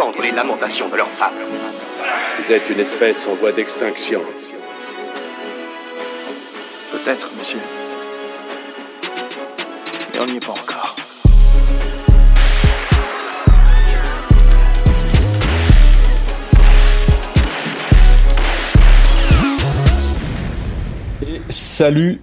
[0.00, 1.34] entendre les lamentations de leurs femmes.
[2.38, 4.22] Vous êtes une espèce en voie d'extinction.
[6.90, 7.58] Peut-être, monsieur.
[10.12, 10.96] Mais on n'y est pas encore.
[21.26, 22.20] Et salut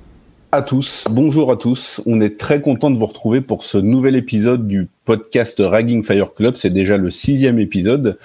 [0.57, 2.01] à tous, bonjour à tous.
[2.07, 6.33] On est très content de vous retrouver pour ce nouvel épisode du podcast Ragging Fire
[6.33, 6.55] Club.
[6.55, 8.17] C'est déjà le sixième épisode.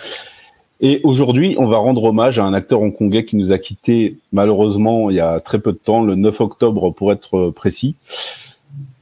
[0.81, 5.11] Et aujourd'hui, on va rendre hommage à un acteur hongkongais qui nous a quitté malheureusement
[5.11, 7.97] il y a très peu de temps, le 9 octobre pour être précis.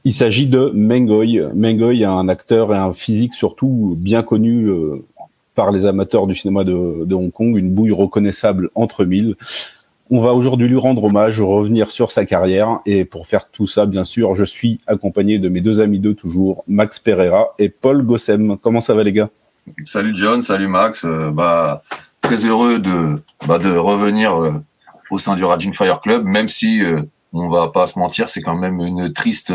[0.03, 1.41] Il s'agit de Mengoy.
[1.55, 5.05] Mengoy est un acteur et un physique surtout bien connu euh,
[5.55, 9.37] par les amateurs du cinéma de, de Hong Kong, une bouille reconnaissable entre mille.
[10.13, 12.79] On va aujourd'hui lui rendre hommage, revenir sur sa carrière.
[12.85, 16.11] Et pour faire tout ça, bien sûr, je suis accompagné de mes deux amis de
[16.11, 18.57] toujours, Max Pereira et Paul Gossem.
[18.57, 19.29] Comment ça va les gars?
[19.85, 21.05] Salut John, salut Max.
[21.05, 21.81] Euh, bah,
[22.19, 24.53] très heureux de, bah, revenir euh,
[25.11, 28.41] au sein du Raging Fire Club, même si euh, on va pas se mentir, c'est
[28.41, 29.53] quand même une triste,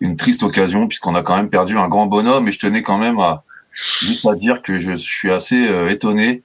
[0.00, 2.48] une triste occasion puisqu'on a quand même perdu un grand bonhomme.
[2.48, 6.42] Et je tenais quand même à juste à dire que je suis assez étonné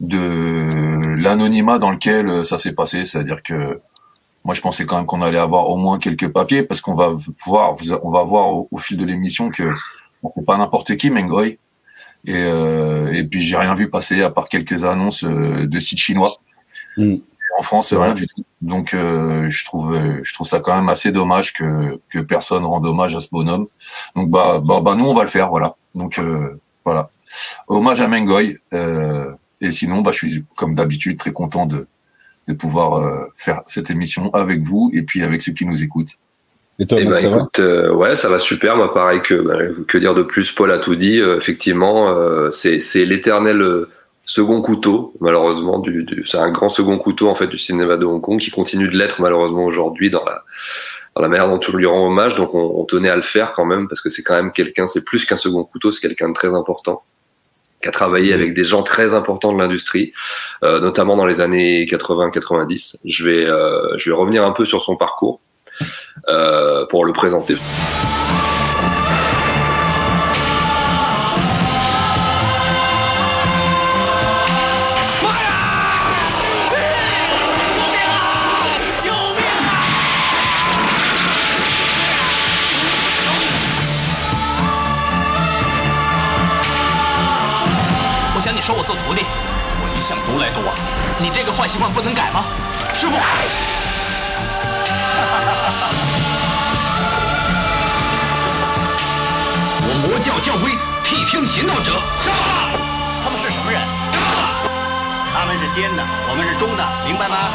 [0.00, 3.80] de l'anonymat dans lequel euh, ça s'est passé, c'est-à-dire que
[4.44, 7.14] moi je pensais quand même qu'on allait avoir au moins quelques papiers parce qu'on va
[7.42, 9.74] pouvoir, on va voir au, fil de l'émission que
[10.22, 11.58] on fait pas n'importe qui Mengoy
[12.26, 16.00] et euh, et puis j'ai rien vu passer à part quelques annonces euh, de sites
[16.00, 16.32] chinois.
[16.96, 17.16] Mm.
[17.58, 18.44] En France, rien du tout.
[18.62, 22.86] Donc euh, je trouve je trouve ça quand même assez dommage que que personne rende
[22.86, 23.66] hommage à ce bonhomme.
[24.16, 25.76] Donc bah bah, bah nous on va le faire voilà.
[25.94, 26.18] Donc
[26.84, 27.10] voilà.
[27.68, 28.58] Hommage à Mengoy.
[28.72, 31.86] Euh, et sinon, bah, je suis comme d'habitude très content de,
[32.48, 36.14] de pouvoir euh, faire cette émission avec vous et puis avec ceux qui nous écoutent.
[36.78, 38.76] Et toi, eh ben, écoute, euh, ouais, ça va super.
[38.76, 40.50] Moi, pareil que bah, que dire de plus?
[40.52, 41.20] Paul a tout dit.
[41.20, 42.14] Euh, effectivement,
[42.50, 43.86] c'est c'est l'éternel
[44.22, 45.78] second couteau, malheureusement.
[45.78, 48.50] Du, du c'est un grand second couteau en fait du cinéma de Hong Kong qui
[48.50, 50.42] continue de l'être malheureusement aujourd'hui dans la
[51.14, 52.36] dans la manière dont on lui rend hommage.
[52.36, 54.86] Donc, on, on tenait à le faire quand même parce que c'est quand même quelqu'un.
[54.86, 55.90] C'est plus qu'un second couteau.
[55.90, 57.02] C'est quelqu'un de très important
[57.80, 60.12] qui a travaillé avec des gens très importants de l'industrie,
[60.62, 63.00] euh, notamment dans les années 80-90.
[63.04, 65.40] Je vais, euh, je vais revenir un peu sur son parcours
[66.28, 67.56] euh, pour le présenter.
[88.70, 89.24] 收我做徒弟。
[89.82, 90.72] 我一向独来独往，
[91.18, 92.44] 你这个坏习惯不能改吗？
[92.94, 93.16] 师傅。
[99.82, 100.70] 我魔教教规，
[101.02, 101.98] 谛听行道者。
[102.22, 102.30] 杀！
[103.24, 103.82] 他们是什么人？
[105.34, 107.50] 他们是奸的，我们是忠的，明白吗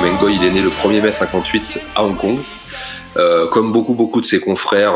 [0.00, 2.38] ？Mengo, il est né le 1er mai 58 à Hong Kong.
[3.18, 4.94] Euh, comme beaucoup, beaucoup de ses confrères,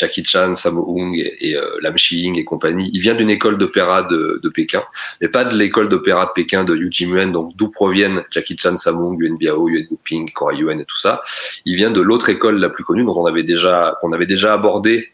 [0.00, 2.90] Jackie Chan, Sammo Hung et, euh, Lam Shi-ying et compagnie.
[2.94, 4.82] Il vient d'une école d'opéra de, de, Pékin,
[5.20, 8.76] mais pas de l'école d'opéra de Pékin de Yu Jimuen, donc d'où proviennent Jackie Chan,
[8.76, 11.22] Sammo Hung, Yuan Biao, Yuan Guping, Cora Yuan et tout ça.
[11.66, 14.54] Il vient de l'autre école la plus connue dont on avait déjà, qu'on avait déjà
[14.54, 15.12] abordé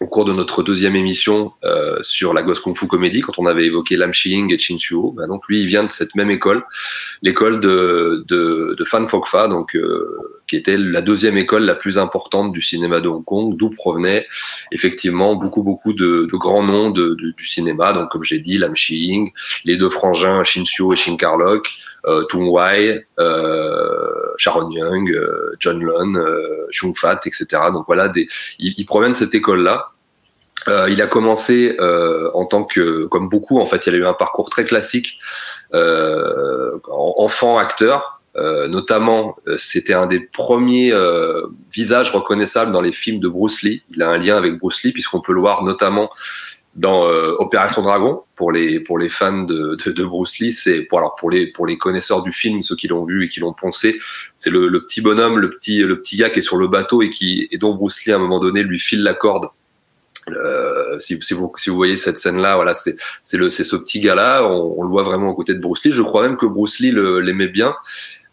[0.00, 3.46] au cours de notre deuxième émission euh, sur la Ghost Kung Fu Comedy, quand on
[3.46, 6.30] avait évoqué Lam Xing et Chin Chuo, bah donc lui, il vient de cette même
[6.30, 6.64] école,
[7.22, 11.98] l'école de, de, de Fan Fa, donc euh, qui était la deuxième école la plus
[11.98, 14.26] importante du cinéma de Hong Kong, d'où provenaient
[14.72, 19.32] effectivement beaucoup beaucoup de, de grands noms du cinéma, donc comme j'ai dit, Lam Xing,
[19.64, 21.68] les deux frangins Chin Chuo et Shin Karlok,
[22.06, 27.46] euh, Tung Wai, euh, Sharon Young, euh, John euh, Chung Fat, etc.
[27.72, 28.28] Donc voilà, des,
[28.58, 29.90] ils, ils proviennent de cette école-là.
[30.68, 34.06] Euh, il a commencé euh, en tant que, comme beaucoup, en fait, il a eu
[34.06, 35.18] un parcours très classique,
[35.74, 38.20] euh, enfant acteur.
[38.68, 40.92] notamment, c'était un des premiers
[41.72, 43.82] visages reconnaissables dans les films de Bruce Lee.
[43.90, 46.10] Il a un lien avec Bruce Lee puisqu'on peut le voir notamment
[46.76, 50.82] dans euh, Opération Dragon pour les pour les fans de, de, de Bruce Lee c'est
[50.82, 53.40] pour alors pour les pour les connaisseurs du film ceux qui l'ont vu et qui
[53.40, 53.98] l'ont pensé
[54.34, 57.02] c'est le, le, petit bonhomme le petit le petit gars qui est sur le bateau
[57.02, 59.48] et qui et dont Bruce Lee à un moment donné lui file la corde.
[60.30, 64.00] Euh, si, si, vous, si vous voyez cette scène là voilà c'est c'est ce petit
[64.00, 65.92] gars là on, on, le voit vraiment aux côtés de Bruce Lee.
[65.92, 67.74] Je crois même que Bruce Lee l'aimait bien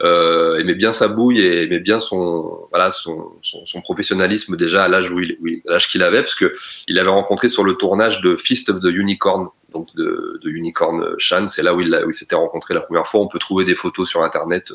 [0.04, 4.84] euh, aimait bien sa bouille et aimait bien son voilà son, son, son professionnalisme déjà
[4.84, 6.54] à l'âge où il, l'âge qu'il avait parce que
[6.88, 11.16] il avait rencontré sur le tournage de Fist of the Unicorn donc de, de Unicorn
[11.18, 13.22] Chan c'est là où il, où il s'était rencontré la première fois.
[13.22, 14.74] On peut trouver des photos sur internet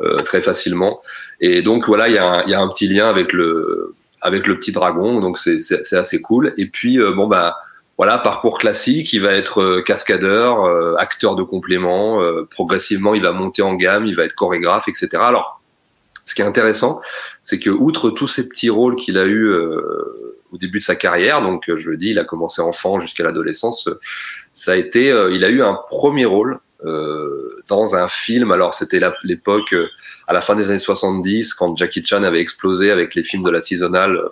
[0.00, 1.00] euh, très facilement.
[1.40, 3.94] Et donc voilà il y a un, il y a un petit lien avec le
[4.20, 6.54] avec le petit dragon, donc c'est assez cool.
[6.56, 7.56] Et puis bon bah
[7.98, 12.20] voilà, parcours classique, il va être cascadeur, acteur de complément.
[12.50, 15.08] progressivement, il va monter en gamme, il va être chorégraphe, etc.
[15.18, 15.60] Alors,
[16.24, 17.00] ce qui est intéressant,
[17.42, 21.42] c'est que outre tous ces petits rôles qu'il a eu au début de sa carrière,
[21.42, 23.88] donc je le dis, il a commencé enfant jusqu'à l'adolescence,
[24.52, 28.50] ça a été, il a eu un premier rôle euh, dans un film.
[28.50, 29.86] Alors c'était l'époque euh,
[30.26, 33.50] à la fin des années 70 quand Jackie Chan avait explosé avec les films de
[33.50, 34.28] la saisonale euh,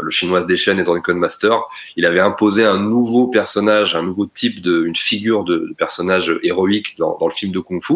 [0.00, 1.62] le chinoise des chaînes et Drunken Master,
[1.96, 6.96] il avait imposé un nouveau personnage, un nouveau type de, une figure de, personnage héroïque
[6.98, 7.94] dans, dans, le film de Kung Fu.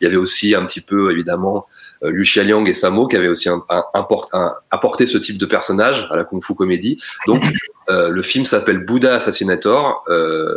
[0.00, 1.66] Il y avait aussi un petit peu, évidemment,
[2.02, 3.84] euh, Lu Xiaoliang et Samo qui avaient aussi un, un,
[4.32, 7.00] un, apporté ce type de personnage à la Kung Fu comédie.
[7.26, 7.42] Donc,
[7.90, 10.04] euh, le film s'appelle Buddha Assassinator.
[10.08, 10.56] Euh,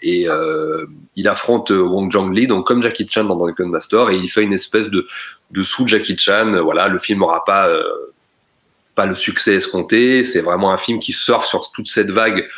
[0.00, 0.86] et euh,
[1.16, 4.42] il affronte Wong Jong Lee, donc comme Jackie Chan dans Drunken Master, et il fait
[4.42, 5.06] une espèce de,
[5.50, 6.52] de sous Jackie Chan.
[6.62, 7.82] Voilà, le film n'aura pas euh,
[8.98, 10.24] pas le succès escompté.
[10.24, 12.48] C'est vraiment un film qui surfe sur toute cette vague,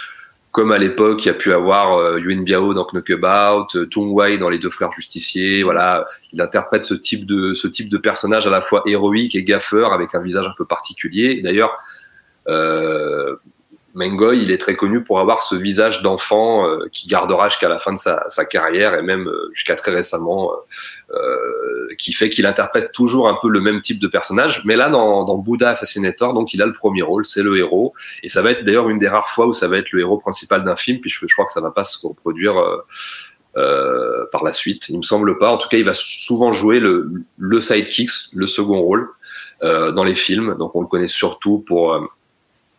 [0.53, 4.11] comme à l'époque il y a pu avoir euh, Yuen Biao dans Knockabout, euh, Tung
[4.11, 5.63] Wai dans Les Deux Frères Justiciers.
[5.63, 9.45] Voilà, il interprète ce type de ce type de personnage à la fois héroïque et
[9.45, 11.43] gaffeur avec un visage un peu particulier.
[11.43, 11.77] D'ailleurs.
[12.49, 13.37] Euh,
[13.95, 17.79] Mengoy, il est très connu pour avoir ce visage d'enfant euh, qui gardera jusqu'à la
[17.79, 22.29] fin de sa, sa carrière et même euh, jusqu'à très récemment, euh, euh, qui fait
[22.29, 24.63] qu'il interprète toujours un peu le même type de personnage.
[24.65, 27.93] Mais là, dans, dans Buddha Assassinator, donc il a le premier rôle, c'est le héros,
[28.23, 30.19] et ça va être d'ailleurs une des rares fois où ça va être le héros
[30.19, 32.55] principal d'un film, puis je, crois que ça va pas se reproduire.
[33.57, 35.51] Euh, par la suite, il me semble pas.
[35.51, 39.09] En tout cas, il va souvent jouer le, le sidekick, le second rôle
[39.61, 40.55] dans les films.
[40.57, 42.01] Donc, on le connaît surtout pour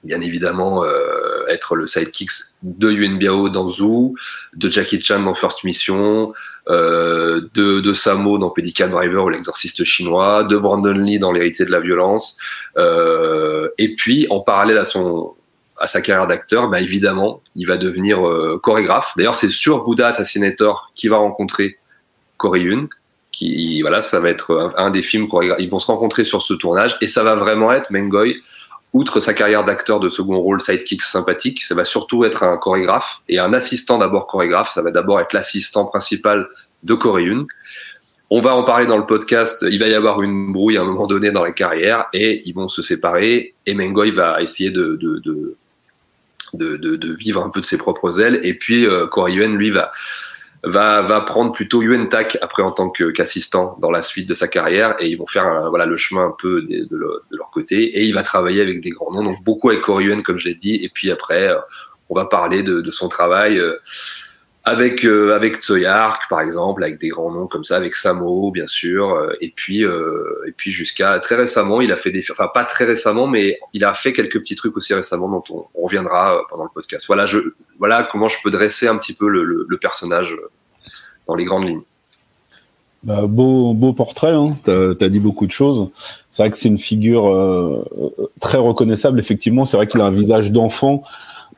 [0.03, 2.29] bien évidemment euh, être le sidekick
[2.63, 4.15] de Yuen Biao dans Zoo,
[4.55, 6.33] de Jackie Chan dans First Mission,
[6.69, 11.65] euh, de, de Samo dans Pelican Driver ou l'exorciste chinois, de Brandon Lee dans L'héritier
[11.65, 12.37] de la violence,
[12.77, 15.35] euh, et puis en parallèle à son
[15.79, 18.19] à sa carrière d'acteur, bah évidemment, il va devenir
[18.61, 19.13] chorégraphe.
[19.17, 21.79] D'ailleurs, c'est sur Buddha Assassinator qu'il va rencontrer
[22.37, 22.87] Corey Yun,
[23.31, 25.59] qui voilà, ça va être un, un des films chorégraphes.
[25.59, 28.43] Ils vont se rencontrer sur ce tournage et ça va vraiment être Mengoy
[28.93, 33.21] outre sa carrière d'acteur de second rôle sidekick sympathique, ça va surtout être un chorégraphe
[33.29, 34.71] et un assistant d'abord chorégraphe.
[34.73, 36.49] Ça va d'abord être l'assistant principal
[36.83, 37.25] de Corey
[38.29, 39.65] On va en parler dans le podcast.
[39.69, 42.53] Il va y avoir une brouille à un moment donné dans les carrières et ils
[42.53, 43.53] vont se séparer.
[43.65, 45.55] Et Mengoy va essayer de, de, de,
[46.53, 48.41] de, de vivre un peu de ses propres ailes.
[48.43, 49.07] Et puis euh,
[49.47, 49.91] lui, va
[50.63, 54.95] va, prendre plutôt Yuan Tak après en tant qu'assistant dans la suite de sa carrière
[54.99, 56.87] et ils vont faire voilà le chemin un peu de,
[57.31, 60.37] leur côté et il va travailler avec des grands noms donc beaucoup avec Corey comme
[60.37, 61.59] je l'ai dit et puis après euh,
[62.09, 63.77] on va parler de, de son travail euh,
[64.63, 68.67] avec euh, avec Tsoyark par exemple avec des grands noms comme ça avec Samo bien
[68.67, 72.47] sûr euh, et puis euh, et puis jusqu'à très récemment il a fait des enfin
[72.53, 76.35] pas très récemment mais il a fait quelques petits trucs aussi récemment dont on, reviendra
[76.35, 77.05] euh, pendant le podcast.
[77.07, 77.39] Voilà je
[77.79, 80.37] voilà comment je peux dresser un petit peu le, le, le personnage
[81.25, 81.81] dans les grandes lignes.
[83.03, 84.55] Bah, beau beau portrait hein.
[84.63, 85.89] t'as as dit beaucoup de choses.
[86.29, 87.83] C'est vrai que c'est une figure
[88.39, 89.65] très reconnaissable effectivement.
[89.65, 91.03] C'est vrai qu'il a un visage d'enfant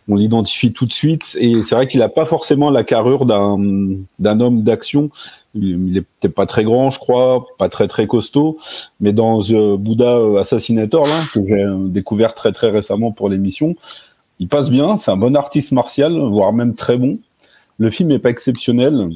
[0.07, 4.39] on l'identifie tout de suite et c'est vrai qu'il n'a pas forcément la carrure d'un
[4.39, 5.09] homme d'action.
[5.55, 8.57] Il était pas très grand, je crois, pas très très costaud,
[8.99, 13.75] mais dans The Buddha Assassinator là que j'ai découvert très très récemment pour l'émission,
[14.39, 14.97] il passe bien.
[14.97, 17.19] C'est un bon artiste martial, voire même très bon.
[17.77, 19.09] Le film est pas exceptionnel,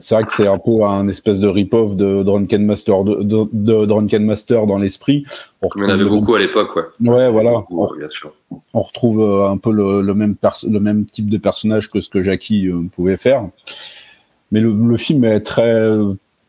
[0.00, 3.48] c'est vrai que c'est un peu un espèce de rip-off de Drunken Master, de, de,
[3.52, 5.26] de Drunken Master dans l'esprit.
[5.60, 7.08] On, en avait beaucoup à l'époque, ouais.
[7.08, 7.64] Ouais, voilà.
[7.98, 8.32] bien sûr.
[8.74, 10.36] On retrouve euh, un peu le, le même
[10.68, 13.48] le même type de personnage que ce que Jackie euh, pouvait faire.
[14.52, 15.80] Mais le, le, film est très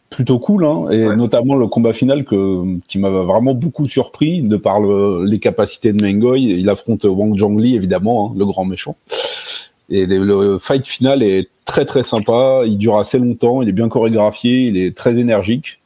[0.10, 1.16] plutôt cool, hein, et ouais.
[1.16, 5.94] notamment le combat final que qui m'a vraiment beaucoup surpris de par le, les capacités
[5.94, 6.42] de Mengoy.
[6.42, 8.96] Il affronte Wang Zhongli évidemment, hein, le grand méchant.
[9.92, 12.64] Et le fight final est très très sympa.
[12.66, 13.62] Il dure assez longtemps.
[13.62, 14.62] Il est bien chorégraphié.
[14.62, 15.80] Il est très énergique.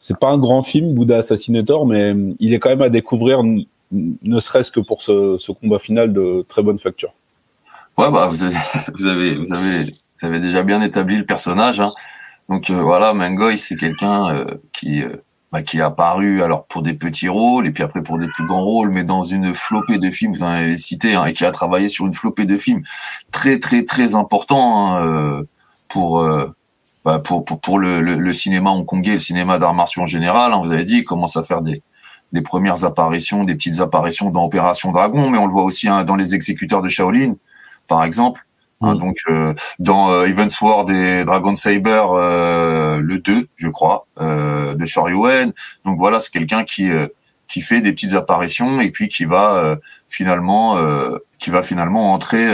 [0.00, 3.42] C'est pas un grand film, Buddha Assassinator, mais il est quand même à découvrir,
[3.92, 7.12] ne serait-ce que pour ce, combat final de très bonne facture.
[7.98, 8.56] Ouais, bah vous avez,
[8.92, 11.80] vous avez, vous avez, déjà bien établi le personnage.
[11.80, 11.92] Hein.
[12.48, 15.16] Donc euh, voilà, Mangoy, c'est quelqu'un euh, qui euh,
[15.52, 18.46] bah, qui est apparu alors pour des petits rôles et puis après pour des plus
[18.46, 21.44] grands rôles, mais dans une flopée de films, vous en avez cité, hein, et qui
[21.44, 22.82] a travaillé sur une flopée de films
[23.30, 25.42] très très très important hein, euh,
[25.88, 26.26] pour,
[27.04, 30.52] bah, pour, pour pour le, le, le cinéma hongkongais, le cinéma d'art martiaux en général.
[30.54, 31.82] Hein, vous avez dit, il commence à faire des
[32.32, 36.04] des premières apparitions, des petites apparitions dans Opération Dragon, mais on le voit aussi hein,
[36.04, 37.34] dans les exécuteurs de Shaolin,
[37.88, 38.46] par exemple.
[38.82, 44.06] Hein, donc euh, dans euh, Event Sword et Dragon Saber euh, le 2, je crois,
[44.20, 45.52] euh, de Shoryuken.
[45.84, 46.90] Donc voilà, c'est quelqu'un qui
[47.46, 49.76] qui fait des petites apparitions et puis qui va
[50.08, 50.78] finalement
[51.38, 52.48] qui va finalement entrer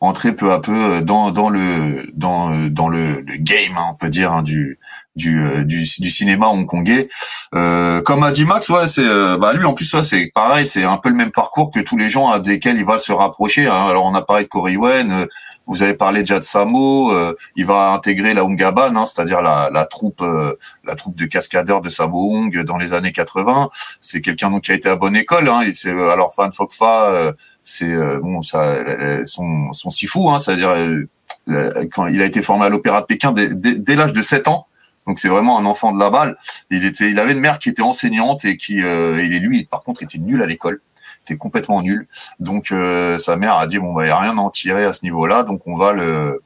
[0.00, 4.08] entrer peu à peu dans dans le dans dans le, le game hein, on peut
[4.08, 4.78] dire hein, du
[5.18, 7.08] du, du, du cinéma hongkongais.
[7.54, 9.02] Euh, comme a dit Max, ouais, c'est
[9.38, 11.96] bah lui en plus ouais, c'est pareil, c'est un peu le même parcours que tous
[11.96, 13.66] les gens à desquels il va se rapprocher.
[13.66, 13.86] Hein.
[13.86, 15.26] Alors on a parlé de Corey Wen,
[15.68, 19.68] vous avez parlé de Jad Samo, euh, il va intégrer la Hungaban, hein, c'est-à-dire la,
[19.70, 23.68] la troupe, euh, la troupe de cascadeurs de Sammo Hung dans les années 80.
[24.00, 25.46] C'est quelqu'un donc qui a été à bonne école.
[25.46, 28.76] Hein, et c'est euh, alors Fan Fokfa, c'est bon, ça,
[29.24, 30.74] son, son sifu, hein, c'est-à-dire
[31.92, 34.67] quand il a été formé à l'Opéra de Pékin dès, dès, l'âge de 7 ans.
[35.08, 36.36] Donc c'est vraiment un enfant de la balle.
[36.70, 40.04] Il était, il avait une mère qui était enseignante et qui, euh, lui, par contre,
[40.04, 40.80] était nul à l'école
[41.36, 42.06] complètement nul.
[42.40, 44.92] Donc euh, sa mère a dit bon bah y a rien à en tirer à
[44.92, 46.42] ce niveau-là, donc on va le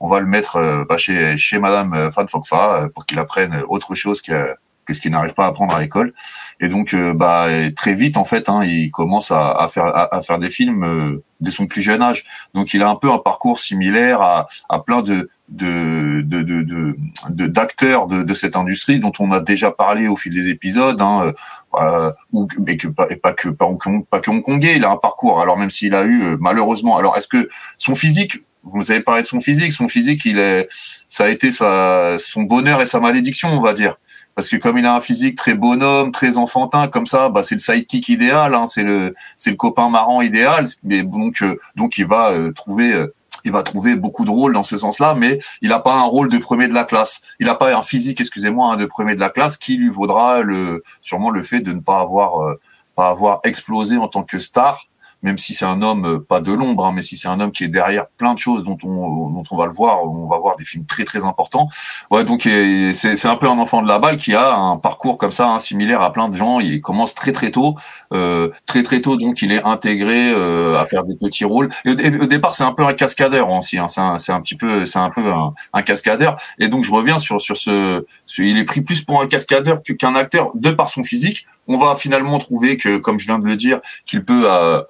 [0.00, 3.62] on va le mettre euh, bah, chez chez Madame euh, Fan Fokfa pour qu'il apprenne
[3.68, 6.12] autre chose que que ce qu'il n'arrive pas à apprendre à l'école.
[6.60, 10.38] Et donc, bah, très vite, en fait, hein, il commence à, à faire à, faire
[10.38, 12.24] des films dès son plus jeune âge.
[12.54, 18.06] Donc, il a un peu un parcours similaire à, à plein de de de d'acteurs
[18.06, 21.00] de, de, de, cette industrie dont on a déjà parlé au fil des épisodes.
[21.02, 21.32] Hein,
[21.80, 23.66] euh, ou mais que et pas que pas,
[24.10, 25.40] pas que hongkongais, il a un parcours.
[25.40, 29.22] Alors même s'il a eu euh, malheureusement, alors est-ce que son physique, vous avez parlé
[29.22, 30.66] de son physique, son physique, il est,
[31.08, 33.96] ça a été sa, son bonheur et sa malédiction, on va dire.
[34.34, 37.54] Parce que comme il a un physique très bonhomme, très enfantin, comme ça, bah c'est
[37.54, 40.66] le sidekick idéal, hein, c'est le, c'est le copain marrant idéal.
[40.82, 43.06] Mais donc, euh, donc il va euh, trouver
[43.44, 46.30] il va trouver beaucoup de rôles dans ce sens-là, mais il n'a pas un rôle
[46.30, 47.20] de premier de la classe.
[47.38, 50.40] Il n'a pas un physique, excusez-moi, un de premier de la classe qui lui vaudra
[50.40, 52.58] le, sûrement le fait de ne pas avoir, euh,
[52.96, 54.86] pas avoir explosé en tant que star
[55.24, 57.50] même si c'est un homme euh, pas de l'ombre, hein, mais si c'est un homme
[57.50, 60.38] qui est derrière plein de choses dont on, dont on va le voir, on va
[60.38, 61.68] voir des films très très importants.
[62.10, 65.30] Ouais, donc c'est un peu un enfant de la balle qui a un parcours comme
[65.30, 66.60] ça, hein, similaire à plein de gens.
[66.60, 67.74] Il commence très très tôt,
[68.12, 71.70] euh, très très tôt, donc il est intégré euh, à faire des petits rôles.
[71.86, 73.78] Et au, départ, c'est un peu un cascadeur aussi.
[73.78, 75.32] Hein, c'est un, un, petit peu, c'est un peu
[75.72, 76.36] un, cascadeur.
[76.58, 78.04] Et donc je reviens sur sur ce,
[78.38, 81.46] il est pris plus pour un cascadeur qu'un acteur de par son physique.
[81.66, 84.82] On va finalement trouver que, comme je viens de le dire, qu'il peut euh,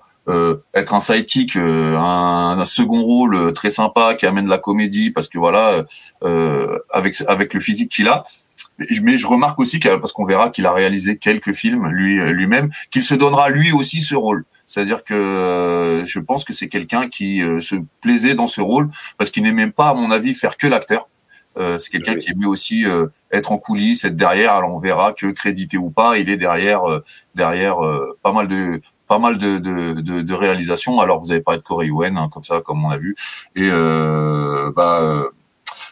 [0.75, 4.59] être un sidekick, euh, un, un, second rôle euh, très sympa qui amène de la
[4.59, 5.85] comédie parce que voilà,
[6.23, 8.25] euh, avec avec le physique qu'il a.
[9.03, 13.05] Mais je remarque aussi parce qu'on verra qu'il a réalisé quelques films lui lui-même, qu'il
[13.05, 14.45] se donnera lui aussi ce rôle.
[14.67, 19.45] C'est-à-dire que je pense que c'est quelqu'un qui se plaisait dans ce rôle parce qu'il
[19.45, 21.09] n'aimait pas, à mon avis, faire que l'acteur.
[21.57, 22.85] Euh, c'est quelqu'un qui aimait aussi
[23.31, 24.55] être en coulisses, être derrière.
[24.55, 26.83] Alors on verra que crédité ou pas, il est derrière
[27.37, 27.77] derrière
[28.25, 31.01] pas mal de pas mal de, de, de, de, réalisations.
[31.01, 33.15] Alors vous avez parlé de Corey Wen, hein, comme ça, comme on a vu.
[33.55, 35.29] Et euh, bah, euh,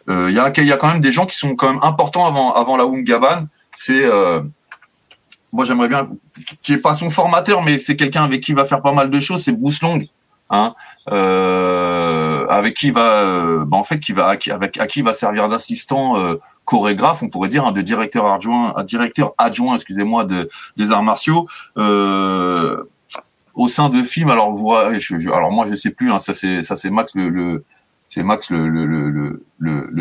[0.08, 2.26] euh, il y, a, y a quand même des gens qui sont quand même importants
[2.26, 3.46] avant, avant la Gaban.
[3.74, 4.42] C'est euh,
[5.52, 6.08] moi j'aimerais bien
[6.62, 9.10] qui est pas son formateur, mais c'est quelqu'un avec qui il va faire pas mal
[9.10, 9.42] de choses.
[9.44, 9.98] C'est Bruce Long.
[10.54, 10.74] Hein,
[11.10, 13.24] euh, avec qui va,
[13.64, 17.48] bah en fait, qui va, avec à qui va servir d'assistant euh, chorégraphe, on pourrait
[17.48, 21.46] dire, hein, de directeur adjoint, directeur adjoint, excusez-moi, de des arts martiaux.
[21.78, 22.84] Euh,
[23.54, 26.90] au sein de films, alors vous, je, alors moi je sais plus, hein, ça c'est
[26.90, 27.64] Max le,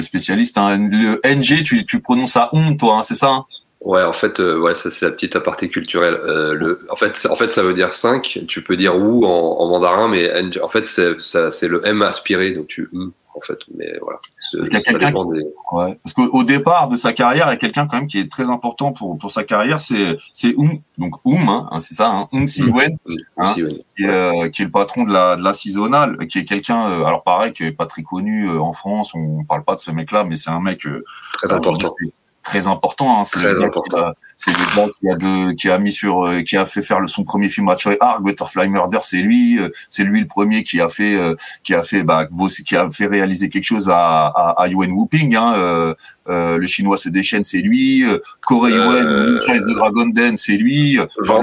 [0.02, 0.58] spécialiste.
[0.58, 3.46] Le NG, tu, prononces ça on toi, hein, c'est ça hein?
[3.82, 6.14] Ouais, en fait, euh, ouais, ça c'est la petite aparté culturelle.
[6.14, 8.42] Euh, en fait, ça veut dire 5.
[8.48, 10.30] Tu peux dire ou en, mandarin, mais
[10.62, 12.88] en fait, c'est, le M aspiré, donc tu
[13.36, 13.58] en fait.
[13.76, 14.20] Mais voilà.
[14.54, 15.24] Parce qu'il y a quelqu'un qui...
[15.72, 16.00] ouais.
[16.04, 18.50] Parce qu'au départ de sa carrière, il y a quelqu'un quand même qui est très
[18.50, 22.28] important pour pour sa carrière, c'est c'est Um, donc Um, hein, hein c'est ça, hein,
[22.34, 22.98] Um Si Wen,
[23.38, 26.46] hein, qui, est, euh, qui, est, le patron de la de la saisonnale, qui est
[26.46, 29.76] quelqu'un, euh, alors pareil, qui est pas très connu euh, en France, on parle pas
[29.76, 30.86] de ce mec-là, mais c'est un mec
[31.34, 31.88] très important
[32.44, 33.20] très important.
[33.20, 33.24] Hein.
[33.24, 34.14] C'est très important.
[34.44, 37.00] C'est le gars qui a, de, qui a mis sur, euh, qui a fait faire
[37.00, 39.60] le, son premier film à Choi Ark, Butterfly Murder, c'est lui.
[39.60, 42.28] Euh, c'est lui le premier qui a fait, euh, qui a fait, bah,
[42.66, 45.36] qui a fait réaliser quelque chose à, à, à Yuen Whooping.
[45.36, 45.94] Hein.
[46.28, 48.04] Euh, le chinois se déchaîne, c'est lui.
[48.42, 50.98] Corey Yuen, euh, The Dragon Den, c'est lui.
[51.20, 51.42] Van,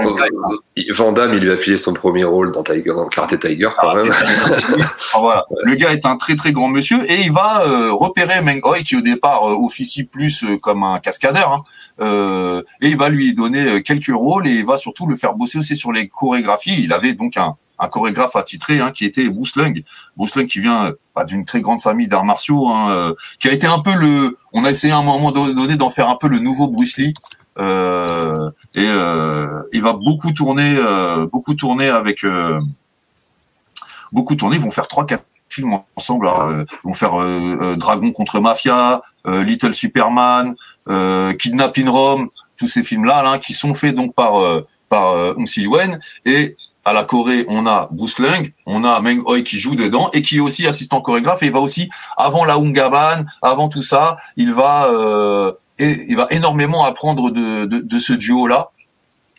[0.92, 3.94] Van Damme, il lui a filé son premier rôle dans Tiger, dans Karate Tiger, quand
[3.94, 4.10] même.
[5.14, 5.44] ah, voilà.
[5.62, 8.96] Le gars est un très très grand monsieur et il va repérer Meng Hoi qui
[8.96, 11.52] au départ officie plus comme un cascadeur.
[11.52, 11.62] Hein.
[12.00, 15.59] Euh, il va lui donner euh, quelques rôles et il va surtout le faire bosser
[15.59, 16.83] aussi sur les chorégraphies.
[16.83, 17.57] Il avait donc un,
[17.90, 19.85] chorégraphe attitré hein, qui était Bruce Lung.
[20.16, 23.52] Bruce Lung qui vient bah, d'une très grande famille d'arts martiaux, hein, euh, qui a
[23.52, 24.37] été un peu le...
[24.52, 27.14] On a essayé à un moment donné d'en faire un peu le nouveau Bruce Lee.
[27.59, 32.25] Euh, et euh, il va beaucoup tourner, euh, beaucoup tourner avec,
[34.12, 34.57] beaucoup tourner.
[34.57, 36.28] Ils vont faire trois, quatre films ensemble.
[36.61, 37.16] ils vont faire
[37.76, 40.54] Dragon contre Mafia, Little Superman,
[41.38, 44.34] Kidnap in Rome, tous ces films-là, là, qui sont faits donc par
[44.88, 49.42] par euh, Yuen et à la Corée, on a Bruce Lung, on a Meng Hoi
[49.42, 52.54] qui joue dedans et qui est aussi assistant chorégraphe et il va aussi avant la
[52.54, 58.12] Ungaban, avant tout ça, il va euh, il va énormément apprendre de, de, de ce
[58.14, 58.70] duo là.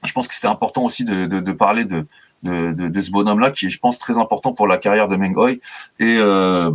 [0.06, 2.06] Je pense que c'était important aussi de, de, de parler de,
[2.44, 5.36] de, de, ce bonhomme-là, qui est, je pense, très important pour la carrière de Meng
[5.36, 5.52] Hoi.
[5.52, 5.60] Et,
[6.00, 6.72] euh,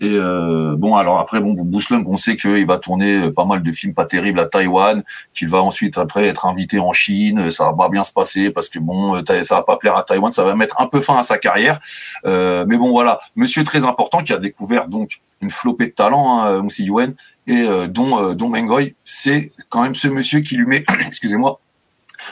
[0.00, 1.54] et euh, bon, alors après, bon,
[1.90, 5.02] Lung, on sait qu'il va tourner pas mal de films pas terribles à Taïwan,
[5.34, 7.50] qu'il va ensuite après être invité en Chine.
[7.52, 10.32] Ça va pas bien se passer parce que bon, ça va pas plaire à Taïwan,
[10.32, 11.78] ça va mettre un peu fin à sa carrière.
[12.26, 16.40] Euh, mais bon, voilà, monsieur très important qui a découvert donc une flopée de talent,
[16.40, 17.14] hein, Moussi Yuen,
[17.46, 20.84] et euh, dont euh, dont Meng Hoi, c'est quand même ce monsieur qui lui met,
[21.06, 21.60] excusez-moi,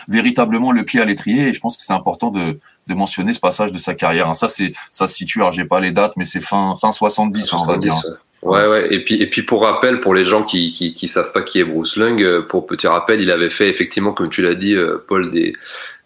[0.08, 1.48] véritablement le pied à l'étrier.
[1.48, 4.28] Et je pense que c'est important de, de mentionner ce passage de sa carrière.
[4.28, 4.34] Hein.
[4.34, 5.40] Ça, c'est ça se situe.
[5.40, 7.94] Alors, j'ai pas les dates, mais c'est fin fin 70, hein, on va dire.
[8.42, 8.92] Ouais, ouais.
[8.92, 11.64] Et puis, et puis pour rappel, pour les gens qui, qui, savent pas qui est
[11.64, 14.98] Bruce Lung, euh, pour petit rappel, il avait fait effectivement, comme tu l'as dit, euh,
[15.06, 15.54] Paul, des,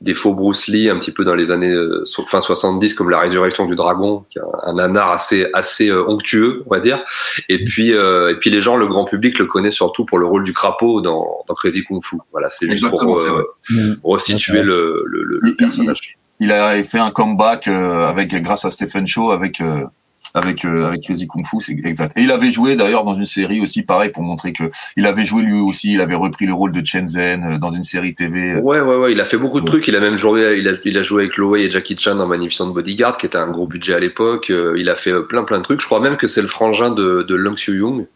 [0.01, 3.19] des faux Bruce Lee un petit peu dans les années euh, fin 70, comme la
[3.19, 7.03] résurrection du dragon, qui est un, un assez assez onctueux, on va dire.
[7.49, 10.45] Et puis, et puis les gens, le grand public le connaît surtout pour le rôle
[10.45, 12.17] du crapaud dans, dans Crazy Kung Fu.
[12.33, 13.21] Voilà, c'est juste pour
[14.05, 16.19] resituer le, le, le, personnage.
[16.41, 19.61] Il a fait un comeback avec grâce à Stephen Shaw avec
[20.37, 22.17] avec euh, avec Crazy Kung Fu, c'est exact.
[22.17, 24.65] Et il avait joué d'ailleurs dans une série aussi, pareil pour montrer que
[24.97, 25.95] il avait joué lui aussi.
[25.95, 28.57] Il avait repris le rôle de Chen Zhen euh, dans une série TV.
[28.57, 29.13] Ouais, ouais, ouais.
[29.13, 29.89] Il a fait beaucoup de trucs.
[29.89, 32.27] Il a même joué, il a, il a joué avec Loé et Jackie Chan dans
[32.27, 34.51] Magnificent Bodyguard, qui était un gros budget à l'époque.
[34.51, 35.81] Euh, il a fait plein, plein de trucs.
[35.81, 38.07] Je crois même que c'est le frangin de, de Long Xiu Young.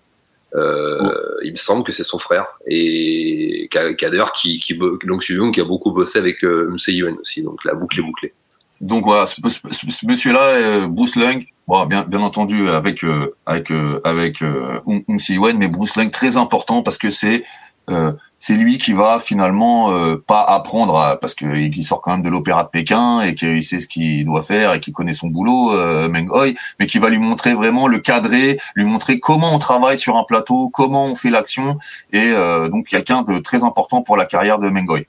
[0.57, 1.13] Euh,
[1.45, 5.37] Il me semble que c'est son frère et qui a, d'ailleurs qui, qui Long Xiu
[5.37, 7.43] Young qui a beaucoup bossé avec euh, Yuen aussi.
[7.43, 8.35] Donc la boucle est bouclée.
[8.81, 14.43] Donc voilà, ce, monsieur-là, euh, Bruce Lung, bon, bien, entendu avec euh, avec euh, avec
[14.43, 14.81] euh,
[15.19, 17.45] Si Wen, mais Bruce Lung très important parce que c'est
[17.91, 19.93] euh, c'est lui qui va finalement
[20.27, 23.87] pas apprendre parce qu'il sort quand même de l'opéra de Pékin et qu'il sait ce
[23.87, 25.77] qu'il doit faire et qu'il connaît son boulot,
[26.09, 29.99] Meng Hoi, mais qui va lui montrer vraiment le cadrer, lui montrer comment on travaille
[29.99, 31.77] sur un plateau, comment on fait l'action
[32.15, 32.33] et
[32.71, 35.01] donc quelqu'un de très important pour la carrière de Meng Hoi.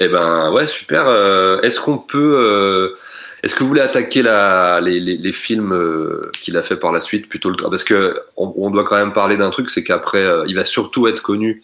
[0.00, 1.06] Eh ben ouais, super.
[1.08, 2.96] Euh, est-ce qu'on peut, euh,
[3.42, 6.92] est-ce que vous voulez attaquer la, les, les, les films euh, qu'il a fait par
[6.92, 9.84] la suite plutôt le parce que on, on, doit quand même parler d'un truc, c'est
[9.84, 11.62] qu'après il va surtout être connu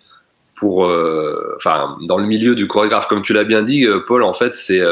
[0.57, 0.91] pour,
[1.57, 4.23] enfin dans le milieu du chorégraphe, comme tu l'as bien dit, Paul.
[4.23, 4.83] En fait, c'est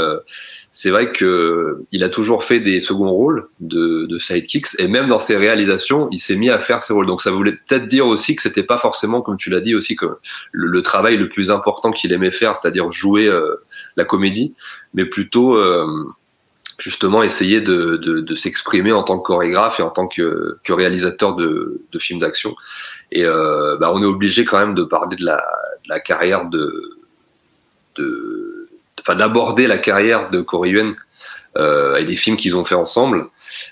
[0.74, 5.06] c'est vrai que il a toujours fait des seconds rôles de, de sidekicks et même
[5.06, 7.06] dans ses réalisations, il s'est mis à faire ses rôles.
[7.06, 9.96] Donc ça voulait peut-être dire aussi que c'était pas forcément, comme tu l'as dit aussi,
[9.96, 10.06] que
[10.50, 13.56] le, travail le plus important qu'il aimait faire, c'est-à-dire jouer euh,
[13.96, 14.54] la comédie,
[14.94, 15.86] mais plutôt euh,
[16.78, 20.72] justement essayer de, de, de s'exprimer en tant que chorégraphe et en tant que, que
[20.72, 22.56] réalisateur de, de films d'action.
[23.10, 25.44] Et euh, bah, on est obligé quand même de parler de la,
[25.84, 26.98] de la carrière de,
[27.96, 28.51] de
[29.02, 30.94] enfin d'aborder la carrière de Corey Yuen
[31.58, 33.26] euh, et des films qu'ils ont fait ensemble.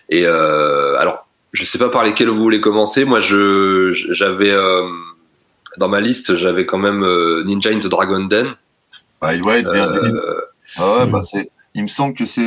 [0.09, 3.05] Et euh, alors, je sais pas par lesquels vous voulez commencer.
[3.05, 4.89] Moi, je j'avais euh,
[5.79, 8.55] dans ma liste, j'avais quand même euh, Ninja in the Dragon Den.
[9.23, 9.63] Ouais, ouais,
[10.77, 11.51] ah ouais, bah c'est.
[11.75, 12.47] Il me semble que c'est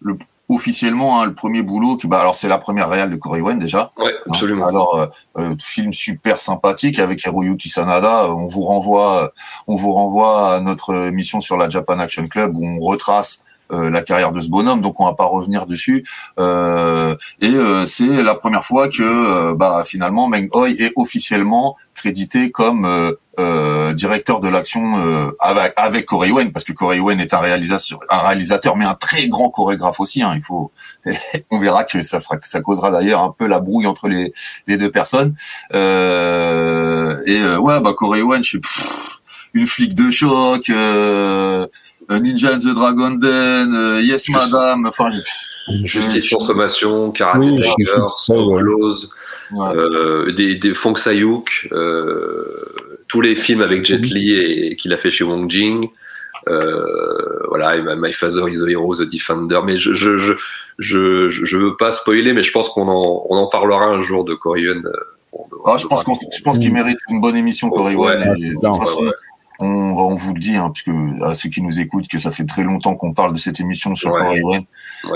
[0.00, 0.16] le
[0.48, 3.58] officiellement hein, le premier boulot que bah alors c'est la première réale de Corey Wen
[3.58, 3.90] déjà.
[3.96, 4.66] Ouais, absolument.
[4.66, 5.06] alors euh,
[5.38, 9.32] euh, film super sympathique avec Hiroyuki Sanada, on vous renvoie
[9.66, 13.90] on vous renvoie à notre émission sur la Japan Action Club où on retrace euh,
[13.90, 16.04] la carrière de ce bonhomme, donc on va pas revenir dessus.
[16.38, 22.50] Euh, et euh, c'est la première fois que bah, finalement Meng Hoi est officiellement crédité
[22.50, 23.14] comme
[23.94, 24.96] directeur de l'action
[25.40, 28.94] avec, avec Corey Wen, parce que Corey Wen est un réalisateur, un réalisateur, mais un
[28.94, 30.22] très grand chorégraphe aussi.
[30.22, 30.72] Hein, il faut,
[31.50, 34.32] on verra que ça sera, ça causera d'ailleurs un peu la brouille entre les,
[34.66, 35.34] les deux personnes.
[35.72, 38.60] et ouais, bah Corey Wen, je sais,
[39.54, 40.68] une flic de choc.
[40.70, 41.66] Euh,
[42.08, 45.10] Ninja and the Dragon Den, euh, Yes Madame, enfin,
[45.82, 47.60] Justice Consommation, Karate oui,
[48.28, 49.10] Close,
[49.52, 52.44] euh, des, des Fong Sayuk, euh,
[53.08, 55.88] tous les films avec Jet Li et qu'il a fait chez Wong Jing.
[56.48, 56.84] Euh,
[57.48, 59.58] voilà, My Father is the Hero, The Defender.
[59.64, 60.32] Mais je je je
[60.78, 64.24] je, je veux pas spoiler, mais je pense qu'on en on en parlera un jour
[64.24, 64.82] de Korean.
[65.64, 67.96] Ah, je pense qu'on je pense qu'il mérite une bonne émission Korean.
[67.96, 68.16] Ouais,
[69.58, 72.44] on, on vous le dit, hein, puisque à ceux qui nous écoutent, que ça fait
[72.44, 74.42] très longtemps qu'on parle de cette émission sur ouais.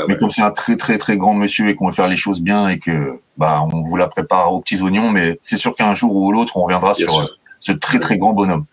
[0.09, 2.41] mais comme c'est un très très très grand monsieur et qu'on veut faire les choses
[2.41, 5.95] bien et que bah on vous la prépare aux petits oignons, mais c'est sûr qu'un
[5.95, 7.27] jour ou l'autre on reviendra sur euh,
[7.59, 8.65] ce très très grand bonhomme.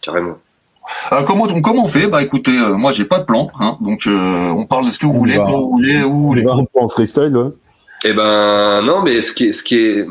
[0.00, 0.36] Carrément.
[1.12, 2.06] Euh, comment comment on fait?
[2.06, 4.98] Bah écoutez, euh, moi j'ai pas de plan, hein, donc euh, on parle de ce
[4.98, 6.46] que vous voulez, quand vous voulez, où vous voulez.
[6.46, 7.36] On va un peu en freestyle.
[7.36, 7.50] Ouais.
[8.04, 10.06] Eh ben non, mais ce qui est ce qui est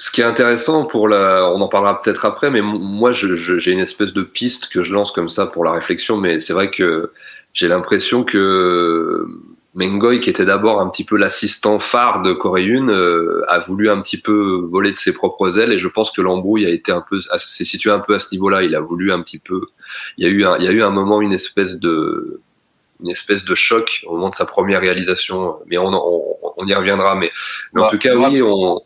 [0.00, 3.80] ce qui est intéressant pour la, on en parlera peut-être après, mais moi, j'ai une
[3.80, 7.12] espèce de piste que je lance comme ça pour la réflexion, mais c'est vrai que
[7.52, 9.26] j'ai l'impression que
[9.74, 14.00] Mengoy, qui était d'abord un petit peu l'assistant phare de Corée euh, a voulu un
[14.00, 17.04] petit peu voler de ses propres ailes et je pense que l'embrouille a été un
[17.06, 18.62] peu, s'est situé un peu à ce niveau-là.
[18.62, 19.66] Il a voulu un petit peu,
[20.16, 22.40] il y a eu un, il y a eu un moment, une espèce de,
[23.02, 25.56] une espèce de choc au moment de sa première réalisation.
[25.66, 25.88] Mais on,
[26.56, 27.16] on, y reviendra.
[27.16, 27.30] Mais,
[27.76, 28.80] en bah, tout cas, oui, on,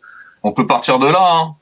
[0.45, 1.25] on peut partir de là.
[1.37, 1.55] Hein.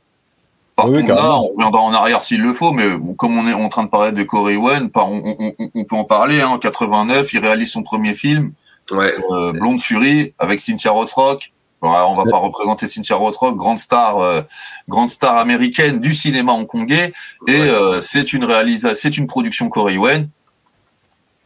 [0.75, 2.83] Partons de là, on reviendra en arrière s'il le faut, mais
[3.15, 6.41] comme on est en train de parler de Corey Wen, on, on, peut en parler.
[6.41, 6.47] Hein.
[6.47, 8.53] En 89, il réalise son premier film
[8.91, 9.15] Ouais.
[9.31, 11.53] Euh, Blonde Fury avec Cynthia Rothrock.
[11.81, 14.41] on va pas représenter Cynthia Rothrock, grande star, euh,
[14.89, 17.13] grande star américaine du cinéma hongkongais.
[17.47, 20.29] Et euh, c'est une réalisation, c'est une production coréenne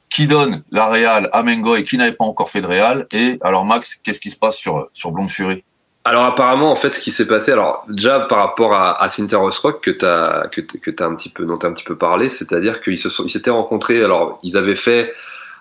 [0.10, 3.06] qui donne la réal à Mengoy qui n'avait pas encore fait de réal.
[3.12, 5.64] Et alors Max, qu'est-ce qui se passe sur sur Blonde Fury
[6.08, 9.82] alors apparemment en fait ce qui s'est passé alors déjà par rapport à, à Rothrock
[9.82, 12.30] que tu as que, que as un petit peu dont as un petit peu parlé,
[12.30, 15.12] c'est-à-dire qu'ils se sont ils s'étaient rencontrés alors ils avaient fait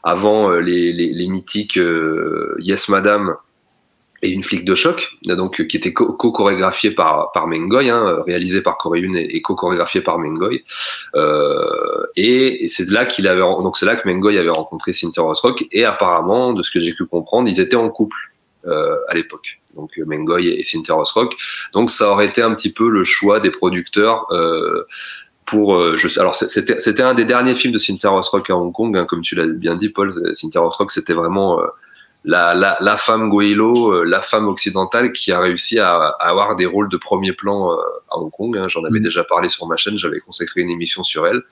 [0.04, 3.34] avant euh, les, les, les, mythiques euh, Yes Madame
[4.22, 8.78] et une flic de choc, donc qui était co-chorégraphié par par Mengoy, hein, réalisé par
[8.78, 10.64] Coreyun et, co-chorégraphié par Mengoy.
[11.16, 15.66] Euh, et, c'est là qu'il avait donc c'est là que Mengoy avait rencontré Cynthia Rothrock
[15.70, 18.16] et apparemment, de ce que j'ai pu comprendre, ils étaient en couple
[18.66, 19.60] euh, à l'époque.
[19.76, 21.36] Donc Mengoy et Cynthia Rothrock.
[21.72, 24.86] Donc ça aurait été un petit peu le choix des producteurs euh,
[25.46, 28.72] pour euh, je alors c'était c'était un des derniers films de Cynthia Rothrock à Hong
[28.72, 31.66] Kong hein, comme tu l'as bien dit Paul Cynthia Rothrock c'était vraiment euh,
[32.24, 36.56] la, la, la femme goélo euh, la femme occidentale qui a réussi à, à, avoir
[36.56, 37.70] des rôles de premier plan
[38.10, 38.66] à Hong Kong hein.
[38.68, 39.04] j'en avais mm.
[39.04, 41.42] déjà parlé sur ma chaîne j'avais consacré une émission sur elle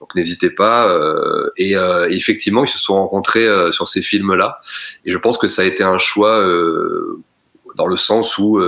[0.00, 0.90] donc n'hésitez pas
[1.58, 1.74] et,
[2.08, 4.62] effectivement ils se sont rencontrés sur ces films là
[5.04, 6.42] et je pense que ça a été un choix
[7.76, 8.60] dans le sens où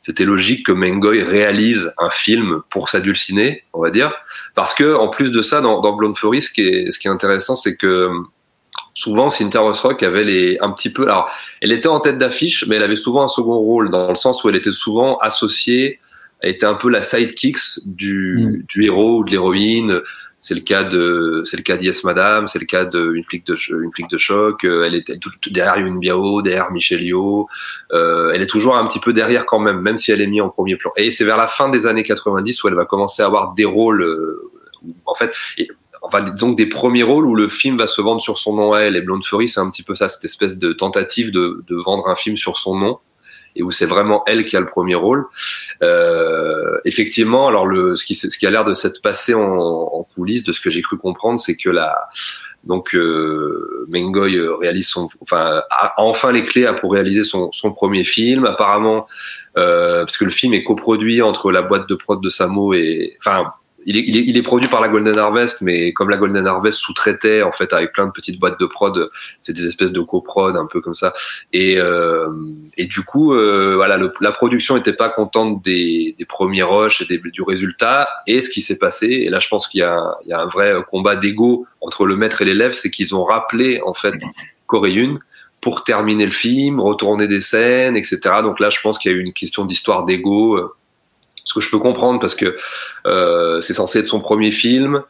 [0.00, 4.12] c'était logique que Mengoy réalise un film pour s'adulciner, on va dire,
[4.54, 7.08] parce que en plus de ça, dans, dans Blonde Fury, ce qui est, ce qui
[7.08, 8.10] est intéressant, c'est que
[8.94, 11.30] souvent Cynthia Rothrock avait les un petit peu, alors
[11.60, 14.44] elle était en tête d'affiche, mais elle avait souvent un second rôle dans le sens
[14.44, 16.00] où elle était souvent associée,
[16.40, 18.62] elle était un peu la sidekick du, mm.
[18.68, 20.00] du héros ou de l'héroïne.
[20.44, 23.56] C'est le cas de, c'est le cas d'Yes Madame, c'est le cas d'une flic de,
[23.82, 24.62] une flic de choc.
[24.64, 25.10] Euh, elle est
[25.50, 27.48] derrière Yun Biao, derrière Michel Yeoh.
[27.94, 30.42] Euh, elle est toujours un petit peu derrière quand même, même si elle est mise
[30.42, 30.92] en premier plan.
[30.98, 33.64] Et c'est vers la fin des années 90 où elle va commencer à avoir des
[33.64, 34.50] rôles, euh,
[35.06, 35.32] en fait,
[36.02, 38.80] enfin donc des premiers rôles où le film va se vendre sur son nom à
[38.80, 38.96] elle.
[38.96, 42.06] Et Blonde Fury, c'est un petit peu ça, cette espèce de tentative de, de vendre
[42.06, 42.98] un film sur son nom
[43.56, 45.26] et où c'est vraiment elle qui a le premier rôle.
[45.82, 50.44] Euh, effectivement, alors le, ce qui, ce qui a l'air de s'être passé en, coulisses,
[50.44, 51.96] de ce que j'ai cru comprendre, c'est que la,
[52.64, 58.04] donc euh, Mengoy réalise son, enfin, a enfin les clés pour réaliser son, son premier
[58.04, 58.44] film.
[58.44, 59.06] Apparemment,
[59.56, 63.16] euh, parce que le film est coproduit entre la boîte de prod de Samo et,
[63.18, 63.52] enfin,
[63.86, 67.42] il est, il, est, produit par la Golden Harvest, mais comme la Golden Harvest sous-traitait
[67.42, 70.66] en fait avec plein de petites boîtes de prod, c'est des espèces de coprod un
[70.66, 71.12] peu comme ça.
[71.52, 72.28] Et, euh,
[72.76, 77.06] et du coup, euh, voilà, la production n'était pas contente des, des premiers rushs et
[77.06, 78.08] des, du résultat.
[78.26, 80.74] Et ce qui s'est passé, et là je pense qu'il y, y, a un vrai
[80.90, 84.14] combat d'ego entre le maître et l'élève, c'est qu'ils ont rappelé en fait
[84.66, 84.94] Corée
[85.60, 88.18] pour terminer le film, retourner des scènes, etc.
[88.42, 90.74] Donc là, je pense qu'il y a eu une question d'histoire d'ego euh,
[91.44, 92.56] ce que je peux comprendre parce que
[93.06, 95.02] euh, c'est censé être son premier film.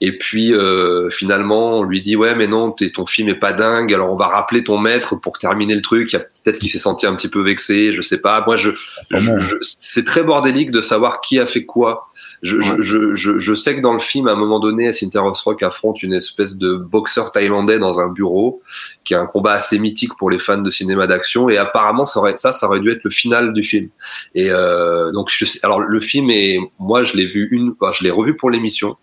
[0.00, 3.94] Et puis euh, finalement, on lui dit ouais, mais non, ton film est pas dingue.
[3.94, 6.12] Alors on va rappeler ton maître pour terminer le truc.
[6.12, 8.42] Il y a peut-être qu'il s'est senti un petit peu vexé, je sais pas.
[8.44, 8.70] Moi, je,
[9.10, 12.08] je c'est très bordélique de savoir qui a fait quoi
[12.44, 15.62] je, je, je, je, sais que dans le film, à un moment donné, Cynthia Rock
[15.62, 18.60] affronte une espèce de boxeur thaïlandais dans un bureau,
[19.02, 21.48] qui est un combat assez mythique pour les fans de cinéma d'action.
[21.48, 23.88] Et apparemment, ça aurait, ça, ça aurait dû être le final du film.
[24.34, 28.04] Et euh, donc, je, alors le film est, moi, je l'ai vu une, enfin, je
[28.04, 28.96] l'ai revu pour l'émission.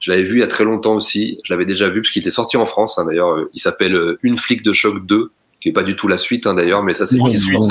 [0.00, 1.38] Je l'avais vu il y a très longtemps aussi.
[1.44, 2.98] Je l'avais déjà vu parce qu'il était sorti en France.
[2.98, 6.08] Hein, d'ailleurs, il s'appelle euh, Une flic de choc 2 qui est pas du tout
[6.08, 7.62] la suite hein, d'ailleurs, mais ça c'est une suite.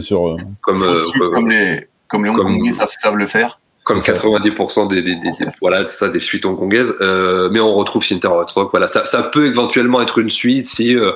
[0.00, 5.02] Sur, euh, comme, euh, comme les comme les Hongkongais savent le faire comme 90% des,
[5.02, 6.94] des, des, voilà ça des suites hongkongaises.
[7.00, 10.94] Euh, mais on retrouve Cynthia Rothrock voilà ça, ça peut éventuellement être une suite si
[10.94, 11.12] euh,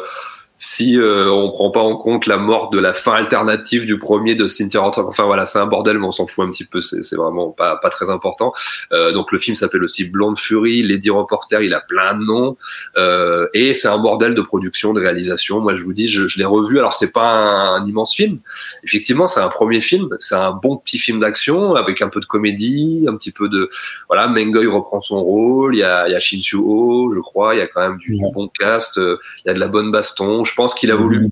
[0.58, 4.34] si euh, on prend pas en compte la mort de la fin alternative du premier
[4.34, 5.08] de Cynthia Rothrock.
[5.08, 6.80] Enfin voilà, c'est un bordel, mais on s'en fout un petit peu.
[6.80, 8.54] C'est vraiment pas pas très important.
[8.92, 10.82] Euh, donc le film s'appelle aussi Blonde Fury.
[10.82, 12.56] Lady Reporter, il a plein de noms
[12.96, 15.60] euh, et c'est un bordel de production, de réalisation.
[15.60, 16.78] Moi, je vous dis, je, je l'ai revu.
[16.78, 18.38] Alors c'est pas un, immense film.
[18.82, 20.08] Effectivement, c'est un premier film.
[20.20, 23.68] C'est un bon petit film d'action avec un peu de comédie, un petit peu de
[24.08, 24.26] voilà.
[24.26, 25.76] Mengoy reprend son rôle.
[25.76, 27.54] Il y a il y a Shin je crois.
[27.54, 28.96] Il y a quand même du, du bon cast.
[28.96, 31.28] Il y a de la bonne baston je pense qu'il a voulu.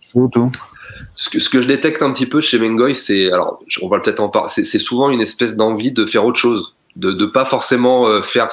[1.14, 4.00] Ce que, ce que je détecte un petit peu chez Mengoy, c'est alors on va
[4.00, 4.48] peut-être en parler.
[4.48, 8.48] C'est souvent une espèce d'envie de faire autre chose, de de pas forcément euh, faire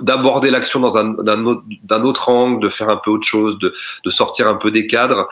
[0.00, 1.64] d'aborder l'action dans un d'un autre,
[2.04, 3.72] autre angle, de faire un peu autre chose, de
[4.04, 5.26] de sortir un peu des cadres.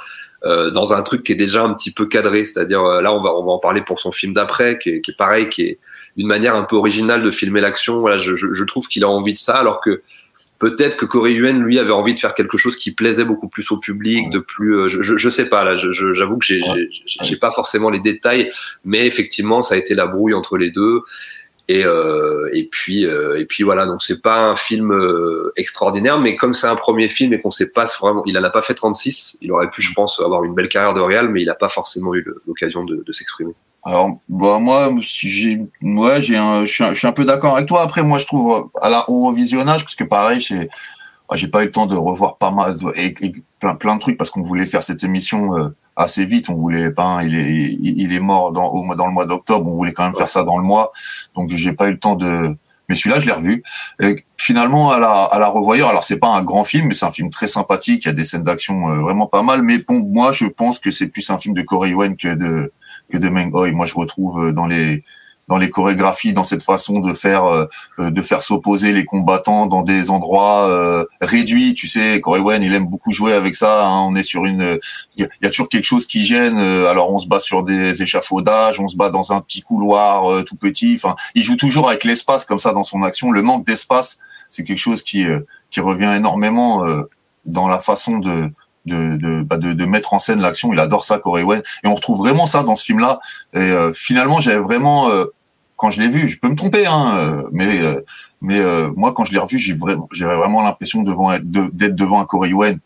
[0.44, 3.22] Euh, dans un truc qui est déjà un petit peu cadré, c'est-à-dire euh, là on
[3.22, 5.62] va on va en parler pour son film d'après, qui est, qui est pareil, qui
[5.62, 5.78] est
[6.18, 8.00] une manière un peu originale de filmer l'action.
[8.00, 10.02] Voilà, je, je, je trouve qu'il a envie de ça, alors que
[10.58, 13.70] peut-être que Corey Yuen lui avait envie de faire quelque chose qui plaisait beaucoup plus
[13.70, 16.62] au public, de plus, euh, je, je, je sais pas là, j'avoue que j'ai
[17.06, 18.50] j'ai pas forcément les détails,
[18.84, 21.02] mais effectivement ça a été la brouille entre les deux.
[21.66, 26.20] Et, euh, et puis euh, et puis voilà donc c'est pas un film euh, extraordinaire
[26.20, 28.60] mais comme c'est un premier film et qu'on sait pas vraiment il en a pas
[28.60, 31.48] fait 36 il aurait pu je pense avoir une belle carrière de réal mais il
[31.48, 36.64] a pas forcément eu l'occasion de, de s'exprimer alors bah moi j'ai ouais j'ai un,
[36.64, 39.82] je suis un, peu d'accord avec toi après moi je trouve à la au visionnage
[39.84, 40.68] parce que pareil c'est
[41.32, 43.14] j'ai pas eu le temps de revoir pas mal et,
[43.60, 46.50] plein plein de trucs parce qu'on voulait faire cette émission euh, assez vite.
[46.50, 49.66] On voulait pas, il est, il est mort dans, au, dans le mois d'octobre.
[49.66, 50.92] On voulait quand même faire ça dans le mois.
[51.34, 52.56] Donc j'ai pas eu le temps de.
[52.88, 53.62] Mais celui-là, je l'ai revu.
[54.00, 57.06] Et finalement, à la, à la revoyeur, alors c'est pas un grand film, mais c'est
[57.06, 58.04] un film très sympathique.
[58.04, 59.62] Il y a des scènes d'action euh, vraiment pas mal.
[59.62, 62.72] Mais pour moi, je pense que c'est plus un film de Corey Wen que de
[63.10, 65.04] que de Meng Moi, je retrouve euh, dans les
[65.48, 67.66] dans les chorégraphies, dans cette façon de faire euh,
[67.98, 71.74] de faire s'opposer les combattants dans des endroits euh, réduits.
[71.74, 73.86] Tu sais, Corey Wen, il aime beaucoup jouer avec ça.
[73.86, 74.06] Hein.
[74.08, 74.78] On est sur une,
[75.16, 76.58] il y, a toujours quelque chose qui gêne.
[76.58, 80.44] Euh, alors on se bat sur des échafaudages, on se bat dans un petit couloir
[80.44, 80.94] tout petit.
[80.96, 83.30] Enfin, il joue toujours avec l'espace comme ça dans son action.
[83.30, 84.18] Le manque d'espace,
[84.50, 85.26] c'est quelque chose qui
[85.70, 86.84] qui revient énormément
[87.44, 88.50] dans la façon de
[88.86, 90.72] de, de, bah de, de, mettre en scène l'action.
[90.72, 91.62] Il adore ça, Corey Wen.
[91.82, 93.20] Et on retrouve vraiment ça dans ce film-là.
[93.54, 95.26] Et euh, finalement, j'avais vraiment, euh,
[95.76, 97.80] quand je l'ai vu, je peux me tromper, hein, euh, mais
[98.40, 98.60] mais
[98.96, 102.52] moi, quand je l'ai revu, j'ai vraiment, j'avais vraiment l'impression devant d'être devant un Corey
[102.52, 102.78] Wen.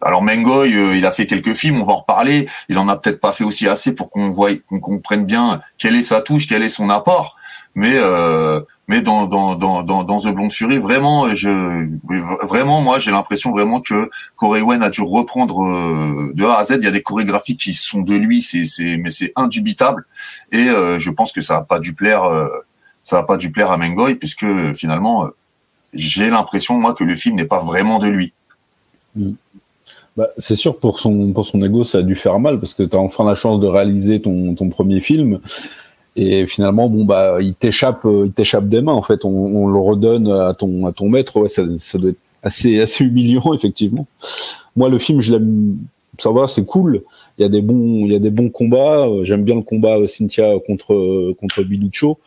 [0.00, 2.46] Alors Mengoy, il a fait quelques films, on va en reparler.
[2.68, 5.96] Il en a peut-être pas fait aussi assez pour qu'on voit, qu'on comprenne bien quelle
[5.96, 7.36] est sa touche, quel est son apport.
[7.74, 7.94] Mais
[8.88, 11.88] mais dans dans dans dans, dans The Blonde Fury vraiment je
[12.46, 16.64] vraiment moi j'ai l'impression vraiment que Corey Wen a dû reprendre euh, de A à
[16.64, 16.76] Z.
[16.80, 20.04] Il y a des chorégraphies qui sont de lui c'est c'est mais c'est indubitable.
[20.52, 22.48] Et euh, je pense que ça a pas dû plaire euh,
[23.02, 25.28] ça a pas dû plaire à Mengoy puisque finalement
[25.94, 28.32] j'ai l'impression moi que le film n'est pas vraiment de lui.
[29.16, 29.30] Mm.
[30.16, 32.82] bah, c'est sûr pour son pour son ego ça a dû faire mal parce que
[32.82, 35.40] tu as enfin la chance de réaliser ton ton premier film
[36.16, 39.24] et finalement bon bah il t'échappe euh, il t'échappe des mains en fait.
[39.24, 41.36] On, on, le redonne à ton à ton maître.
[41.38, 44.06] Ouais, ça, ça doit être assez assez humiliant effectivement.
[44.76, 45.78] Moi le film je l'aime
[46.18, 47.02] ça va c'est cool.
[47.38, 49.08] Il y a des bons il y a des bons combats.
[49.22, 52.18] J'aime bien le combat Cynthia contre contre Bilucho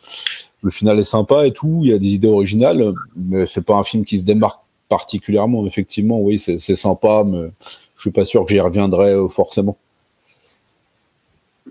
[0.62, 1.80] le final est sympa et tout.
[1.84, 5.66] Il y a des idées originales mais c'est pas un film qui se démarque particulièrement
[5.66, 6.20] effectivement.
[6.20, 7.48] Oui c'est sympa mais
[7.96, 9.76] je suis pas sûr que j'y reviendrai euh, forcément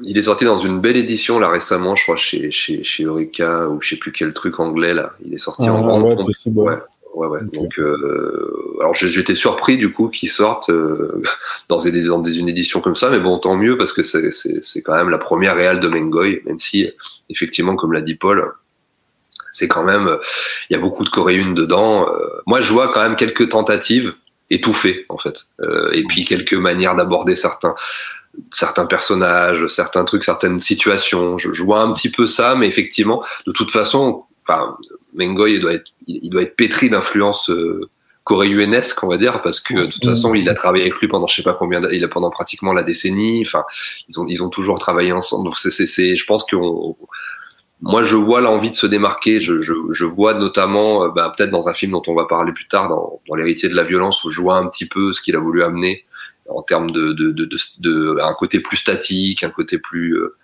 [0.04, 3.68] il est sorti dans une belle édition là récemment, je crois chez chez chez Eureka
[3.68, 5.14] ou je sais plus quel truc anglais là.
[5.26, 6.02] Il est sorti ah, en grand.
[6.02, 6.76] Ouais, ouais,
[7.14, 7.40] ouais, ouais.
[7.54, 11.22] Donc euh, alors j'étais surpris du coup qu'il sorte euh,
[11.70, 14.82] dans, des, dans une édition comme ça, mais bon tant mieux parce que c'est c'est
[14.82, 16.90] quand même la première réale de Mengoy, même si
[17.30, 18.52] effectivement comme l'a dit Paul,
[19.52, 20.18] c'est quand même
[20.70, 22.08] il y a beaucoup de coréunes dedans.
[22.08, 24.14] Euh, moi je vois quand même quelques tentatives
[24.50, 27.76] étouffées en fait, euh, et puis quelques manières d'aborder certains
[28.52, 31.38] certains personnages, certains trucs, certaines situations.
[31.38, 34.78] Je, vois un petit peu ça, mais effectivement, de toute façon, enfin,
[35.14, 37.90] Mengoy, il doit être, il doit être pétri d'influence euh,
[38.24, 41.28] coréuenesque, on va dire, parce que de toute façon, il a travaillé avec lui pendant
[41.28, 43.42] je sais pas combien, il a pendant pratiquement la décennie.
[43.46, 43.64] Enfin,
[44.10, 45.46] ils ont, ils ont toujours travaillé ensemble.
[45.46, 46.56] Donc c'est, c'est, je pense que
[47.82, 49.40] moi, je vois l'envie de se démarquer.
[49.40, 52.52] Je, je, je vois notamment, euh, bah, peut-être dans un film dont on va parler
[52.52, 55.22] plus tard, dans, dans l'héritier de la violence, où je vois un petit peu ce
[55.22, 56.06] qu'il a voulu amener
[56.50, 57.48] en termes de, de, de,
[57.80, 60.36] de, un côté plus statique, un côté plus euh,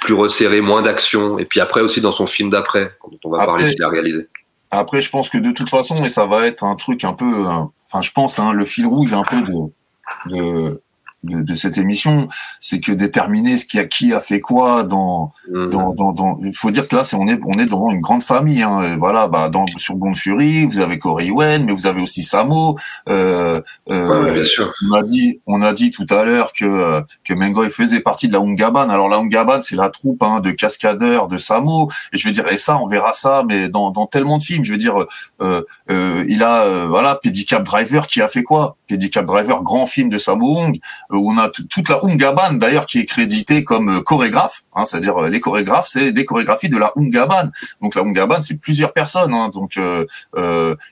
[0.00, 1.38] plus resserré, moins d'action.
[1.38, 4.28] Et puis après aussi dans son film d'après, dont on va parler, qu'il a réalisé.
[4.70, 7.46] Après, je pense que de toute façon, et ça va être un truc un peu,
[7.46, 10.82] euh, enfin, je pense, hein, le fil rouge un peu de, de
[11.22, 15.32] de, de, cette émission, c'est que déterminer ce qui a qui a fait quoi dans
[15.50, 15.70] mhm.
[15.70, 18.00] dans, dans, dans il faut dire que là c'est on est on est devant une
[18.00, 21.86] grande famille hein, voilà bah dans sur Bond Fury vous avez Corey Wen mais vous
[21.86, 22.76] avez aussi Samo
[23.08, 24.72] euh, euh, bien sûr.
[24.90, 28.32] on a dit on a dit tout à l'heure que que Mengoy faisait partie de
[28.32, 32.26] la Ungaban alors la Ungaban c'est la troupe hein, de cascadeurs de Samo et je
[32.26, 34.78] veux dire et ça on verra ça mais dans dans tellement de films je veux
[34.78, 35.06] dire
[35.42, 38.76] euh, euh, il a euh, voilà Pedicab Driver qui a fait quoi?
[38.86, 40.78] Pedicab Driver grand film de Samo Hung
[41.10, 45.40] où on a toute la Ungaban d'ailleurs qui est créditée comme chorégraphe, hein, c'est-à-dire les
[45.40, 47.50] chorégraphes, c'est des chorégraphies de la Ungaban.
[47.80, 49.34] Donc la Ungaban, c'est plusieurs personnes.
[49.34, 49.78] Hein, donc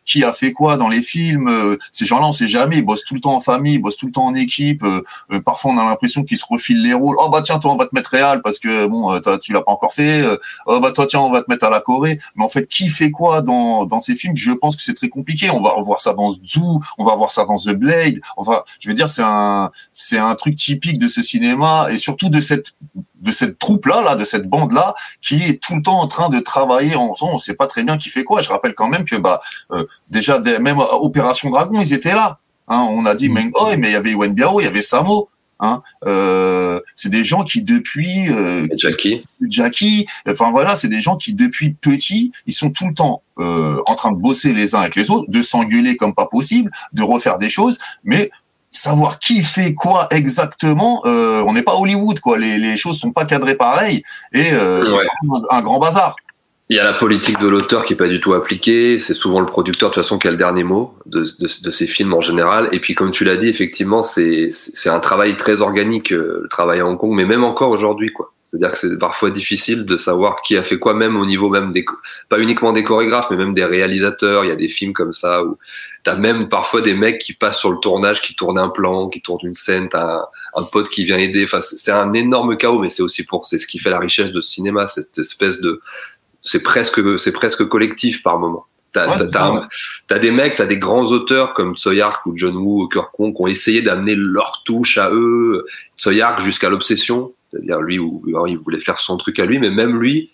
[0.04, 2.78] qui a fait quoi dans les films Ces gens-là, on sait jamais.
[2.78, 4.84] Ils bossent tout le temps en famille, ils bossent tout le temps en équipe.
[5.44, 7.16] parfois, on a l'impression qu'ils se refilent les rôles.
[7.18, 9.72] Oh bah tiens, toi, on va te mettre réal parce que bon, tu l'as pas
[9.72, 10.24] encore fait.
[10.66, 12.18] oh bah toi, tiens, on va te mettre à la Corée.
[12.36, 14.34] Mais en fait, qui fait quoi dans dans ces films?
[14.40, 15.50] Je pense que c'est très compliqué.
[15.50, 18.20] On va voir ça dans Zoo, on va voir ça dans The Blade.
[18.36, 22.30] Enfin, je veux dire, c'est un c'est un truc typique de ce cinéma et surtout
[22.30, 22.72] de cette
[23.20, 26.08] de cette troupe là, là, de cette bande là, qui est tout le temps en
[26.08, 28.40] train de travailler en On sait pas très bien qui fait quoi.
[28.40, 29.40] Je rappelle quand même que bah
[29.72, 32.38] euh, déjà même Opération Dragon, ils étaient là.
[32.68, 33.34] Hein, on a dit mm.
[33.34, 35.28] Meng Hoi, mais il y avait Wen Biao, il y avait Samo.
[35.60, 41.16] Hein, euh, c'est des gens qui depuis euh, Jackie, Jackie, enfin voilà, c'est des gens
[41.16, 44.80] qui depuis petit, ils sont tout le temps euh, en train de bosser les uns
[44.80, 48.30] avec les autres, de s'engueuler comme pas possible, de refaire des choses, mais
[48.70, 53.26] savoir qui fait quoi exactement, on n'est pas Hollywood quoi, les, les choses sont pas
[53.26, 56.16] cadrées pareil et c'est un grand bazar.
[56.70, 59.00] Il y a la politique de l'auteur qui est pas du tout appliquée.
[59.00, 61.70] C'est souvent le producteur de toute façon qui a le dernier mot de, de, de
[61.72, 62.68] ces films en général.
[62.70, 64.50] Et puis comme tu l'as dit, effectivement, c'est
[64.86, 68.32] un travail très organique, euh, le travail à Hong Kong, mais même encore aujourd'hui, quoi.
[68.44, 71.70] C'est-à-dire que c'est parfois difficile de savoir qui a fait quoi, même au niveau même
[71.70, 71.84] des,
[72.28, 74.44] pas uniquement des chorégraphes, mais même des réalisateurs.
[74.44, 75.56] Il y a des films comme ça où
[76.02, 79.22] t'as même parfois des mecs qui passent sur le tournage, qui tournent un plan, qui
[79.22, 81.44] tournent une scène, t'as un, un pote qui vient aider.
[81.44, 84.32] Enfin, c'est un énorme chaos, mais c'est aussi pour, c'est ce qui fait la richesse
[84.32, 85.80] de ce cinéma, cette espèce de,
[86.42, 88.66] c'est presque c'est presque collectif par moment.
[88.92, 89.06] T'as
[90.08, 93.32] as, des mecs, t'as des grands auteurs comme Tsoyark ou John Woo ou Kirk Kong
[93.36, 95.64] qui ont essayé d'amener leur touche à eux.
[95.96, 100.00] Tsoyark jusqu'à l'obsession, c'est-à-dire lui où il voulait faire son truc à lui, mais même
[100.00, 100.30] lui,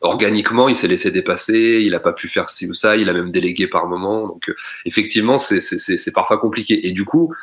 [0.00, 3.12] organiquement, il s'est laissé dépasser, il a pas pu faire ci ou ça, il a
[3.12, 4.26] même délégué par moment.
[4.26, 6.86] Donc euh, effectivement, c'est parfois compliqué.
[6.86, 7.34] Et du coup,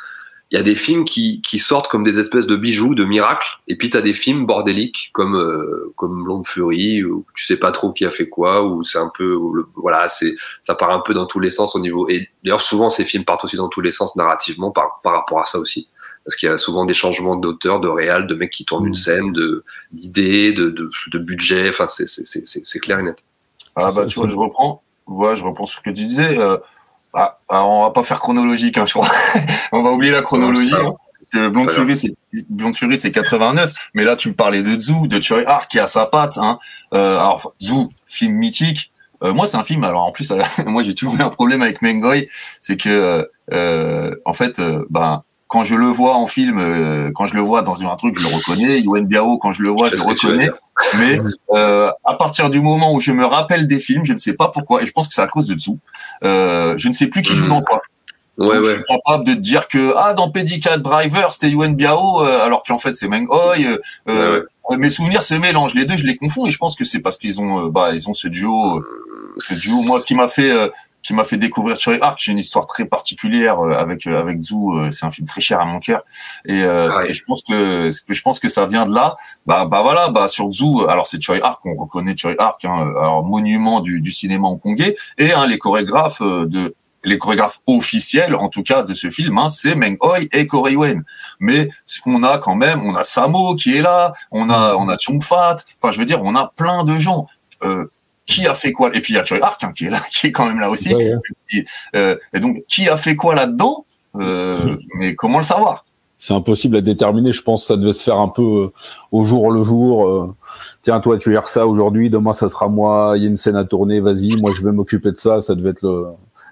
[0.52, 3.58] il y a des films qui, qui sortent comme des espèces de bijoux, de miracles,
[3.66, 7.56] et puis tu as des films bordéliques comme euh, comme Blonde Fury où tu sais
[7.56, 9.36] pas trop qui a fait quoi, ou c'est un peu
[9.74, 12.08] voilà, c'est ça part un peu dans tous les sens au niveau.
[12.08, 15.40] Et d'ailleurs souvent ces films partent aussi dans tous les sens narrativement par par rapport
[15.40, 15.88] à ça aussi,
[16.24, 18.92] parce qu'il y a souvent des changements d'auteur, de réal, de mecs qui tournent une
[18.92, 18.94] mmh.
[18.94, 21.68] scène, de d'idées, de, de, de budget.
[21.70, 23.24] Enfin c'est c'est c'est clair et net.
[23.74, 24.82] Ah bah tu vois, je reprends.
[25.08, 26.38] Ouais, je reprends ce que tu disais.
[26.38, 26.56] Euh,
[27.16, 29.08] ah, alors on va pas faire chronologique, hein, je crois.
[29.72, 30.74] on va oublier la chronologie.
[30.74, 30.92] Hein.
[31.50, 32.14] Blonde Fury, c'est
[32.48, 33.72] Blonde Fury, c'est 89.
[33.94, 36.38] Mais là, tu me parlais de Zou, de Choi Ark qui a sa patte.
[36.38, 36.58] Hein.
[36.94, 38.92] Euh, alors Zou, film mythique.
[39.22, 39.82] Euh, moi, c'est un film.
[39.84, 40.32] Alors en plus,
[40.66, 42.28] moi, j'ai toujours eu un problème avec Mengoy,
[42.60, 47.26] c'est que euh, en fait, euh, ben quand je le vois en film, euh, quand
[47.26, 48.80] je le vois dans un truc, je le reconnais.
[48.80, 50.50] Yuen Biao, quand je le vois, je, le reconnais.
[50.98, 51.20] Mais
[51.52, 54.48] euh, à partir du moment où je me rappelle des films, je ne sais pas
[54.48, 55.72] pourquoi, et je pense que c'est à cause de Tzu,
[56.24, 57.50] euh, je ne sais plus qui joue mhm.
[57.50, 57.80] dans quoi.
[58.38, 58.62] Ouais, ouais.
[58.62, 62.44] Je suis capable de te dire que ah dans Pedicat Driver c'était Yuen Biao euh,
[62.44, 63.56] alors qu'en fait c'est Meng Hoi.
[64.10, 64.42] Euh,
[64.76, 67.16] Mes souvenirs se mélangent les deux, je les confonds et je pense que c'est parce
[67.16, 68.84] qu'ils ont bah ils ont ce duo,
[69.38, 70.52] ce duo moi qui m'a fait
[71.06, 72.18] qui m'a fait découvrir Choi Arc.
[72.20, 74.76] J'ai une histoire très particulière euh, avec euh, avec Zou.
[74.76, 76.02] Euh, c'est un film très cher à mon cœur.
[76.46, 79.16] Et, et, je pense que je pense que ça vient de là.
[79.46, 80.08] Bah bah voilà.
[80.08, 81.64] Bah sur Zou, alors c'est Choi Arc.
[81.64, 84.96] On reconnaît Choi Arc, hein, alors monument du, du cinéma hongkongais.
[85.18, 89.48] Et hein, les chorégraphes de les chorégraphes officiels, en tout cas, de ce film, hein,
[89.48, 91.04] c'est Meng Hoi et Corey Wen.
[91.38, 94.88] Mais ce qu'on a quand même, on a Samo qui est là, on a on
[94.88, 95.58] a Chung Fat.
[95.80, 97.28] Enfin, je veux dire, on a plein de gens.
[97.62, 97.86] Euh,
[98.26, 98.94] qui a fait quoi?
[98.94, 100.60] Et puis il y a Choi Ark hein, qui est là, qui est quand même
[100.60, 100.94] là aussi.
[101.94, 103.86] Euh, et, donc qui a fait quoi là-dedans?
[104.16, 105.84] Euh, Mais comment le savoir?
[106.18, 107.32] C'est impossible à déterminer.
[107.32, 108.72] Je pense que ça devait se faire un peu euh,
[109.12, 110.34] au jour le jour.
[110.82, 113.14] Tiens, toi, tu gères ça aujourd'hui, demain ça sera moi.
[113.16, 115.40] Il y a une scène à tourner, vas-y, moi je vais m'occuper de ça.
[115.40, 116.06] Ça devait être le,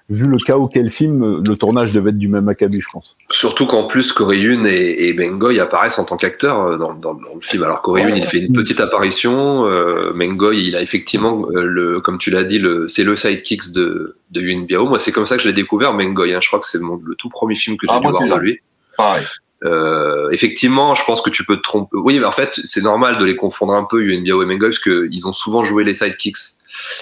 [0.09, 3.17] vu le chaos qu'est le film, le tournage devait être du même acabit, je pense.
[3.31, 7.35] Surtout qu'en plus, Coreyun et, et Mengoy apparaissent en tant qu'acteurs euh, dans, dans, dans,
[7.35, 7.63] le film.
[7.63, 9.65] Alors Coreyun, il fait une petite apparition.
[9.65, 13.71] Euh, Mengoy, il a effectivement, euh, le, comme tu l'as dit, le, c'est le sidekicks
[13.71, 14.85] de, de Yuen Biao.
[14.87, 16.33] Moi, c'est comme ça que je l'ai découvert, Mengoy.
[16.33, 16.39] Hein.
[16.41, 18.59] Je crois que c'est le tout premier film que j'ai ah, dû voir de lui.
[18.97, 19.25] Pareil.
[19.63, 21.97] Euh, effectivement, je pense que tu peux te tromper.
[21.97, 24.69] Oui, mais en fait, c'est normal de les confondre un peu, Yuen Biao et Mengoy,
[24.69, 26.37] parce qu'ils ont souvent joué les sidekicks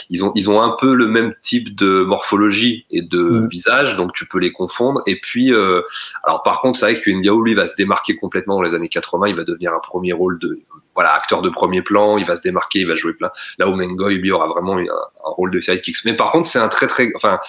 [0.10, 3.48] ils ont ils ont un peu le même type de morphologie et de mm.
[3.48, 5.02] visage, donc tu peux les confondre.
[5.06, 5.82] Et puis, euh,
[6.24, 9.28] alors par contre, c'est vrai que lui va se démarquer complètement dans les années 80.
[9.28, 10.60] Il va devenir un premier rôle de
[10.96, 12.18] voilà acteur de premier plan.
[12.18, 13.32] Il va se démarquer, il va jouer plein.
[13.58, 16.06] Là où Mengoy lui aura vraiment un, un rôle de sidekicks.
[16.06, 17.40] Mais par contre, c'est un très très enfin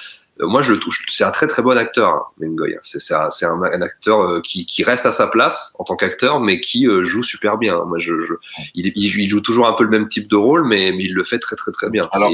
[0.40, 1.04] moi je le touche.
[1.08, 2.76] C'est un très très bon acteur, hein, Mengoy.
[2.82, 6.60] C'est un, un, acteur euh, qui, qui, reste à sa place en tant qu'acteur, mais
[6.60, 7.84] qui euh, joue super bien.
[7.84, 8.34] Moi, je, je
[8.74, 11.24] il, il, joue toujours un peu le même type de rôle, mais, mais il le
[11.24, 12.02] fait très très très bien.
[12.12, 12.30] Alors,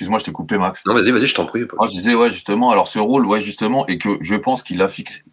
[0.00, 0.86] Excuse-moi, je t'ai coupé, Max.
[0.86, 1.66] Non, vas-y, vas-y, je t'en prie.
[1.76, 4.82] Moi, je disais, ouais, justement, alors ce rôle, ouais, justement, et que je pense qu'il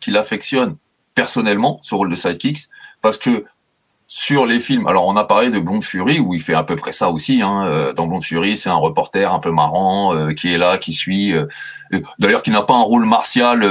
[0.01, 0.75] qu'il affectionne
[1.15, 2.67] personnellement ce rôle de sidekicks
[3.01, 3.45] parce que
[4.09, 6.77] sur les films, alors on a parlé de Blonde Fury où il fait à peu
[6.77, 7.41] près ça aussi.
[7.41, 7.63] Hein.
[7.65, 10.93] Euh, dans Blonde Fury, c'est un reporter un peu marrant euh, qui est là, qui
[10.93, 11.33] suit.
[11.33, 11.45] Euh,
[12.17, 13.61] d'ailleurs, qui n'a pas un rôle martial.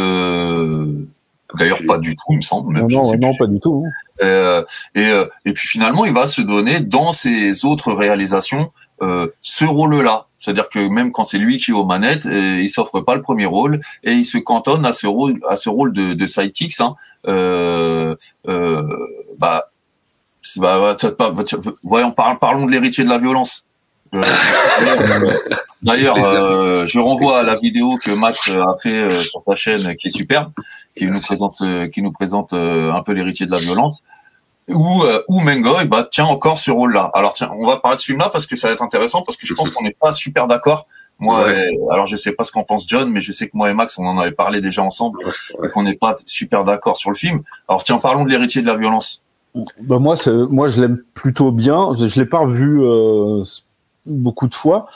[1.55, 2.74] D'ailleurs, pas du tout, il me semble.
[2.74, 3.82] Même, non, non, pas du tout.
[4.20, 4.64] Hein.
[4.95, 5.11] et,
[5.47, 10.26] et puis finalement, il va se donner dans ses autres réalisations ce rôle-là.
[10.37, 13.47] C'est-à-dire que même quand c'est lui qui est aux manettes, il s'offre pas le premier
[13.47, 16.80] rôle et il se cantonne à ce rôle, à ce rôle de, de sidekicks.
[16.80, 16.95] Hein.
[19.39, 19.70] bah,
[20.57, 21.32] bah, pas,
[21.82, 23.66] voyons, parlons de l'héritier de la violence.
[24.14, 24.24] Euh,
[25.82, 29.97] d'ailleurs, euh, je renvoie à la vidéo que Max a fait euh, sur sa chaîne,
[29.97, 30.53] qui est superbe,
[30.97, 34.03] qui nous présente, qui nous présente un peu l'héritier de la violence,
[34.68, 37.11] où, où Mengoy bah, tient encore ce rôle-là.
[37.14, 39.36] Alors tiens, on va parler de ce film-là parce que ça va être intéressant, parce
[39.36, 40.86] que je pense qu'on n'est pas super d'accord.
[41.18, 41.47] Moi,
[41.90, 43.99] alors je sais pas ce qu'en pense John, mais je sais que moi et Max,
[43.99, 45.20] on en avait parlé déjà ensemble,
[45.64, 47.42] et qu'on n'est pas super d'accord sur le film.
[47.68, 49.22] Alors tiens, parlons de l'héritier de la violence.
[49.81, 50.17] Bah moi,
[50.51, 51.95] moi, je l'aime plutôt bien.
[51.97, 53.43] Je l'ai pas revu euh,
[54.05, 54.87] beaucoup de fois,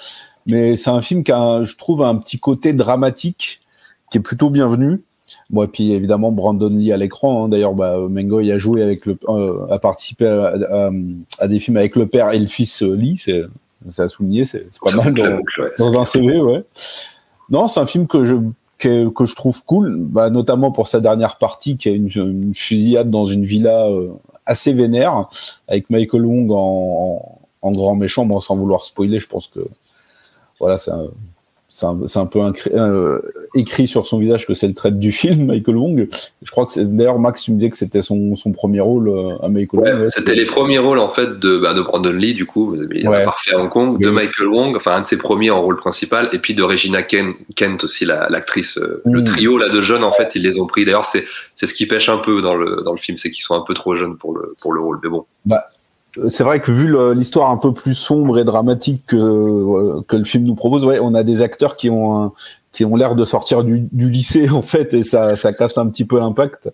[0.46, 3.60] mais c'est un film qui a, je trouve, un petit côté dramatique
[4.10, 5.02] qui est plutôt bienvenu.
[5.48, 7.44] Bon, et puis évidemment Brandon Lee à l'écran.
[7.44, 7.48] Hein.
[7.48, 11.96] D'ailleurs, bah, Mengo il a joué avec le, euh, a participé à, des films avec
[11.96, 13.18] le père et le fils euh, Lee.
[13.18, 13.42] C'est,
[13.88, 15.14] ça a souligné, c'est, pas mal
[15.78, 16.62] dans, un CV, ouais.
[17.48, 18.34] Non, c'est un film que je
[18.78, 22.54] que, que je trouve cool, bah, notamment pour sa dernière partie qui est une, une
[22.54, 23.88] fusillade dans une villa
[24.50, 25.28] assez vénère
[25.68, 28.40] avec Michael Wong en, grand méchant.
[28.40, 29.60] Sans vouloir spoiler, je pense que
[30.58, 31.08] voilà, c'est un,
[31.70, 32.40] c'est un, un, peu
[32.74, 33.20] euh,
[33.54, 36.08] écrit sur son visage que c'est le trait du film, Michael Wong.
[36.42, 39.08] Je crois que c'est d'ailleurs Max, tu me disais que c'était son, son premier rôle
[39.08, 40.06] euh, à Michael Wong.
[40.06, 43.24] C'était les premiers rôles en fait de, bah, de Brandon Lee du coup, il a
[43.24, 46.28] parfait à Hong Kong, de Michael Wong, enfin un de ses premiers en rôle principal,
[46.32, 48.76] et puis de Regina Kent aussi l'actrice.
[48.78, 49.24] Euh, le mm.
[49.24, 50.84] trio là de jeunes en fait, ils les ont pris.
[50.84, 53.44] D'ailleurs c'est c'est ce qui pêche un peu dans le dans le film, c'est qu'ils
[53.44, 54.98] sont un peu trop jeunes pour le pour le rôle.
[55.04, 55.24] Mais bon.
[55.44, 55.66] Bah
[56.28, 60.24] c'est vrai que vu l'histoire un peu plus sombre et dramatique que, euh, que le
[60.24, 62.32] film nous propose, ouais, on a des acteurs qui ont
[62.72, 65.88] qui ont l'air de sortir du, du, lycée en fait et ça, ça casse un
[65.88, 66.70] petit peu l'impact.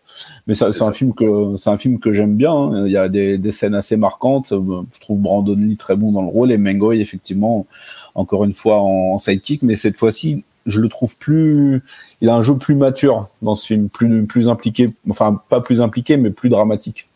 [0.47, 2.53] Mais c'est un film que c'est un film que j'aime bien.
[2.53, 2.87] Hein.
[2.87, 4.53] Il y a des, des, scènes assez marquantes.
[4.53, 7.67] Je trouve Brandon Lee très bon dans le rôle et Mengoy effectivement
[8.15, 11.83] encore une fois en, sidekick, mais cette fois-ci je le trouve plus.
[12.21, 14.93] Il a un jeu plus mature dans ce film, plus plus impliqué.
[15.09, 17.09] Enfin pas plus impliqué, mais plus dramatique.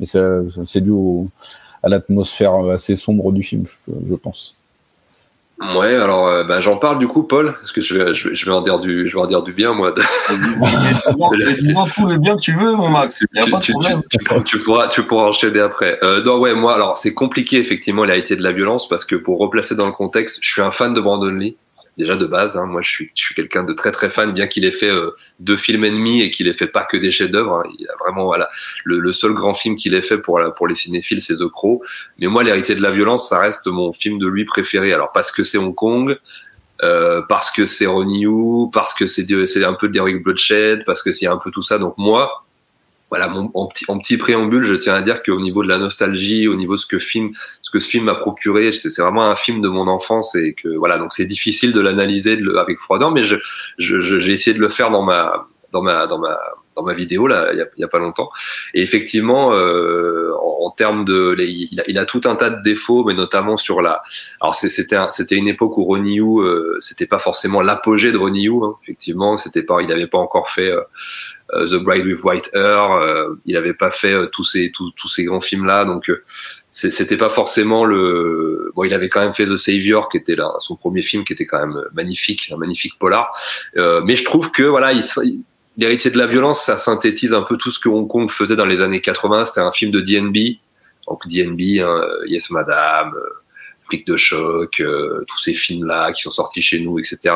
[0.00, 1.28] Mais c'est dû au
[1.86, 3.64] à l'atmosphère assez sombre du film,
[4.08, 4.56] je, pense.
[5.60, 8.52] Ouais, alors euh, bah, j'en parle du coup, Paul, parce que je vais, je vais,
[8.52, 9.94] en dire du, je vais en dire du bien, moi.
[11.58, 13.24] Dis-en tout le bien que tu veux, mon Max.
[13.32, 14.02] Il n'y a pas de problème.
[14.44, 15.98] Tu, pourras, tu pourras enchaîner après.
[16.02, 19.38] Euh, non, ouais, moi, alors c'est compliqué effectivement l'héritier de la violence parce que pour
[19.38, 21.56] replacer dans le contexte, je suis un fan de Brandon Lee
[21.96, 22.56] déjà de base.
[22.56, 24.94] Hein, moi, je suis, je suis quelqu'un de très très fan, bien qu'il ait fait
[24.94, 27.54] euh, deux films ennemis et qu'il ait fait pas que des chefs-d'œuvre.
[27.54, 27.70] Hein.
[27.78, 28.48] Il a vraiment voilà
[28.84, 31.82] le, le seul grand film qu'il ait fait pour pour les cinéphiles, c'est The Crow.
[32.18, 34.92] Mais moi, l'héritier de la violence, ça reste mon film de lui préféré.
[34.92, 36.18] Alors parce que c'est Hong Kong.
[36.82, 41.02] Euh, parce que c'est Ronnie Yu, parce que c'est un peu de Derrick Bloodshed, parce
[41.02, 41.78] que c'est un peu tout ça.
[41.78, 42.45] Donc moi,
[43.10, 45.78] voilà, mon, en, petit, en petit préambule, je tiens à dire qu'au niveau de la
[45.78, 47.30] nostalgie, au niveau de ce que film,
[47.62, 50.68] ce que ce film m'a procuré, c'est vraiment un film de mon enfance et que
[50.76, 53.36] voilà, donc c'est difficile de l'analyser avec froideur, mais je,
[53.78, 56.36] je, j'ai essayé de le faire dans ma, dans ma, dans ma,
[56.76, 58.30] dans ma vidéo là, il y a, y a pas longtemps.
[58.74, 62.62] Et effectivement, euh, en, en, termes de, il a, il a, tout un tas de
[62.62, 64.02] défauts, mais notamment sur la.
[64.40, 68.44] Alors c'était c'était une époque où Ronnie Yu, euh, c'était pas forcément l'apogée de Ronnie
[68.44, 68.62] Yu.
[68.62, 70.70] Hein, effectivement, c'était pas, il n'avait pas encore fait.
[70.70, 70.82] Euh,
[71.52, 72.92] euh, The Bride with White Hair.
[72.92, 76.10] Euh, il n'avait pas fait euh, tous ces tous, tous ces grands films là, donc
[76.72, 78.70] c'était pas forcément le.
[78.74, 81.32] Bon, il avait quand même fait The Savior, qui était là, son premier film, qui
[81.32, 83.30] était quand même magnifique, un magnifique polar.
[83.74, 84.92] mais je trouve que voilà,
[85.76, 88.66] l'héritier de la violence, ça synthétise un peu tout ce que Hong Kong faisait dans
[88.66, 89.46] les années 80.
[89.46, 90.58] C'était un film de DNB,
[91.08, 93.14] donc DNB, hein, Yes Madame,
[93.88, 97.34] Flic de choc, euh, tous ces films-là qui sont sortis chez nous, etc.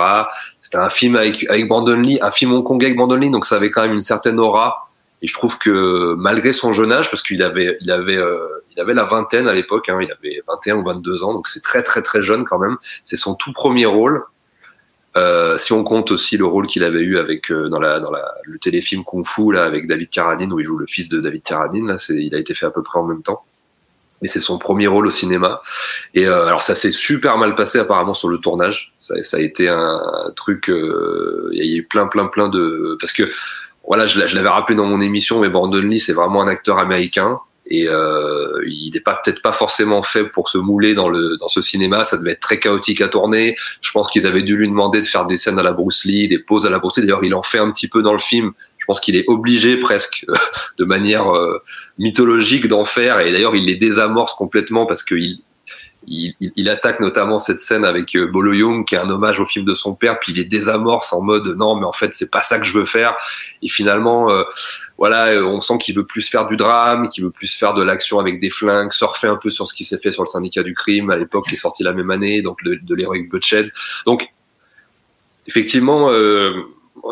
[0.61, 3.57] C'était un film avec, avec Brandon Lee, un film hongkongais avec Brandon Lee, donc ça
[3.57, 4.89] avait quand même une certaine aura.
[5.23, 8.81] Et je trouve que malgré son jeune âge, parce qu'il avait, il avait, euh, il
[8.81, 11.83] avait la vingtaine à l'époque, hein, il avait 21 ou 22 ans, donc c'est très
[11.83, 12.79] très très jeune quand même.
[13.05, 14.25] C'est son tout premier rôle.
[15.21, 19.05] Euh, si on compte aussi le rôle qu'il avait eu avec euh, dans le téléfilm
[19.05, 21.99] Kung Fu là avec David Carradine où il joue le fils de David Carradine là,
[21.99, 23.45] c'est il a été fait à peu près en même temps
[24.23, 25.63] mais c'est son premier rôle au cinéma.
[26.13, 28.93] Et euh, alors ça s'est super mal passé apparemment sur le tournage.
[28.99, 29.99] Ça, a été un,
[30.37, 30.67] truc.
[30.69, 33.23] Il y a eu plein, plein, plein de parce que
[33.89, 36.79] voilà, je, je l'avais rappelé dans mon émission, mais Brandon Lee c'est vraiment un acteur
[36.79, 41.37] américain et euh, il n'est pas peut-être pas forcément fait pour se mouler dans le
[41.37, 42.05] dans ce cinéma.
[42.05, 43.57] Ça devait être très chaotique à tourner.
[43.81, 46.29] Je pense qu'ils avaient dû lui demander de faire des scènes à la Bruce Lee,
[46.29, 46.95] des pauses à la Bruce.
[46.99, 49.77] D'ailleurs, il en fait un petit peu dans le film, Je pense qu'il est obligé
[49.77, 50.27] presque
[50.79, 51.27] de manière
[51.99, 53.21] mythologique d'en faire.
[53.21, 55.41] Et d'ailleurs, il les désamorce complètement parce qu'il
[56.07, 59.45] il, il, attaque notamment cette scène avec euh, Bolo Young, qui est un hommage au
[59.45, 62.31] film de son père, puis il les désamorce en mode non, mais en fait c'est
[62.31, 63.17] pas ça que je veux faire.
[63.63, 64.45] Et finalement, euh,
[64.97, 67.83] voilà, euh, on sent qu'il veut plus faire du drame, qu'il veut plus faire de
[67.83, 70.63] l'action avec des flingues, surfer un peu sur ce qui s'est fait sur le syndicat
[70.63, 73.29] du crime à l'époque, qui est sorti la même année, donc de, de l'Heroic.
[74.07, 74.29] Donc
[75.47, 76.11] effectivement.
[76.11, 76.53] Euh,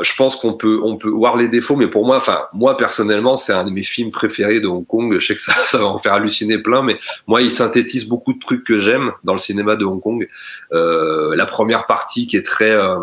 [0.02, 3.36] je pense qu'on peut on peut voir les défauts, mais pour moi, enfin moi personnellement,
[3.36, 5.18] c'est un de mes films préférés de Hong Kong.
[5.18, 8.32] Je sais que ça, ça va en faire halluciner plein, mais moi, il synthétise beaucoup
[8.32, 10.28] de trucs que j'aime dans le cinéma de Hong Kong.
[10.72, 12.98] Euh, la première partie qui est très euh,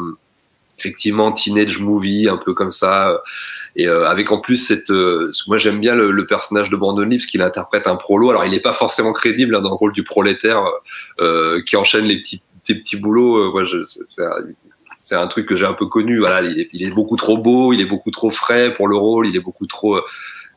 [0.77, 3.21] effectivement teenage movie, un peu comme ça,
[3.75, 7.03] et euh, avec en plus cette, euh, moi j'aime bien le, le, personnage de Brandon
[7.03, 8.29] Lee parce qu'il interprète un prolo.
[8.29, 10.63] Alors il n'est pas forcément crédible hein, dans le rôle du prolétaire
[11.19, 13.51] euh, qui enchaîne les petits des petits boulots.
[13.51, 14.23] moi, je, c'est c'est
[15.13, 16.19] un truc que j'ai un peu connu.
[16.19, 19.35] Voilà, il est, beaucoup trop beau, il est beaucoup trop frais pour le rôle, il
[19.35, 19.99] est beaucoup trop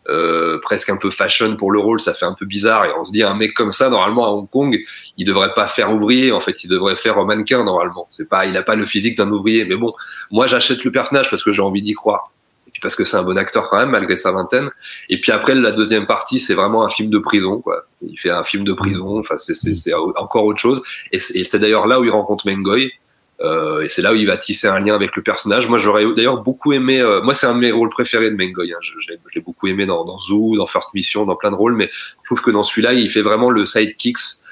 [0.08, 2.00] euh, presque un peu fashion pour le rôle.
[2.00, 4.30] Ça fait un peu bizarre et on se dit un mec comme ça normalement à
[4.30, 4.78] Hong Kong,
[5.18, 6.32] il devrait pas faire ouvrier.
[6.32, 8.06] En fait, il devrait faire mannequin normalement.
[8.08, 9.66] C'est pas, il a pas le physique d'un ouvrier.
[9.66, 9.92] Mais bon,
[10.30, 12.32] moi j'achète le personnage parce que j'ai envie d'y croire.
[12.66, 14.70] Et puis parce que c'est un bon acteur quand même malgré sa vingtaine.
[15.10, 17.60] Et puis après la deuxième partie, c'est vraiment un film de prison.
[17.60, 17.84] Quoi.
[18.00, 19.18] Il fait un film de prison.
[19.18, 20.82] Enfin, c'est encore autre chose.
[21.12, 22.92] Et c'est d'ailleurs là où il rencontre Mengoy
[23.40, 25.68] euh, et c'est là où il va tisser un lien avec le personnage.
[25.68, 27.00] Moi, j'aurais d'ailleurs beaucoup aimé.
[27.00, 28.72] Euh, moi, c'est un de mes rôles préférés de Mengoy.
[28.72, 28.78] Hein.
[28.80, 31.74] Je, l'ai beaucoup aimé dans, dans Zoo, dans First Mission, dans plein de rôles.
[31.74, 34.42] Mais je trouve que dans celui-là, il fait vraiment le sidekicks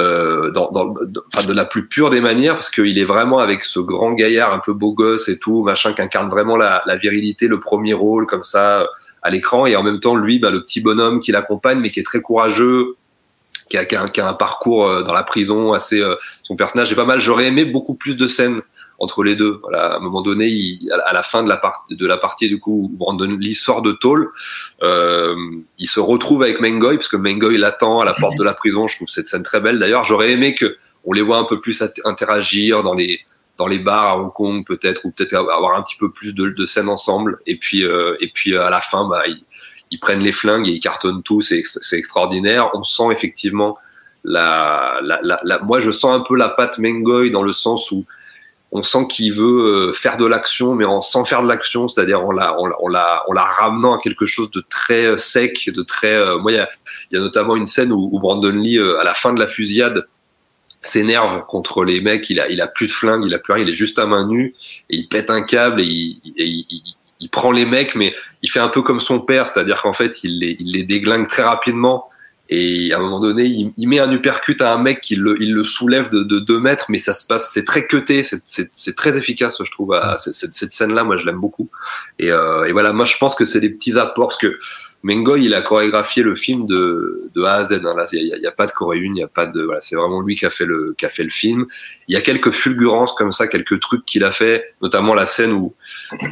[0.00, 3.80] euh, dans, dans, de la plus pure des manières, parce qu'il est vraiment avec ce
[3.80, 7.46] grand gaillard un peu beau gosse et tout, machin, qui incarne vraiment la, la virilité,
[7.46, 8.88] le premier rôle comme ça
[9.22, 9.66] à l'écran.
[9.66, 12.20] Et en même temps, lui, bah, le petit bonhomme qui l'accompagne, mais qui est très
[12.20, 12.96] courageux,
[13.68, 16.00] qui a, qui a, qui a un parcours euh, dans la prison assez.
[16.00, 17.20] Euh, son personnage est pas mal.
[17.20, 18.62] J'aurais aimé beaucoup plus de scènes
[18.98, 19.58] entre les deux.
[19.62, 22.48] Voilà, à un moment donné, il, à la fin de la partie, de la partie
[22.48, 24.30] du coup, où Brandon Lee sort de tôle,
[24.82, 25.36] euh,
[25.78, 28.86] il se retrouve avec Mengoy parce que Mengoy l'attend à la porte de la prison.
[28.86, 29.78] Je trouve cette scène très belle.
[29.78, 33.20] D'ailleurs, j'aurais aimé que on les voit un peu plus interagir dans les
[33.56, 36.48] dans les bars à Hong Kong peut-être ou peut-être avoir un petit peu plus de,
[36.48, 37.38] de scènes ensemble.
[37.46, 39.42] Et puis euh, et puis à la fin, bah, il,
[39.90, 41.62] ils prennent les flingues et ils cartonnent tout, c'est
[41.92, 42.70] extraordinaire.
[42.74, 43.78] On sent effectivement
[44.24, 48.04] la, la, la, moi je sens un peu la patte Mengoy dans le sens où
[48.70, 52.20] on sent qu'il veut euh, faire de l'action, mais en, sans faire de l'action, c'est-à-dire
[52.20, 55.82] en la, en, la, en la ramenant à quelque chose de très euh, sec, de
[55.82, 56.12] très.
[56.12, 56.68] Euh, moi, il y a,
[57.12, 60.06] y a, notamment une scène où, où Brandon Lee, à la fin de la fusillade,
[60.82, 62.28] s'énerve contre les mecs.
[62.28, 64.04] Il a, il a plus de flingue, il a plus rien, il est juste à
[64.06, 64.54] main nue
[64.90, 66.82] et il pète un câble et il, il, il
[67.30, 70.38] prend les mecs, mais il fait un peu comme son père, c'est-à-dire qu'en fait, il
[70.38, 72.08] les, il les déglingue très rapidement.
[72.50, 75.36] Et à un moment donné, il, il, met un uppercut à un mec, il le,
[75.42, 78.96] il le soulève de, de deux mètres, mais ça se passe, c'est très cuté, c'est
[78.96, 79.92] très efficace, je trouve.
[79.92, 81.68] À, cette, cette scène-là, moi, je l'aime beaucoup.
[82.18, 84.58] Et, euh, et, voilà, moi, je pense que c'est des petits apports, parce que
[85.04, 87.74] Mengoy, il a chorégraphié le film de, de A à Z.
[87.84, 87.94] Hein.
[87.96, 89.94] Là, il n'y a, pas de Corée une, il y a pas de, voilà, c'est
[89.94, 91.66] vraiment lui qui a fait le, qui a fait le film.
[92.08, 95.52] Il y a quelques fulgurances comme ça, quelques trucs qu'il a fait, notamment la scène
[95.52, 95.74] où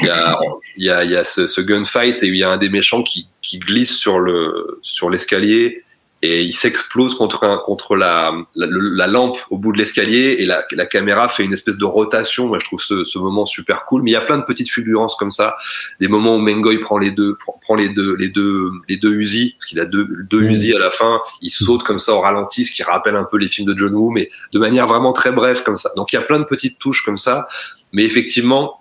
[0.01, 0.39] il y a,
[0.77, 3.29] y a, y a ce, ce, gunfight et il y a un des méchants qui,
[3.41, 5.85] qui glisse sur le, sur l'escalier
[6.23, 10.64] et il s'explose contre contre la, la, la, lampe au bout de l'escalier et la,
[10.73, 12.49] la, caméra fait une espèce de rotation.
[12.49, 14.03] Moi, je trouve ce, ce, moment super cool.
[14.03, 15.57] Mais il y a plein de petites fulgurances comme ça,
[16.01, 19.57] des moments où Mengoy prend les deux prend les deux les deux les deux Uzi
[19.59, 20.43] parce qu'il a deux deux.
[20.43, 21.21] Uzi à la fin.
[21.43, 23.95] Il saute comme ça au ralenti, ce qui rappelle un peu les films de John
[23.95, 25.91] Woo, mais de manière vraiment très brève comme ça.
[25.97, 27.47] Donc il y a plein de petites touches comme ça.
[27.93, 28.79] Mais effectivement,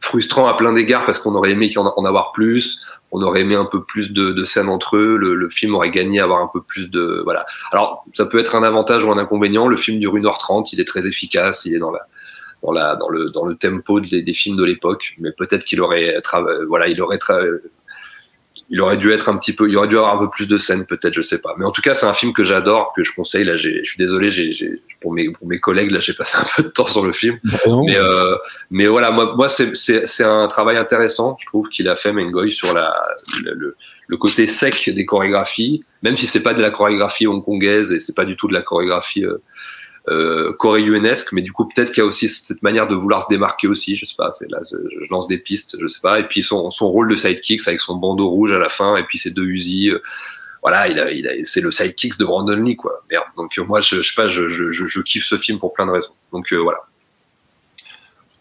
[0.00, 3.64] frustrant à plein d'égards parce qu'on aurait aimé en avoir plus on aurait aimé un
[3.64, 5.16] peu plus de, de scènes entre eux.
[5.16, 7.46] Le, le, film aurait gagné à avoir un peu plus de voilà.
[7.72, 9.66] Alors ça peut être un avantage ou un inconvénient.
[9.66, 12.06] Le film dure 1h30, il est très efficace, il est dans la
[12.62, 15.14] dans la dans le dans le tempo des, des films de l'époque.
[15.18, 16.20] Mais peut-être qu'il aurait
[16.68, 17.18] voilà, il aurait
[18.70, 20.58] il aurait dû être un petit peu, il aurait dû avoir un peu plus de
[20.58, 21.54] scènes, peut-être, je sais pas.
[21.58, 23.44] Mais en tout cas, c'est un film que j'adore, que je conseille.
[23.44, 26.62] Là, je suis désolé, j'ai, pour mes pour mes collègues, là, j'ai passé un peu
[26.62, 27.38] de temps sur le film.
[27.44, 28.36] Bah mais euh,
[28.70, 32.50] mais voilà, moi, moi, c'est c'est un travail intéressant, je trouve qu'il a fait Mengoy
[32.50, 32.94] sur la
[33.44, 33.76] le,
[34.08, 38.14] le côté sec des chorégraphies, même si c'est pas de la chorégraphie hongkongaise et c'est
[38.14, 39.42] pas du tout de la chorégraphie euh,
[40.08, 43.28] euh, coréunesque, mais du coup peut-être qu'il y a aussi cette manière de vouloir se
[43.28, 46.24] démarquer aussi, je sais pas, c'est là je lance des pistes, je sais pas, et
[46.24, 49.18] puis son, son rôle de sidekick avec son bandeau rouge à la fin et puis
[49.18, 50.00] ses deux Uzi, euh,
[50.62, 53.02] voilà, il a, il a, c'est le sidekick de Brandon Lee quoi.
[53.10, 53.24] Merde.
[53.36, 55.86] Donc euh, moi je, je sais pas, je, je, je, kiffe ce film pour plein
[55.86, 56.12] de raisons.
[56.32, 56.78] Donc euh, voilà.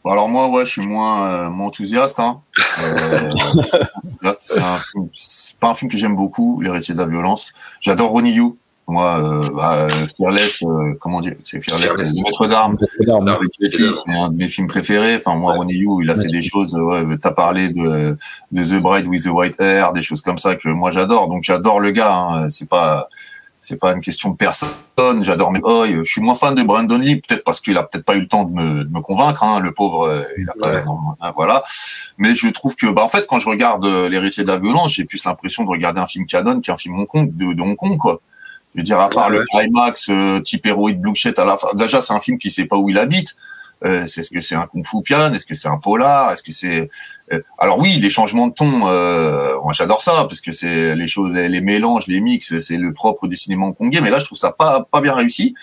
[0.04, 2.20] Bon, alors moi ouais, je suis moins, euh, moins enthousiaste.
[2.20, 2.42] Hein.
[4.40, 7.54] c'est pas un film que j'aime beaucoup, l'héritier de la violence.
[7.82, 8.54] J'adore Ronnie Yu.
[8.90, 9.86] Moi, euh, bah,
[10.16, 12.16] Fearless, euh, comment dire, c'est Fearless, Fearless.
[12.16, 12.78] c'est Maître d'armes.
[12.90, 15.18] C'est un de mes films préférés.
[15.18, 16.74] Enfin, moi, Ronnie Yu, il a fait des choses.
[16.74, 18.18] euh, Ouais, t'as parlé de,
[18.54, 21.28] de The Bride with the White Hair, des choses comme ça que moi j'adore.
[21.28, 22.14] Donc j'adore le gars.
[22.16, 22.50] Hein.
[22.50, 23.10] C'est pas,
[23.60, 24.70] c'est pas une question de personne.
[25.22, 25.96] J'adore McCoy.
[25.96, 28.28] Je suis moins fan de Brandon Lee, peut-être parce qu'il a peut-être pas eu le
[28.30, 29.44] temps de me, de me convaincre.
[29.44, 29.60] Hein.
[29.60, 30.72] Le pauvre, il a pas.
[30.76, 30.86] Ouais.
[30.86, 31.62] non, hein, voilà.
[32.18, 35.04] Mais je trouve que, bah, en fait, quand je regarde l'héritier de la violence, j'ai
[35.04, 37.98] plus l'impression de regarder un film canon qu'un film Hong Kong, de, de Hong Kong,
[37.98, 38.22] quoi.
[38.76, 41.58] Je veux dire, à part Ouais, le climax, euh, type héroïde Blue Shit à la
[41.58, 41.70] fin.
[41.74, 43.36] Déjà, c'est un film qui sait pas où il habite.
[43.86, 46.42] Euh, c'est ce que c'est un kung fu pian Est-ce que c'est un polar Est-ce
[46.42, 46.90] que c'est
[47.34, 51.08] euh, alors oui, les changements de ton, euh, moi j'adore ça parce que c'est les
[51.08, 54.00] choses, les, les mélanges, les mix, c'est le propre du cinéma hongkongais.
[54.02, 55.54] Mais là, je trouve ça pas pas bien réussi.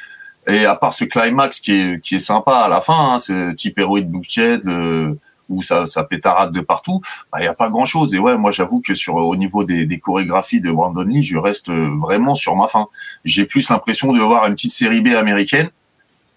[0.46, 3.52] Et à part ce climax qui est qui est sympa à la fin, hein, ce
[3.52, 5.18] type héroïde Bouchet, le
[5.48, 7.00] où ça ça pétarade de partout,
[7.32, 8.14] bah, il y a pas grand chose.
[8.14, 11.68] Et ouais, moi j'avoue que sur au niveau des, chorégraphies de Brandon Lee, je reste
[11.68, 12.86] euh, vraiment sur ma fin.
[13.24, 15.70] J'ai plus l'impression de voir une petite série B américaine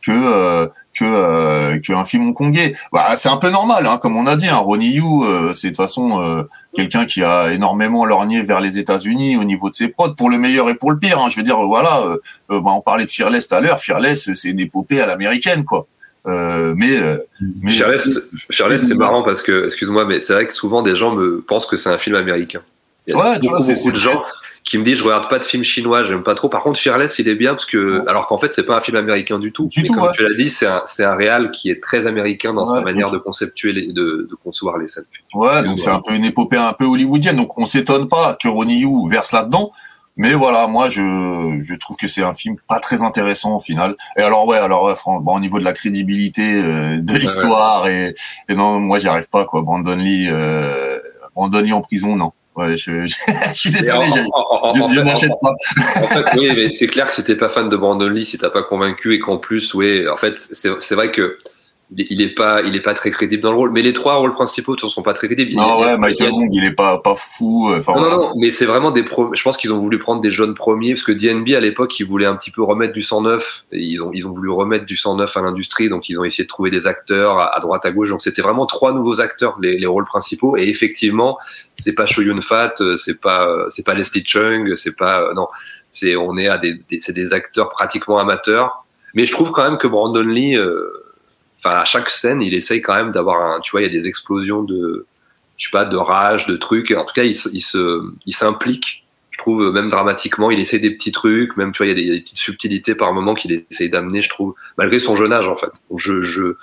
[0.02, 2.76] que euh, que euh, qu'un film hongkongais.
[2.92, 4.48] Bah, c'est un peu normal, hein, comme on a dit.
[4.48, 6.44] Hein, Ronnie Yu, euh, c'est de toute façon euh,
[6.76, 10.38] quelqu'un qui a énormément lorgné vers les États-Unis au niveau de ses prods, pour le
[10.38, 11.20] meilleur et pour le pire.
[11.20, 11.30] Hein.
[11.30, 13.80] Je veux dire, voilà, euh, bah, on parlait de Fearless tout à l'heure.
[13.80, 15.88] Fearless, c'est une épopée à l'américaine, quoi.
[16.26, 17.18] Euh, mais euh,
[17.64, 18.20] mais Fearless,
[18.52, 21.66] Fearless, c'est marrant parce que, excuse-moi, mais c'est vrai que souvent des gens me pensent
[21.68, 22.62] que c'est un film américain.
[23.08, 24.24] Il y a Ouais, beaucoup, vois, c'est- beaucoup de gens
[24.66, 26.50] qui me disent je regarde pas de film chinois, j'aime pas trop.
[26.50, 28.04] Par contre, Fearless, il est bien parce que, Ouais.
[28.10, 29.68] alors qu'en fait, c'est pas un film américain du tout.
[29.68, 30.10] Du Mais tout, comme ouais.
[30.14, 33.10] tu l'as dit, c'est un, c'est un réal qui est très américain dans sa manière
[33.10, 35.06] de conceptuer, les, de, de concevoir les scènes.
[35.34, 37.38] Ouais, donc c'est un peu une épopée un peu hollywoodienne.
[37.38, 39.72] Donc on s'étonne pas que Ronnie Yu verse là-dedans.
[40.18, 43.96] Mais voilà, moi je je trouve que c'est un film pas très intéressant au final.
[44.18, 47.88] Et alors ouais, alors ouais, fran- bon, au niveau de la crédibilité euh, de l'histoire
[47.88, 48.14] et,
[48.50, 49.62] et non, moi j'y arrive pas quoi.
[49.62, 50.98] Brandon Lee, euh,
[51.36, 52.32] Brandon Lee en prison, non.
[52.56, 53.16] Ouais, je, je,
[53.50, 55.54] je suis désolé, en- je, en- je, n'achète pas.
[56.02, 58.40] En fait, oui, mais c'est clair que si t'es pas fan de Brandon Lee, si
[58.40, 61.38] t'as pas convaincu et qu'en plus, oui, en fait, c'est c'est vrai que
[61.96, 63.72] il est- pas, il est pas très crédible dans le rôle.
[63.72, 65.54] Mais les trois rôles principaux ne sont pas très crédibles.
[65.56, 67.72] Non il y a- ouais, Michael Wong, il est pas pas fou.
[67.74, 69.34] Enfin, Non, non, non, mais c'est vraiment des pro...
[69.34, 72.06] Je pense qu'ils ont voulu prendre des jeunes premiers parce que DNB à l'époque, ils
[72.06, 73.64] voulaient un petit peu remettre du sang neuf.
[73.72, 76.24] Et ils ont, ils ont voulu remettre du sang neuf à l'industrie, donc ils ont
[76.26, 78.10] essayé de trouver des acteurs à, à droite, à gauche.
[78.10, 80.58] Donc c'était vraiment trois nouveaux acteurs, les, les rôles principaux.
[80.58, 81.38] Et effectivement,
[81.78, 85.22] c'est pas Cho Yun Fat, euh, c'est pas, euh, c'est pas Leslie Chung, c'est pas,
[85.22, 85.48] euh, non,
[85.90, 88.84] c'est, on est à des, des- c'est des acteurs pratiquement amateurs.
[89.14, 90.92] Mais je trouve quand même que Brandon Lee, euh,
[91.60, 93.92] enfin à chaque scène, il essaye quand même d'avoir un, tu vois, il y a
[93.92, 95.06] des explosions de,
[95.58, 96.92] je sais pas, de rage, de trucs.
[96.92, 99.04] En tout cas, il, se- il se, il s'implique.
[99.32, 101.56] Je trouve même dramatiquement, il essaie des petits trucs.
[101.58, 103.36] Même tu vois, il y a des, il y a des petites subtilités par moment
[103.36, 104.22] qu'il essaye d'amener.
[104.22, 105.70] Je trouve, malgré son jeune âge en fait.
[105.90, 106.56] Donc, je, je,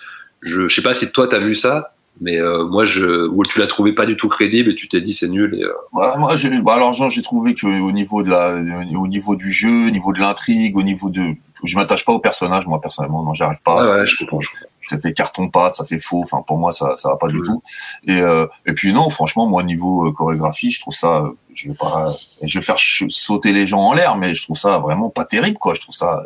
[0.43, 3.59] je, je sais pas si toi t'as vu ça, mais euh, moi je, ou tu
[3.61, 5.57] l'as trouvé pas du tout crédible et tu t'es dit c'est nul.
[5.59, 8.57] Et, euh, Ouais, moi, j'ai, bah, alors, j'ai trouvé que au niveau de la,
[8.99, 11.23] au niveau du jeu, au niveau de l'intrigue, au niveau de,
[11.63, 13.83] je m'attache pas au personnage, moi, personnellement, non, j'arrive pas.
[13.85, 14.41] Ça- ouais, je comprends.
[14.41, 14.67] je comprends.
[14.89, 16.21] Ça fait carton pâte, ça fait faux.
[16.23, 17.63] Enfin, pour moi, ça, ça va pas du tout.
[18.07, 21.69] Et, euh, et puis non, franchement, moi, niveau euh, chorégraphie, je trouve ça, euh, je
[21.69, 22.13] vais pas,
[22.43, 25.59] je vais faire sauter les gens en l'air, mais je trouve ça vraiment pas terrible,
[25.59, 25.75] quoi.
[25.75, 26.23] Je trouve ça,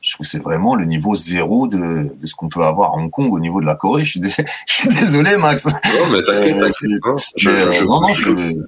[0.00, 2.96] je trouve que c'est vraiment le niveau zéro de, de ce qu'on peut avoir à
[2.98, 4.04] Hong Kong au niveau de la Corée.
[4.04, 4.28] Je suis, dé-
[4.68, 5.66] je suis désolé, Max.
[5.66, 5.72] Non,
[6.12, 7.32] mais t'inquiète, Euh, t'inquiète.
[7.36, 8.62] Je- Mais, je- non, non, je,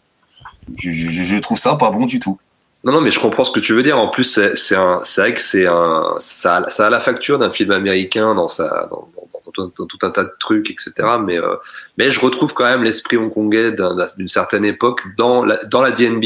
[0.76, 2.38] je trouve ça pas bon du tout.
[2.82, 3.98] Non, non, mais je comprends ce que tu veux dire.
[3.98, 6.98] En plus, c'est c'est un, c'est vrai que c'est un, ça, a- ça a la
[7.00, 10.32] facture d'un film américain dans sa, dans, dans, dans tout, dans tout un tas de
[10.40, 10.92] trucs, etc.
[11.22, 11.56] Mais, euh,
[11.98, 15.82] mais je retrouve quand même l'esprit hongkongais d'un- d'un- d'une certaine époque dans la, dans
[15.82, 16.24] la DNB.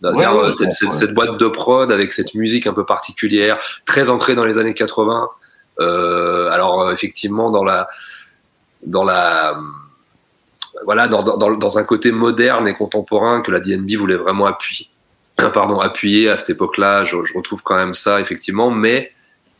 [0.00, 0.94] C'est-à-dire, Ouais, ouais, cette, ouais, cette- ouais.
[0.96, 4.74] cette boîte de prod avec cette musique un peu particulière, très ancrée dans les années
[4.74, 5.28] 80.
[5.78, 7.86] Euh, alors, euh, effectivement, dans la,
[8.84, 9.56] dans la,
[10.84, 14.88] voilà, dans- dans un côté moderne et contemporain que la DNB voulait vraiment appuyer
[15.50, 17.04] pardon, appuyer à cette époque-là.
[17.04, 18.70] Je, je retrouve quand même ça, effectivement.
[18.70, 19.12] Mais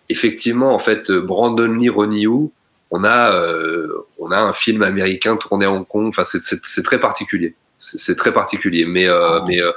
[0.08, 2.50] effectivement, en fait, Brandon Lee, Ronnie Yu,
[2.90, 6.06] on a, euh, on a un film américain tourné à Hong Kong.
[6.08, 7.54] Enfin, c'est- très particulier.
[7.78, 8.84] C'est très particulier.
[8.84, 9.44] Mais, euh, Oh.
[9.48, 9.72] mais, euh,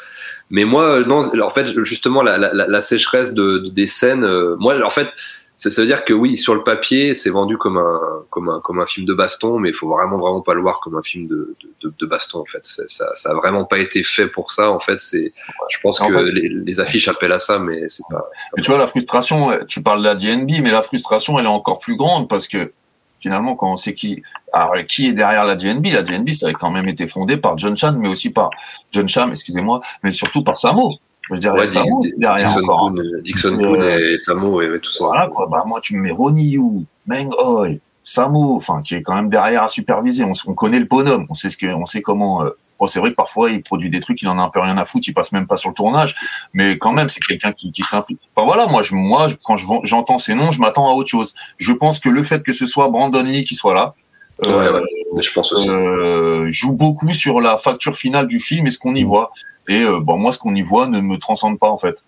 [0.51, 1.21] mais moi, euh, non.
[1.41, 4.23] En fait, justement, la, la, la- la sécheresse de, de- des scènes.
[4.23, 5.07] euh, moi, en fait,
[5.55, 7.99] ça, veut dire que oui, sur le papier, c'est vendu comme un,
[8.29, 10.79] comme un, comme un film de baston, mais il faut vraiment, vraiment pas le voir
[10.81, 12.39] comme un film de, de, de- baston.
[12.39, 12.83] En fait, ça,
[13.15, 14.71] ça a vraiment pas été fait pour ça.
[14.71, 15.33] En fait, c'est,
[15.69, 18.29] je pense En que fait- les, les affiches appellent à ça, mais c'est pas.
[18.55, 21.45] Mais tu vois, la frustration, ouais, tu parles de la DNB, mais la frustration, elle
[21.45, 22.73] est encore plus grande parce que
[23.21, 24.21] finalement, quand on sait qui,
[24.53, 27.57] alors, qui est derrière la DNB, la DNB, ça a quand même été fondé par
[27.57, 28.49] John Chan, mais aussi par
[28.91, 30.91] John Cham, excusez-moi, mais surtout par Samo.
[31.31, 32.87] Je a Ouais, Samo Di- derrière Dixon encore.
[32.89, 32.93] hein.
[32.95, 35.05] Poon, Dixon Euh, et Samo et, tout ça.
[35.05, 35.47] Voilà, quoi.
[35.51, 36.61] Bah, moi, tu me mets Ronnie Yu,
[37.07, 37.69] Meng Hoi,
[38.03, 40.23] Samo, enfin, qui est quand même derrière à superviser.
[40.23, 41.25] On, connaît le bonhomme.
[41.29, 43.89] On sait ce que, on sait comment, euh, Bon, c'est vrai que parfois il produit
[43.89, 45.69] des trucs, il en a un peu rien à foutre, il passe même pas sur
[45.69, 46.13] le tournage,
[46.53, 48.19] mais quand même c'est quelqu'un qui, qui s'implique.
[48.35, 51.33] Enfin voilà, moi je, moi quand je j'entends ces noms, je m'attends à autre chose.
[51.55, 53.95] Je pense que le fait que ce soit Brandon Lee qui soit là,
[54.41, 54.81] Ouais, euh,
[55.11, 55.69] ouais, je pense aussi.
[55.69, 59.31] euh, joue beaucoup sur la facture finale du film et ce qu'on y voit.
[59.67, 62.03] Et euh, bon, moi, ce qu'on y voit ne me transcende pas en fait.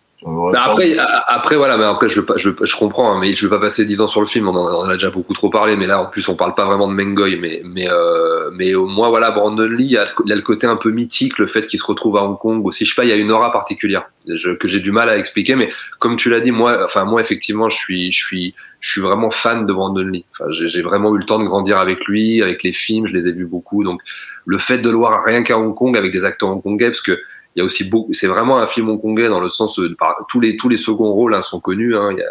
[0.51, 0.97] Bah après,
[1.27, 4.01] après voilà, mais après je, je, je comprends, hein, mais je vais pas passer 10
[4.01, 4.47] ans sur le film.
[4.47, 6.55] On en, on en a déjà beaucoup trop parlé, mais là en plus on parle
[6.55, 9.97] pas vraiment de Mengoy, mais mais euh, mais au moins voilà, Brandon Lee, il y,
[9.97, 12.37] a, il a le côté un peu mythique, le fait qu'il se retrouve à Hong
[12.39, 12.83] Kong aussi.
[12.83, 15.17] Je sais pas, il y a une aura particulière je- que j'ai du mal à
[15.19, 18.91] expliquer, mais comme tu l'as dit, moi, enfin moi effectivement, je suis je suis je
[18.91, 20.25] suis vraiment fan de Brandon Lee.
[20.31, 23.13] Enfin, j'ai j'ai vraiment eu le temps de grandir avec lui, avec les films, je
[23.13, 24.01] les ai vus beaucoup, donc
[24.47, 27.19] le fait de le voir rien qu'à Hong Kong avec des acteurs hongkongais, parce que
[27.57, 30.27] il y a aussi beaucoup, c'est vraiment un film hongkongais dans le sens où par,
[30.29, 31.97] tous les tous les seconds rôles hein, sont connus.
[31.97, 32.29] Hein, il y a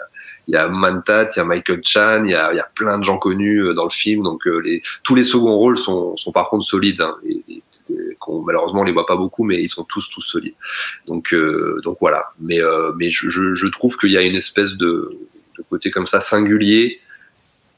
[0.49, 2.69] il y a Mantat, il y a Michael Chan, il y a, il y a
[2.73, 4.23] plein de gens connus euh, dans le film.
[4.23, 7.01] Donc euh, les, tous les seconds rôles sont, sont par contre solides.
[7.01, 10.09] Hein, et, et- et qu'on- malheureusement, on les voit pas beaucoup, mais ils sont tous
[10.11, 10.55] tous solides.
[11.09, 12.25] Donc euh, donc voilà.
[12.41, 15.17] Mais euh, mais je, je, je trouve qu'il y a une espèce de,
[15.59, 17.01] de côté comme ça singulier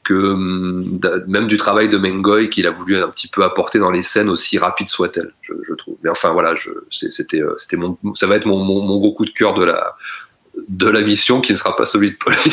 [0.09, 3.91] que hum, même du travail de Mengoy qu'il a voulu un petit peu apporter dans
[3.91, 5.95] les scènes aussi rapides soient-elles, je, je trouve.
[6.03, 6.53] Mais enfin voilà,
[6.89, 9.63] c'était euh, c'était mon ça va être mon, mon, mon gros coup de cœur de
[9.63, 9.93] la
[10.67, 12.33] de la mission qui ne sera pas celui de Paul.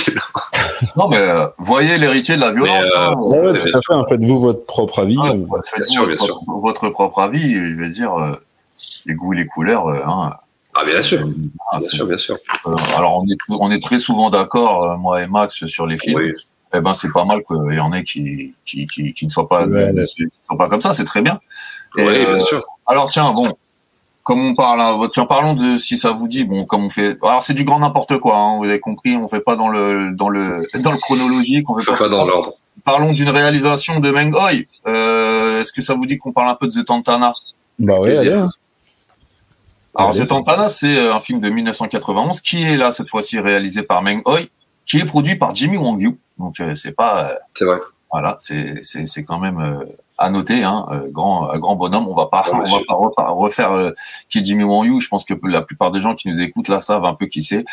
[0.97, 2.85] Non, mais euh, voyez l'héritier de la violence.
[2.95, 3.15] Euh, hein.
[3.19, 3.93] Ouais, ouais, Ouais, tout à fait.
[3.95, 5.17] hein, Faites-vous votre propre avis.
[5.23, 6.43] Ah, euh, faites-vous sûr, bien votre, sûr.
[6.47, 7.55] votre propre avis.
[7.55, 8.33] Je vais dire, euh,
[9.07, 9.89] les goûts et les couleurs.
[9.89, 10.35] hein,
[10.75, 11.27] Ah bien sûr,
[11.73, 12.37] ah, bien sûr, bien sûr.
[12.67, 16.19] euh, alors, on est, on est très souvent d'accord, moi et Max, sur les films.
[16.19, 16.35] Oui.
[16.75, 19.49] Eh ben, c'est pas mal qu'il y en ait qui, qui, qui, qui ne soient
[19.49, 20.25] pas, Ouais, de- qui
[20.59, 20.93] pas comme ça.
[20.93, 21.39] C'est très bien.
[21.97, 22.65] Et, Oui, euh, bien sûr.
[22.87, 23.53] Alors tiens, bon,
[24.25, 27.17] comme on parle, hein, tiens, parlons de si ça vous dit, bon, comme on fait.
[27.23, 30.11] Alors c'est du grand n'importe quoi, hein, vous avez compris, on fait pas dans le
[30.13, 32.55] dans le dans le chronologique, on fait Je pas, pas tout dans l'ordre.
[32.85, 34.51] Parlons d'une réalisation de Meng Hoi.
[34.87, 37.33] Euh, Est-ce que ça vous dit qu'on parle un peu de The Tantana?
[37.79, 38.21] Bah Plaisir.
[38.21, 38.51] allez, hein.
[39.95, 40.21] Alors Allez.
[40.21, 44.03] The Tantana, c'est euh, un film de 1991 qui est là cette fois-ci réalisé par
[44.03, 44.41] Meng Hoi,
[44.85, 46.19] qui est produit par Jimmy Wong Yu.
[46.39, 47.79] Donc euh, c'est pas euh, C'est vrai.
[48.13, 49.85] Voilà, c'est c'est c'est quand même euh,
[50.19, 52.07] à noter, hein, euh, grand un grand bonhomme.
[52.09, 53.91] On va pas Ouais, on va pas refa- refaire euh,
[54.29, 55.01] qui est Jimmy Wong Yu.
[55.01, 57.43] Je pense que la plupart des gens qui nous écoutent là savent un peu qui
[57.43, 57.65] c'est.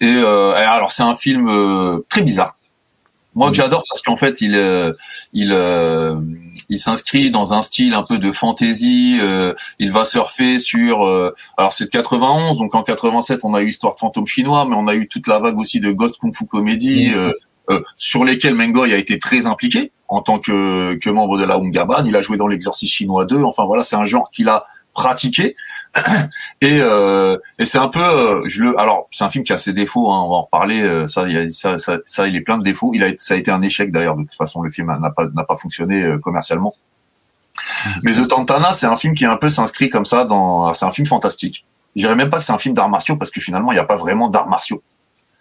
[0.00, 2.54] Et, euh, alors c'est un film euh, très bizarre.
[3.34, 4.92] Moi que j'adore parce qu'en fait il euh,
[5.32, 6.16] il euh,
[6.70, 9.18] il s'inscrit dans un style un peu de fantasy.
[9.20, 11.04] euh, il va surfer sur.
[11.06, 14.66] euh, alors c'est de 91, donc en 87 on a eu Histoire de fantôme chinois,
[14.68, 17.12] mais on a eu toute la vague aussi de Ghost Kung Fu Comedy.
[17.96, 22.04] Sur lesquels Mengoy a été très impliqué en tant que, que membre de la Hungaban.
[22.06, 23.42] Il a joué dans l'exorcisme chinois 2.
[23.42, 24.64] Enfin voilà, c'est un genre qu'il a
[24.94, 25.54] pratiqué.
[26.60, 29.58] et euh, et c'est un peu, euh, je le, alors c'est un film qui a
[29.58, 30.10] ses défauts.
[30.10, 30.82] Hein, on va en reparler.
[30.82, 32.92] euh, ça, il y a, ça, ça, ça, il est plein de défauts.
[32.94, 34.16] Il a, ça a été un échec d'ailleurs.
[34.16, 36.72] De toute façon, le film n'a pas n'a pas fonctionné euh, commercialement.
[38.02, 40.72] Mais The Tantana, c'est un film qui est un peu s'inscrit comme ça dans.
[40.74, 41.66] C'est un film fantastique.
[41.96, 43.80] Je dirais même pas que c'est un film d'arts martiaux parce que finalement, il n'y
[43.80, 44.82] a pas vraiment d'arts martiaux.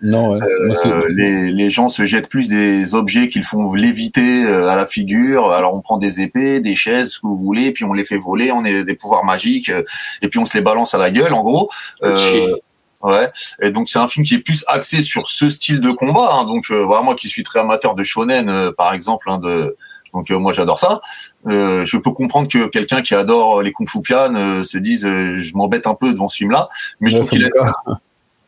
[0.01, 0.39] Non, ouais.
[0.67, 4.75] Moi, Euh, les, les gens se jettent plus des objets qu'ils font léviter euh, à
[4.75, 5.51] la figure.
[5.51, 8.17] Alors on prend des épées, des chaises, ce que vous voulez, puis on les fait
[8.17, 9.81] voler, on a des pouvoirs magiques, euh,
[10.21, 11.69] et puis on se les balance à la gueule, en gros.
[12.03, 12.55] Euh,
[13.01, 13.31] ouais.
[13.61, 16.29] Et donc c'est un film qui est plus axé sur ce style de combat.
[16.33, 16.45] hein.
[16.45, 19.75] Donc euh, voilà, moi qui suis très amateur de shonen, euh, par exemple, hein, de
[20.13, 21.01] donc euh, moi j'adore ça.
[21.47, 25.05] Euh, je peux comprendre que quelqu'un qui adore les kung fu pian euh, se dise
[25.05, 26.69] euh, je m'embête un peu devant ce film-là,
[26.99, 27.99] mais je Ouais, trouve qu'il va.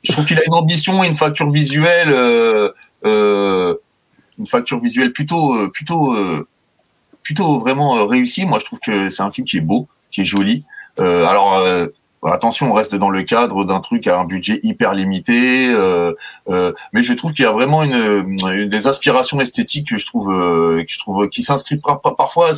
[0.04, 2.72] Je trouve qu'il a une ambition et une facture visuelle, euh,
[3.06, 3.76] euh,
[4.38, 6.48] une facture visuelle plutôt, euh, plutôt, euh,
[7.24, 8.46] plutôt vraiment euh, réussie.
[8.46, 10.66] Moi, je trouve que c'est un film qui est beau, qui est joli.
[10.98, 11.64] Alors.
[12.26, 16.12] Attention, on reste dans le cadre d'un truc à un budget hyper limité, euh,
[16.50, 20.06] euh, mais je trouve qu'il y a vraiment une, une- des aspirations esthétiques que je
[20.06, 22.52] trouve, euh, que je trouve qui s'inscrivent par- par- parfois.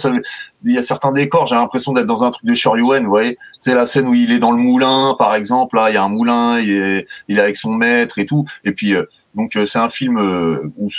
[0.65, 3.37] il y a certains décors, j'ai l'impression d'être dans un truc de Shoryuken, vous voyez.
[3.59, 5.75] C'est la scène où il est dans le moulin, par exemple.
[5.75, 8.45] Là, il y a un moulin, il est, il est avec son maître et tout.
[8.65, 9.03] Et puis, euh,
[9.33, 10.89] donc, euh, c'est un film euh, où,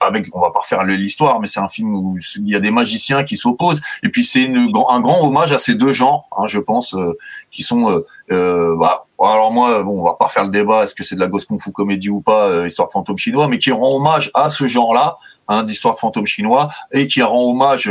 [0.00, 2.70] avec, on va pas refaire l'histoire, mais c'est un film où il y a des
[2.70, 3.80] magiciens qui s'opposent.
[4.02, 7.16] Et puis, c'est un grand hommage à ces deux genres, hein, je pense, euh,
[7.50, 7.90] qui sont.
[7.90, 11.16] Euh, euh, bah, alors moi, bon, on va pas refaire le débat, est-ce que c'est
[11.16, 13.96] de la Ghost Kung Fu comédie ou pas, histoire de fantôme chinois, mais qui rend
[13.96, 15.18] hommage à ce genre-là,
[15.48, 17.90] hein, d'histoire de fantôme chinois, et qui rend hommage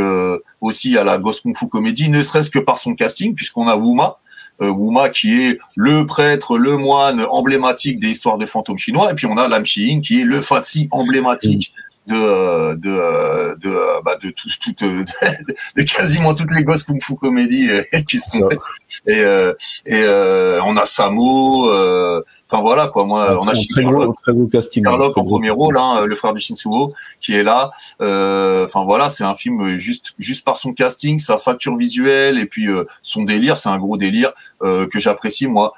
[0.59, 3.75] aussi à la Ghost Kung Fu comédie, ne serait-ce que par son casting, puisqu'on a
[3.75, 4.15] Wuma,
[4.59, 9.25] Wuma qui est le prêtre, le moine emblématique des histoires de fantômes chinois, et puis
[9.25, 11.73] on a Lam Chi-ying qui est le Fatsi emblématique
[12.07, 15.03] de de de bah, de tout, tout, de,
[15.77, 18.59] de quasiment toutes les gosses kung fu comédies euh, qui se sont faites
[19.05, 19.53] et euh,
[19.85, 23.05] et euh, on a Samo euh, Enfin voilà quoi.
[23.05, 24.83] Moi, on a très gros, très gros casting.
[24.83, 27.71] Sherlock Très en premier rôle, hein, le frère du Shinsuo qui est là.
[28.01, 32.45] Euh, Enfin voilà, c'est un film juste juste par son casting, sa facture visuelle et
[32.45, 34.31] puis euh, son délire, c'est un gros délire
[34.63, 35.73] euh, que j'apprécie moi.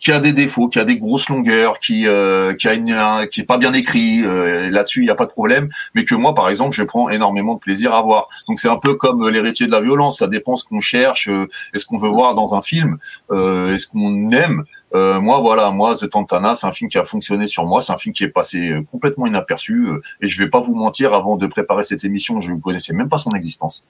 [0.00, 3.26] Qui a des défauts, qui a des grosses longueurs, qui euh, qui a une, un-
[3.26, 4.22] qui est pas bien écrit.
[4.24, 5.68] euh, Là-dessus, il y a pas de problème.
[5.94, 8.26] Mais que moi, par exemple, je prends énormément de plaisir à voir.
[8.48, 10.18] Donc c'est un peu comme euh, l'héritier de la violence.
[10.20, 12.96] Ça dépend ce qu'on cherche, euh, et ce qu'on veut voir dans un film,
[13.30, 14.64] euh, et ce qu'on aime.
[14.94, 17.82] Euh, moi, voilà, moi, The Tantana, c'est un film qui a fonctionné sur moi.
[17.82, 19.86] C'est un film qui est passé euh, complètement inaperçu.
[19.86, 22.94] euh, et je vais pas vous mentir, avant de préparer cette émission, je ne connaissais
[22.94, 23.82] même pas son existence.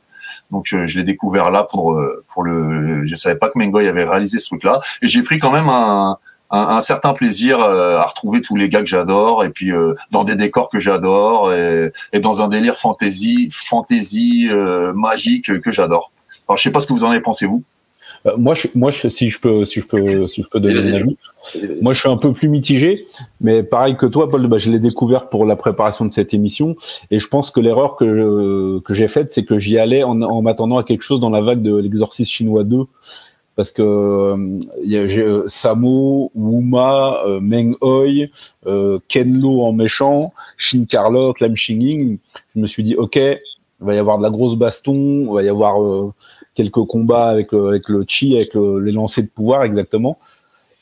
[0.51, 3.07] Donc, euh, je l'ai découvert là pour euh, pour le.
[3.07, 4.81] Je savais pas que Mengoy avait réalisé ce truc-là.
[5.03, 6.19] Et j'ai pris quand même un
[6.53, 9.73] un, un certain plaisir euh, à retrouver tous les gars que j'adore et puis
[10.11, 14.51] dans des décors que j'adore et, et dans un délire fantasy fantasy
[14.95, 16.11] magique que j'adore.
[16.49, 17.63] Alors je sais pas ce que vous en avez pensé vous.
[18.27, 20.81] Euh, moi, je, moi, je, si je peux, si je peux, si je peux donner
[20.81, 21.17] mon avis.
[21.81, 23.07] Moi, je suis un peu plus mitigé,
[23.41, 26.77] mais pareil que toi, Paul, bah, je l'ai découvert pour la préparation de cette émission,
[27.11, 30.43] et je pense que l'erreur que que j'ai faite, c'est que j'y allais en, en
[30.43, 32.85] m'attendant à quelque chose dans la vague de l'exorciste chinois 2,
[33.61, 38.29] parce que euh, il y a j'ai, euh, Samo, Wuma, euh, Meng Hoi,
[38.67, 42.17] euh, Ken Lo en méchant, Shin Carlock, Lam Xinging.
[42.55, 43.39] Je me suis dit, ok, il
[43.81, 46.13] va y avoir de la grosse baston, il va y avoir euh,
[46.61, 50.19] quelques combats avec le, chi, avec le- les lancers de pouvoir exactement.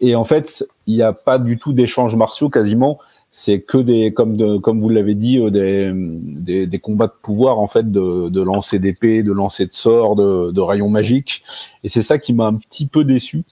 [0.00, 2.98] Et en fait, il n'y a pas du tout d'échanges martiaux quasiment.
[3.30, 7.58] C'est que des, comme comme vous l'avez dit, euh, des, des, des combats de pouvoir
[7.58, 11.42] en fait, de, de lancer d'épée, de lancer de sorts, de, de rayons magiques.
[11.84, 13.42] Et c'est ça qui m'a un petit peu déçu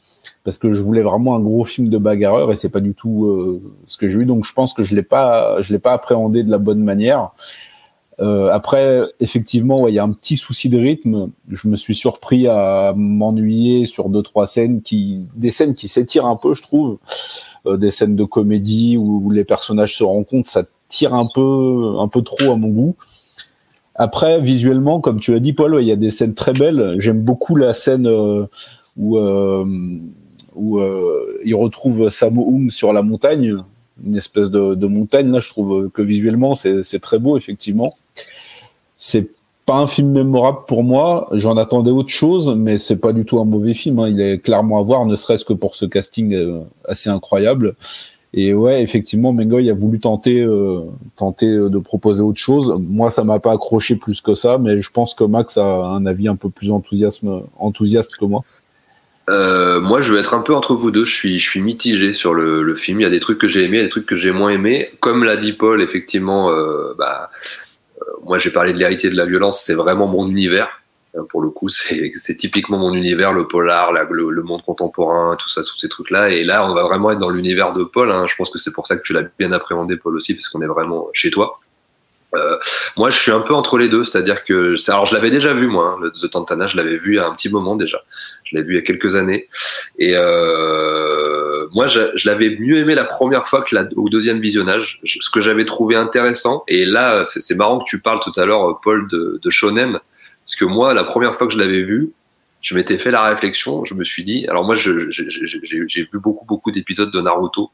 [0.45, 3.27] parce que je voulais vraiment un gros film de bagarreur et c'est pas du tout
[3.27, 4.25] euh, ce que j'ai eu.
[4.25, 7.31] Donc je pense que je l'ai pas, je l'ai pas appréhendé de la bonne manière.
[8.19, 11.31] Euh, après, effectivement, il y a un petit souci de rythme.
[11.51, 16.27] Je me suis surpris à m'ennuyer sur deux trois scènes qui, des scènes qui s'étirent
[16.27, 16.99] un peu, je trouve,
[17.67, 22.07] Euh, des scènes de comédie où, les personnages se rencontrent, ça tire un peu, un
[22.07, 22.95] peu trop à mon goût.
[23.97, 26.95] Après, visuellement, comme tu l'as dit, Paul, il y a des scènes très belles.
[26.99, 28.47] J'aime beaucoup la scène euh,
[28.97, 29.19] où
[30.55, 30.81] où
[31.45, 33.57] il retrouve Sammo Hung sur la montagne,
[34.05, 35.31] une espèce de, de montagne.
[35.31, 37.91] Là, je trouve que visuellement, c'est très beau, effectivement.
[38.99, 39.29] C'est
[39.67, 41.29] pas un film mémorable pour moi.
[41.33, 43.99] J'en attendais autre chose, mais c'est pas du tout un mauvais film.
[43.99, 44.09] hein.
[44.09, 47.75] Il est clairement à voir, ne serait-ce que pour ce casting euh, assez incroyable.
[48.33, 50.83] Et ouais, effectivement, Mengoy a voulu tenter, euh,
[51.17, 52.77] tenter euh, de proposer autre chose.
[52.79, 56.07] Moi, ça m'a pas accroché plus que ça, mais je pense que Max a un
[56.07, 58.45] avis un peu plus enthousiasme, enthousiaste que moi.
[59.29, 61.05] Moi, je vais être un peu entre vous deux.
[61.05, 63.01] Je suis, je suis mitigé sur le, film.
[63.01, 64.31] Il y a des trucs que j'ai aimés, il y a des trucs que j'ai
[64.31, 64.89] moins aimés.
[65.01, 66.49] Comme l'a dit Paul, effectivement,
[66.97, 67.31] bah,
[68.25, 69.63] moi, j'ai parlé de l'héritier de la violence.
[69.63, 70.69] C'est vraiment mon univers.
[71.17, 75.37] Euh, Pour le coup, c'est typiquement mon univers, le polar, la- le, le monde contemporain,
[75.37, 76.31] tout ça, tous ces trucs-là.
[76.31, 78.11] Et là, on va vraiment être dans l'univers de Paul.
[78.11, 78.27] hein.
[78.29, 80.63] Je pense que c'est pour ça que tu l'as bien appréhendé, Paul aussi, parce qu'on
[80.63, 81.59] est vraiment chez toi.
[82.35, 82.59] Euh,
[82.97, 85.69] moi, je suis un peu entre les deux, c'est-à-dire que, alors, je l'avais déjà vu
[85.69, 88.03] moi, hein, le The Tantana, je l'avais vu a un petit moment déjà.
[88.47, 89.49] Je l'ai vu il y a quelques années.
[89.99, 95.01] Et euh, moi, je, l'avais mieux aimé la première fois que la, au deuxième visionnage.
[95.05, 98.81] Ce que j'avais trouvé intéressant, et là, c'est marrant que tu parles tout à l'heure,
[98.83, 99.99] Paul, de, de Shonen,
[100.45, 102.13] parce que moi, la première fois que je l'avais vu,
[102.63, 106.71] je m'étais fait la réflexion, je me suis dit, alors moi, j'ai vu beaucoup, beaucoup
[106.71, 107.71] d'épisodes de Naruto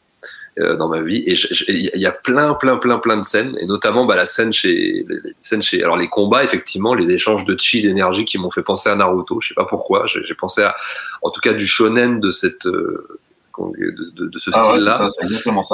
[0.59, 1.34] euh, dans ma vie, et
[1.68, 5.07] il y a plein, plein, plein, plein de scènes, et notamment bah, la scène chez,
[5.40, 8.90] scènes chez, alors les combats, effectivement, les échanges de chi, d'énergie qui m'ont fait penser
[8.90, 9.40] à Naruto.
[9.40, 10.76] Je sais pas pourquoi, j'ai j'ai pensé à,
[11.22, 13.20] en tout cas, du shonen de cette, euh,
[13.59, 14.96] de, de, de ce Ah ouais, style-là.
[14.96, 15.09] ça.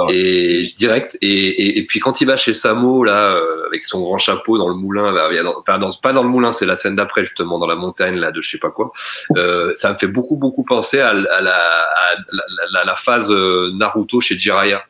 [0.06, 0.14] ouais.
[0.16, 1.16] Et direct.
[1.20, 4.58] Et, et, et puis quand il va chez Samo là, euh, avec son grand chapeau
[4.58, 7.24] dans le moulin, là, dans- pas, dans, pas dans le moulin, c'est la scène d'après
[7.24, 8.92] justement dans la montagne là de je sais pas quoi.
[9.36, 13.30] Euh, ça me fait beaucoup beaucoup penser à, à la, à la, la, la phase
[13.30, 14.82] euh, Naruto chez Jiraiya.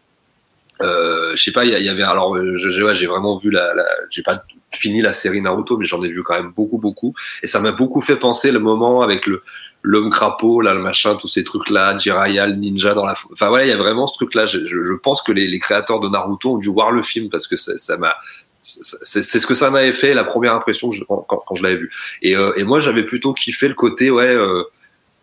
[0.81, 4.23] Euh, je sais pas, il y, avait alors ouais, j'ai vraiment vu la, la j'ai
[4.23, 4.37] pas
[4.71, 7.15] fini la série Naruto, mais j'en ai vu quand même beaucoup beaucoup.
[7.43, 9.43] Et ça m'a beaucoup fait penser le moment avec le
[9.83, 13.69] l'homme crapaud, là, le machin, tous ces trucs-là, Jiraiya, ninja dans la, enfin voilà, il
[13.69, 14.45] y a vraiment ce truc-là.
[14.47, 17.31] Je, je, je pense que les, les créateurs de Naruto ont dû voir le film
[17.31, 18.15] parce que ça m'a,
[18.61, 21.91] c'est ce que ça m'avait fait la première impression je- quand, quand je l'avais vu.
[22.23, 24.65] Et, euh, et moi, j'avais plutôt kiffé le côté, ouais, euh,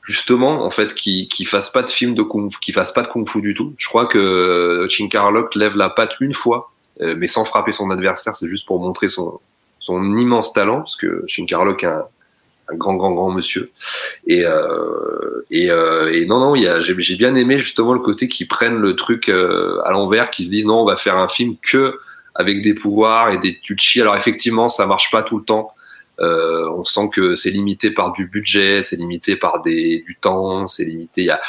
[0.04, 3.08] justement, en fait, qui qui fasse pas de film de kung, qui fasse pas de
[3.08, 3.74] kung fu du tout.
[3.78, 7.90] Je crois que euh, Chinkarlock lève la patte une fois, euh, mais sans frapper son
[7.90, 8.36] adversaire.
[8.36, 9.40] C'est juste pour montrer son
[9.80, 12.06] son immense talent, parce que Shinkarlock est un,
[12.72, 13.72] un grand, grand, grand monsieur.
[14.28, 18.48] Et, euh, et, euh, et non, non, j'ai, j'ai bien aimé justement le côté qu'ils
[18.48, 21.56] prennent le truc euh, à l'envers, qu'ils se disent non, on va faire un film
[21.62, 22.00] que
[22.34, 24.02] avec des pouvoirs et des tuchis.
[24.02, 25.72] Alors effectivement, ça marche pas tout le temps.
[26.22, 30.66] Euh, on sent que c'est limité par du budget, c'est limité par des, du temps,
[30.66, 31.22] c'est limité.
[31.22, 31.40] Il y a,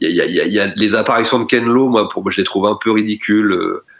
[0.00, 2.38] y a, y a, y a les apparitions de Ken Lo, moi, pour moi, je
[2.38, 3.54] les trouve un peu ridicules.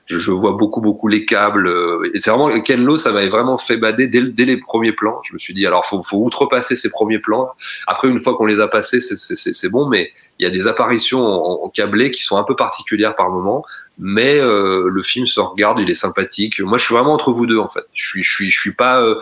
[0.07, 1.67] Je, je vois beaucoup, beaucoup les câbles.
[1.67, 4.93] euh, Et c'est vraiment Ken Lo, ça m'avait vraiment fait bader dès, dès les premiers
[4.93, 5.21] plans.
[5.27, 7.51] Je me suis dit, alors faut, faut outrepasser ces premiers plans.
[7.87, 11.25] Après, une fois qu'on les a passés, c'est bon, mais il y a des apparitions
[11.25, 13.65] en, en câblé qui sont un peu particulières par moment.
[13.99, 16.61] Mais euh, le film se regarde, il est sympathique.
[16.61, 17.85] Moi, je suis vraiment entre vous deux en fait.
[17.95, 19.15] Je suis, je suis, je suis pas euh,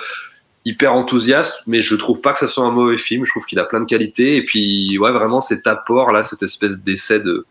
[0.65, 3.25] hyper enthousiaste, mais je trouve pas que ça soit un mauvais film.
[3.27, 4.37] Je trouve qu'il a plein de qualités.
[4.37, 7.47] Et puis, ouais, vraiment cet apport là, cette espèce d'essai de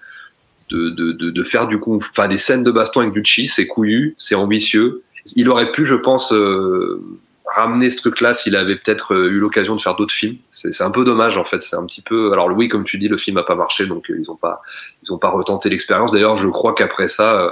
[0.72, 3.48] de, de, de, de faire du coup, enfin des scènes de baston avec du chi,
[3.48, 5.04] c'est couillu, c'est ambitieux.
[5.36, 7.00] Il aurait pu, je pense, euh,
[7.46, 10.38] ramener ce truc-là s'il avait peut-être euh, eu l'occasion de faire d'autres films.
[10.52, 11.62] C'est un peu dommage en fait.
[11.62, 12.32] C'est un petit peu.
[12.32, 14.62] Alors oui, comme tu dis, le film a pas marché, donc euh, ils ont pas,
[15.04, 16.12] ils ont pas retenté l'expérience.
[16.12, 17.52] D'ailleurs, je crois qu'après ça, euh,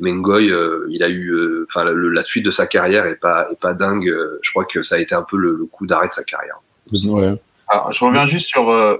[0.00, 3.48] Mengoy, euh, il a eu, euh, enfin la, la suite de sa carrière est pas,
[3.50, 4.08] est pas dingue.
[4.08, 6.24] Euh, Je crois que ça a été un peu le, le coup d'arrêt de sa
[6.24, 6.58] carrière.
[7.06, 7.34] Ouais.
[7.68, 8.96] Alors, je reviens juste sur euh,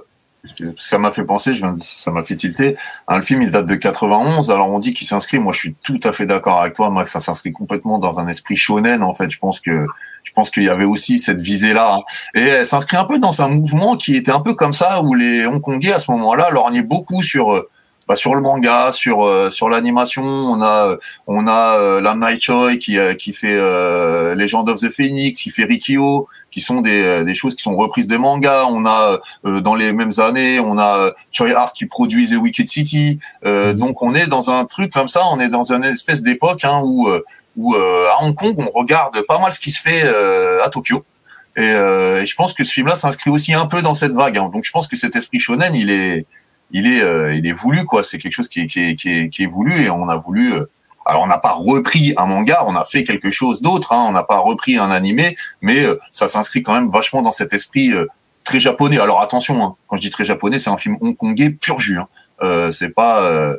[0.77, 2.77] ça m'a fait penser, je viens ça m'a fait tilter.
[3.07, 4.49] Hein, le film il date de 91.
[4.51, 5.39] Alors on dit qu'il s'inscrit.
[5.39, 7.11] Moi, je suis tout à fait d'accord avec toi, Max.
[7.11, 9.03] Ça s'inscrit complètement dans un esprit shonen.
[9.03, 9.85] En fait, je pense que
[10.23, 11.99] je pense qu'il y avait aussi cette visée là.
[12.35, 15.13] Et elle s'inscrit un peu dans un mouvement qui était un peu comme ça où
[15.13, 17.69] les Hongkongais à ce moment-là lorgnaient beaucoup sur euh,
[18.09, 20.23] bah, sur le manga, sur euh, sur l'animation.
[20.23, 20.97] On a
[21.27, 25.41] on a euh, Lam Night Choi qui euh, qui fait euh, Legend of the Phoenix,
[25.41, 28.65] qui fait Rikyo qui sont des, euh, des choses qui sont reprises de manga.
[28.67, 32.37] On a euh, dans les mêmes années, on a euh, Choi Art qui produit The
[32.41, 33.19] Wicked City.
[33.45, 36.65] Euh, Donc on est dans un truc comme ça, on est dans une espèce d'époque
[36.65, 37.23] hein, où euh,
[37.55, 40.69] où euh, à Hong Kong on regarde pas mal ce qui se fait euh, à
[40.69, 41.05] Tokyo.
[41.55, 44.37] Et, euh, et je pense que ce film-là s'inscrit aussi un peu dans cette vague.
[44.39, 44.49] hein.
[44.51, 46.25] Donc je pense que cet esprit shonen, il est
[46.71, 48.03] il est euh, il est voulu quoi.
[48.03, 50.17] C'est quelque chose qui est qui est, qui est, qui est voulu et on a
[50.17, 50.53] voulu.
[50.53, 50.65] euh,
[51.05, 53.93] alors on n'a pas repris un manga, on a fait quelque chose d'autre.
[53.93, 57.31] Hein, on n'a pas repris un animé, mais euh, ça s'inscrit quand même vachement dans
[57.31, 58.05] cet esprit euh,
[58.43, 58.99] très japonais.
[58.99, 61.97] Alors attention, hein, quand je dis très japonais, c'est un film hongkongais pur jus.
[61.97, 62.07] Hein.
[62.43, 63.23] Euh, c'est pas.
[63.23, 63.57] euh,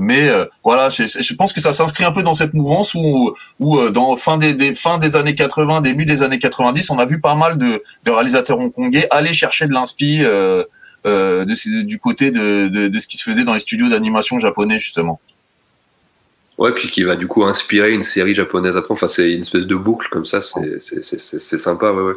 [0.00, 0.28] mais
[0.64, 4.16] voilà, je, je pense que ça s'inscrit un peu dans cette mouvance où, où dans
[4.16, 7.36] fin des, des fin des années 80, début des années 90, on a vu pas
[7.36, 10.24] mal de, de réalisateurs hongkongais aller chercher de l'inspi
[11.06, 14.38] euh, de, du côté de, de, de ce qui se faisait dans les studios d'animation
[14.38, 15.20] japonais justement.
[16.58, 18.92] Ouais, puis qui va du coup inspirer une série japonaise après.
[18.92, 20.40] Enfin, c'est une espèce de boucle comme ça.
[20.40, 22.14] C'est sympa, ouais, ouais.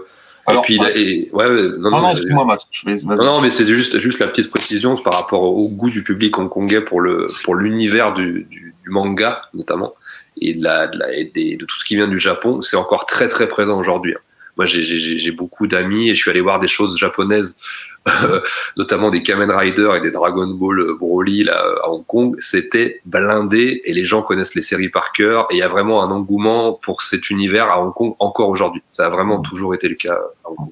[0.48, 2.96] Alors, et puis, il a- et- ouais, ouais, non, Non, non, excuse-moi Max, je vais,
[2.96, 3.18] vas-y.
[3.18, 6.36] Non, non, mais c'est juste, juste la petite précision par rapport au goût du public
[6.40, 9.94] hongkongais pour le, pour l'univers du, du, du manga, notamment,
[10.42, 12.64] et de la, de la, et des- de tout ce qui vient du Japon.
[12.64, 14.16] C'est encore très, très présent aujourd'hui.
[14.16, 14.22] hein.
[14.62, 17.57] Moi, j'ai, beaucoup d'amis et je suis allé voir des choses japonaises,
[18.07, 18.41] euh,
[18.78, 22.36] notamment des Kamen Rider et des Dragon Ball Broly, là, à Hong Kong.
[22.38, 26.03] C'était blindé et les gens connaissent les séries par cœur et il y a vraiment
[26.03, 28.84] un engouement pour cet univers à Hong Kong encore aujourd'hui.
[28.91, 30.72] Ça a vraiment toujours été le cas à Hong Kong.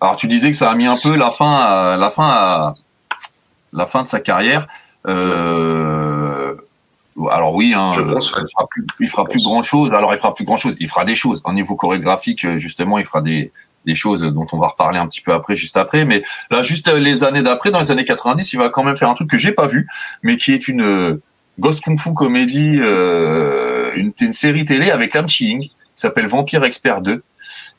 [0.00, 2.74] Alors tu disais que ça a mis un peu la fin à, la fin à,
[3.72, 4.66] la fin de sa carrière.
[5.06, 6.56] Euh,
[7.30, 8.42] alors oui, hein, pense, ouais.
[8.42, 9.92] il fera plus, il fera plus grand chose.
[9.92, 10.76] Alors il fera plus grand chose.
[10.80, 11.40] Il fera des choses.
[11.44, 13.52] Au niveau chorégraphique, euh, justement, il fera des
[13.86, 16.04] des choses dont on va reparler un petit peu après, juste après.
[16.04, 18.96] Mais là, juste euh, les années d'après, dans les années 90, il va quand même
[18.96, 19.86] faire un truc que j'ai pas vu,
[20.22, 21.22] mais qui est une euh,
[21.58, 26.64] Ghost Kung Fu comédie, euh, une, une série télé avec Lam Ching, qui s'appelle Vampire
[26.64, 27.22] Expert 2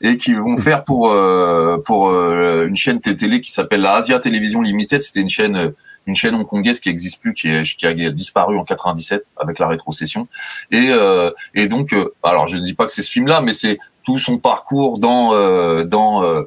[0.00, 4.18] et qui vont faire pour euh, pour euh, une chaîne télé qui s'appelle la Asia
[4.18, 5.02] Television Limited.
[5.02, 5.70] C'était une chaîne euh,
[6.06, 9.68] une chaîne hongkongaise qui existe plus, qui, est, qui a disparu en 97 avec la
[9.68, 10.28] rétrocession.
[10.70, 13.52] Et euh, et donc, euh, alors je ne dis pas que c'est ce film-là, mais
[13.52, 16.42] c'est tout son parcours dans euh, dans euh,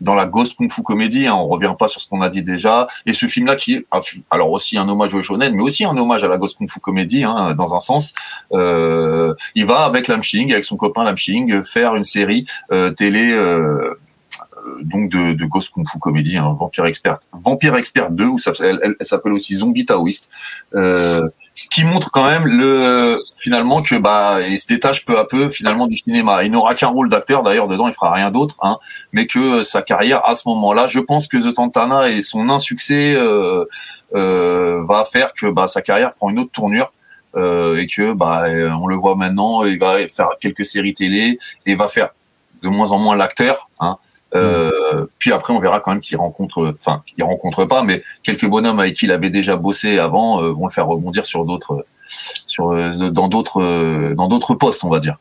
[0.00, 2.42] dans la Ghost Kung Fu comédie, hein, on revient pas sur ce qu'on a dit
[2.42, 2.86] déjà.
[3.06, 3.86] Et ce film-là qui est
[4.30, 6.80] alors aussi un hommage au shonen, mais aussi un hommage à la Ghost Kung Fu
[6.80, 8.14] comédie, hein, dans un sens.
[8.52, 12.90] Euh, il va avec Lam Ching, avec son copain Lam Ching, faire une série euh,
[12.90, 13.98] télé euh,
[14.82, 18.52] donc de, de Ghost Kung Fu comédie, hein, Vampire Expert, Vampire Expert 2, où ça,
[18.60, 20.28] elle, elle- elle s'appelle aussi Zombie Taoïste.
[20.74, 25.24] Euh, ce qui montre quand même le finalement que bah il se détache peu à
[25.24, 26.42] peu finalement du cinéma.
[26.44, 28.78] Il n'aura qu'un rôle d'acteur d'ailleurs dedans, il fera rien d'autre, hein,
[29.12, 33.14] mais que sa carrière à ce moment-là, je pense que The Tantana et son insuccès
[33.16, 33.64] euh,
[34.14, 36.92] euh, va faire que bah sa carrière prend une autre tournure.
[37.36, 41.38] euh, et que bah euh, on le voit maintenant, il va faire quelques séries télé
[41.66, 42.08] et va faire
[42.62, 43.68] de moins en moins l'acteur.
[43.78, 43.98] Hein.
[44.34, 48.46] Euh, Puis après, on verra quand même qu'il rencontre, enfin, qu'il rencontre pas, mais quelques
[48.46, 51.84] bonhommes avec qui il avait déjà bossé avant euh, vont le faire rebondir sur d'autres,
[52.46, 55.16] sur euh, dans d'autres, euh, dans d'autres postes, on va dire.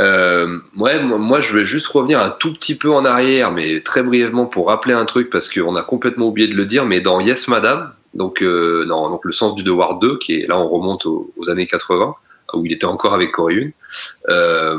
[0.00, 4.02] Euh, ouais, moi, je vais juste revenir un tout petit peu en arrière, mais très
[4.02, 6.86] brièvement pour rappeler un truc parce qu'on a complètement oublié de le dire.
[6.86, 10.46] Mais dans Yes Madame, donc euh, non, donc le sens du devoir 2, qui est
[10.46, 12.14] là, on remonte aux, années 80
[12.54, 13.70] où il était encore avec Yun.
[14.28, 14.78] Euh,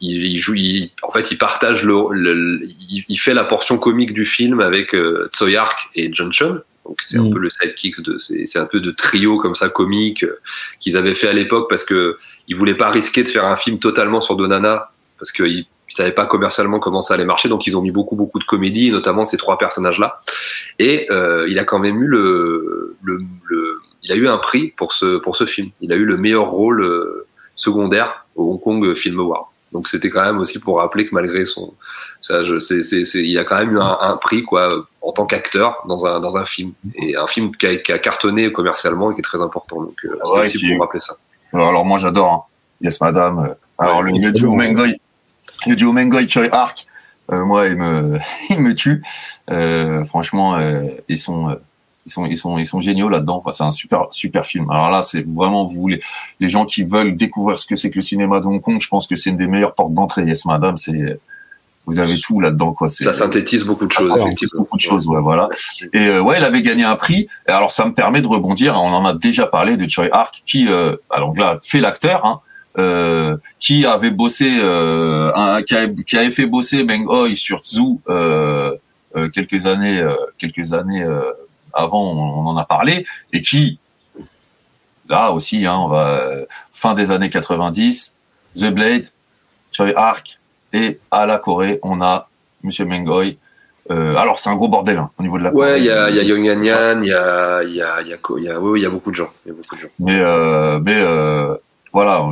[0.00, 0.54] il, joue,
[1.02, 2.62] en fait, il partage le,
[3.08, 6.60] il, fait la portion comique du film avec euh, Tsoyark et Johnson.
[6.84, 7.32] Donc c'est un mm.
[7.32, 10.38] peu le sidekicks de, c'est un peu de trio comme ça comique euh,
[10.80, 12.16] qu'ils avaient fait à l'époque parce que
[12.48, 16.12] ils voulaient pas risquer de faire un film totalement sur Donana parce qu'ils ils savaient
[16.12, 19.24] pas commercialement comment ça allait marcher, donc ils ont mis beaucoup beaucoup de comédie, notamment
[19.24, 20.20] ces trois personnages là.
[20.78, 24.68] Et euh, il a quand même eu le, le, le, il a eu un prix
[24.76, 25.70] pour ce pour ce film.
[25.80, 29.46] Il a eu le meilleur rôle euh, secondaire au Hong Kong Film Award.
[29.72, 31.74] Donc c'était quand même aussi pour rappeler que malgré son,
[32.20, 34.68] ça, je, c'est, c'est, c'est, il a quand même eu un, un prix quoi
[35.02, 37.98] en tant qu'acteur dans un dans un film et un film qui a, qui a
[37.98, 39.82] cartonné commercialement et qui est très important.
[39.82, 41.14] Donc euh, ouais, aussi pour rappeler ça.
[41.52, 42.42] Alors moi j'adore hein.
[42.80, 43.38] Yes Madame.
[43.40, 45.00] Euh, alors le, le duo Mengoy,
[45.66, 46.86] le duo Mengoy Choi Ark,
[47.30, 48.18] euh, moi il me
[48.50, 49.02] il me tue.
[49.50, 51.58] Euh, franchement euh, ils sont
[52.08, 53.36] ils sont, ils sont, ils sont géniaux là-dedans.
[53.36, 54.70] Enfin, c'est un super, super film.
[54.70, 56.00] Alors là, c'est vraiment vous les,
[56.40, 58.78] les gens qui veulent découvrir ce que c'est que le cinéma de Hong Kong.
[58.80, 60.24] Je pense que c'est une des meilleures portes d'entrée.
[60.24, 61.20] Yes, madame, c'est
[61.88, 62.90] vous avez tout là-dedans, quoi.
[62.90, 64.08] Ça synthétise beaucoup de choses.
[64.08, 65.48] Ça synthétise beaucoup de choses, ouais, voilà.
[65.94, 67.28] Et euh, ouais, il avait gagné un prix.
[67.48, 68.74] Et alors, ça me permet de rebondir.
[68.74, 72.40] On en a déjà parlé de Choi Ark, qui, euh, alors là, fait l'acteur, hein,
[72.76, 77.62] euh, qui avait bossé, euh, un, qui, avait, qui, avait, fait bosser Meng Hoi sur
[77.64, 78.00] Zhu
[79.32, 80.06] quelques années,
[80.36, 81.06] quelques années
[81.78, 83.78] avant on, en a parlé, et qui,
[85.08, 86.20] là aussi, hein, on va
[86.72, 88.14] fin des années 90,
[88.54, 89.06] The Blade,
[89.72, 90.38] Choi Ark,
[90.72, 92.28] et à la Corée, on a
[92.62, 93.38] Monsieur Mengoy.
[93.90, 95.54] Euh, alors c'est un gros bordel hein, au niveau de la.
[95.54, 98.08] Ouais, il y a, y a Yong Yan Yan, il y a, y a, il
[98.08, 99.76] y a, y a, oui, il y a beaucoup de gens, il y a beaucoup
[99.76, 99.88] de gens.
[99.98, 101.56] Mais, euh, mais euh,
[101.92, 102.22] voilà,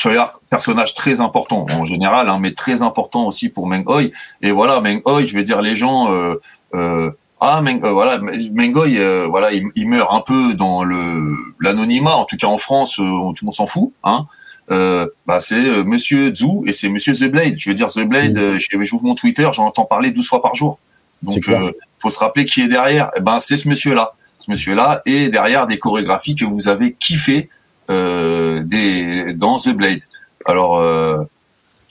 [0.00, 4.04] Choi Ark, personnage très important en général, hein, mais très important aussi pour Meng Hoi.
[4.40, 6.40] Et voilà, Meng Hoi, je vais dire les gens, euh,
[6.74, 7.10] euh,
[7.40, 12.14] ah, Meng, euh, voilà, Mengoy, euh, voilà, il, il, meurt un peu dans le l'anonymat.
[12.14, 13.92] En tout cas, en France, euh, tout le monde s'en fout.
[14.04, 14.26] Hein.
[14.70, 17.54] Euh, bah, c'est Monsieur Zhu et c'est Monsieur The Blade.
[17.56, 18.82] Je veux dire, The Blade, mmh.
[18.82, 20.78] j'ouvre mon Twitter, j'en entends parler 12 fois par jour.
[21.22, 23.10] Donc, il faut se rappeler qui est derrière.
[23.16, 24.12] Eh ben, c'est ce monsieur-là.
[24.38, 27.48] Ce monsieur-là et derrière des chorégraphies que vous avez kiffé
[27.88, 30.00] des dans The Blade.
[30.46, 30.80] Alors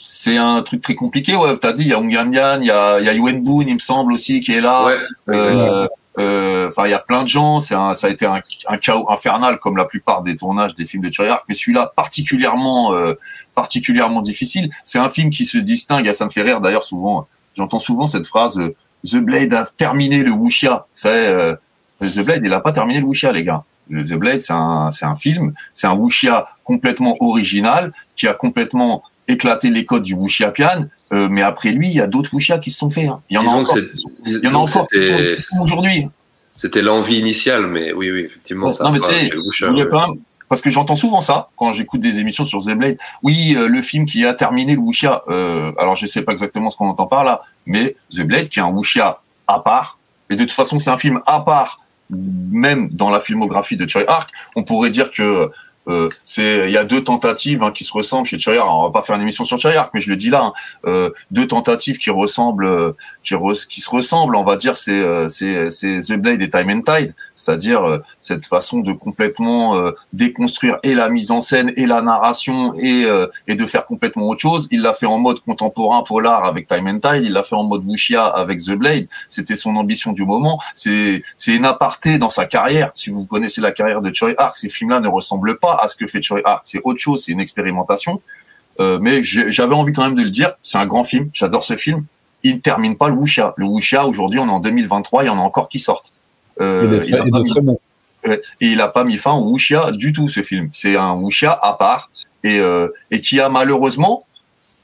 [0.02, 1.36] c'est un truc très compliqué.
[1.36, 3.14] Ouais, t'as dit, il y a Hong Yan Yan, il y a, il y a
[3.14, 4.86] Yuen Boon, il me semble aussi, qui est là.
[4.86, 4.98] Ouais,
[5.28, 5.88] euh,
[6.20, 7.60] euh, enfin, il y a plein de gens.
[7.60, 10.86] C'est un, ça a été un, un, chaos infernal comme la plupart des tournages des
[10.86, 13.16] films de Choi mais celui-là particulièrement, euh,
[13.56, 14.70] particulièrement difficile.
[14.86, 16.10] C'est un film qui se distingue.
[16.14, 17.28] ça me fait rire d'ailleurs souvent.
[17.54, 18.58] J'entends souvent cette phrase
[19.04, 20.86] The Blade a terminé le wuxia.
[20.96, 21.58] C'est
[22.00, 23.64] The Blade, il a pas terminé le wuxia, les gars.
[23.90, 29.04] The Blade, c'est un, c'est un film, c'est un wuxia complètement original qui a complètement
[29.30, 32.60] éclater les codes du wuxia pian, euh, mais après lui, il y a d'autres wuxia
[32.60, 33.08] qui se sont faits.
[33.08, 33.22] Hein.
[33.30, 33.78] Il y en a encore.
[34.26, 34.88] Il y en a encore
[35.62, 36.08] aujourd'hui.
[36.50, 38.74] C'était l'envie initiale, mais oui, oui, effectivement.
[38.82, 40.18] non, mais tu sais, je voulais quand même,
[40.50, 42.98] parce que j'entends souvent ça quand j'écoute des émissions sur The Blade.
[43.24, 45.22] Oui, euh, le film qui a terminé le wuxia.
[45.30, 48.60] Euh, alors, je sais pas exactement ce qu'on entend par là, mais The Blade, qui
[48.60, 50.00] est un wuxia à part.
[50.30, 54.04] Et de toute façon, c'est un film à part, même dans la filmographie de Choi
[54.08, 54.32] Ark.
[54.56, 55.52] On pourrait dire que
[55.90, 58.68] euh, c'est il y a deux tentatives hein, qui se ressemblent chez Chayar.
[58.68, 60.44] On va pas faire une émission sur Chayar, mais je le dis là.
[60.44, 60.54] Hein.
[60.86, 62.92] Euh, deux tentatives qui ressemblent, euh,
[63.24, 67.16] qui, se ressemblent, on va dire, c'est c'est c'est The Blade et Time and Tide,
[67.36, 69.76] c'est-à-dire cette façon de complètement
[70.14, 73.06] déconstruire et la mise en scène et la narration et
[73.48, 74.68] et de faire complètement autre chose.
[74.72, 77.24] Il l'a fait en mode contemporain polar avec Time and Tide.
[77.24, 79.08] Il l'a fait en mode wuxia avec The Blade.
[79.28, 80.60] C'était son ambition du moment.
[80.74, 82.92] C'est c'est une aparté dans sa carrière.
[82.94, 85.96] Si vous connaissez la carrière de Choi Ark, ces films-là ne ressemblent pas à ce
[85.96, 86.62] que fait Choi Ark.
[86.66, 88.22] C'est autre chose, c'est une expérimentation.
[88.80, 90.54] Euh, mais j'avais envie quand même de le dire.
[90.62, 91.30] C'est un grand film.
[91.34, 92.06] J'adore ce film.
[92.44, 93.54] Il ne termine pas le wuxia.
[93.58, 96.12] Le wuxia, aujourd'hui, on est en 2023, il y en a encore qui sortent.
[96.62, 97.24] Euh, il, a
[97.62, 97.80] bon.
[98.26, 100.70] et il a pas mis fin au wuxia du tout, ce film.
[100.72, 102.10] C'est un wuxia à part
[102.44, 104.26] et, euh, et qui a malheureusement,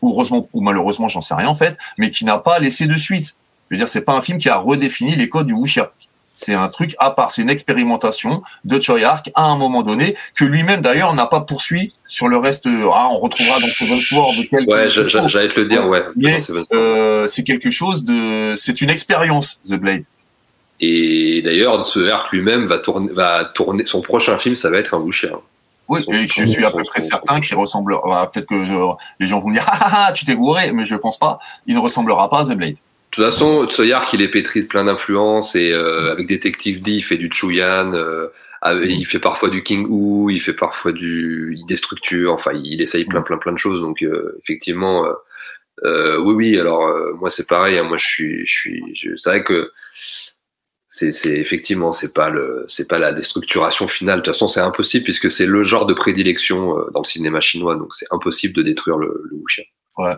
[0.01, 2.97] ou heureusement ou malheureusement, j'en sais rien en fait, mais qui n'a pas laissé de
[2.97, 3.35] suite.
[3.69, 5.91] Je veux dire, c'est pas un film qui a redéfini les codes du wuxia.
[6.37, 10.15] C'est un truc à part, c'est une expérimentation de Choi Ark à un moment donné
[10.35, 12.67] que lui-même d'ailleurs n'a pas poursuivi sur le reste.
[12.67, 14.69] Ah, on retrouvera dans Seven Sword de quelques.
[14.69, 16.03] Ouais, j'allais te le dire, ouais.
[16.17, 16.37] Mais
[16.73, 20.03] euh, c'est quelque chose de, c'est une expérience The Blade.
[20.81, 24.93] Et d'ailleurs, ce Ark lui-même va tourner, va tourner son prochain film, ça va être
[24.93, 25.31] un boucher.
[25.87, 28.29] Oui, et je suis à peu près certain qu'il ressemblera.
[28.29, 30.95] Peut-être que les gens vont me dire, ah, ah, ah, tu t'es gouré, mais je
[30.95, 31.39] pense pas.
[31.65, 32.75] Il ne ressemblera pas à The Blade.
[33.17, 36.91] De toute façon, Tsoyark, il est pétri de plein d'influences et euh, avec Détective D,
[36.91, 38.27] il fait du Chuyan, euh,
[38.83, 43.05] il fait parfois du King Hu, il fait parfois du, il déstructure, enfin, il essaye
[43.05, 43.79] plein, plein, plein de choses.
[43.79, 45.05] Donc, euh, effectivement,
[45.85, 46.59] euh, oui, oui.
[46.59, 47.77] Alors, moi, c'est pareil.
[47.77, 48.83] Hein, moi, je suis, je suis,
[49.15, 49.71] c'est vrai que
[50.89, 54.19] c'est, c'est effectivement, c'est pas le, c'est pas la déstructuration finale.
[54.19, 57.77] De toute façon, c'est impossible puisque c'est le genre de prédilection dans le cinéma chinois.
[57.77, 59.63] Donc, c'est impossible de détruire le, le wuxia.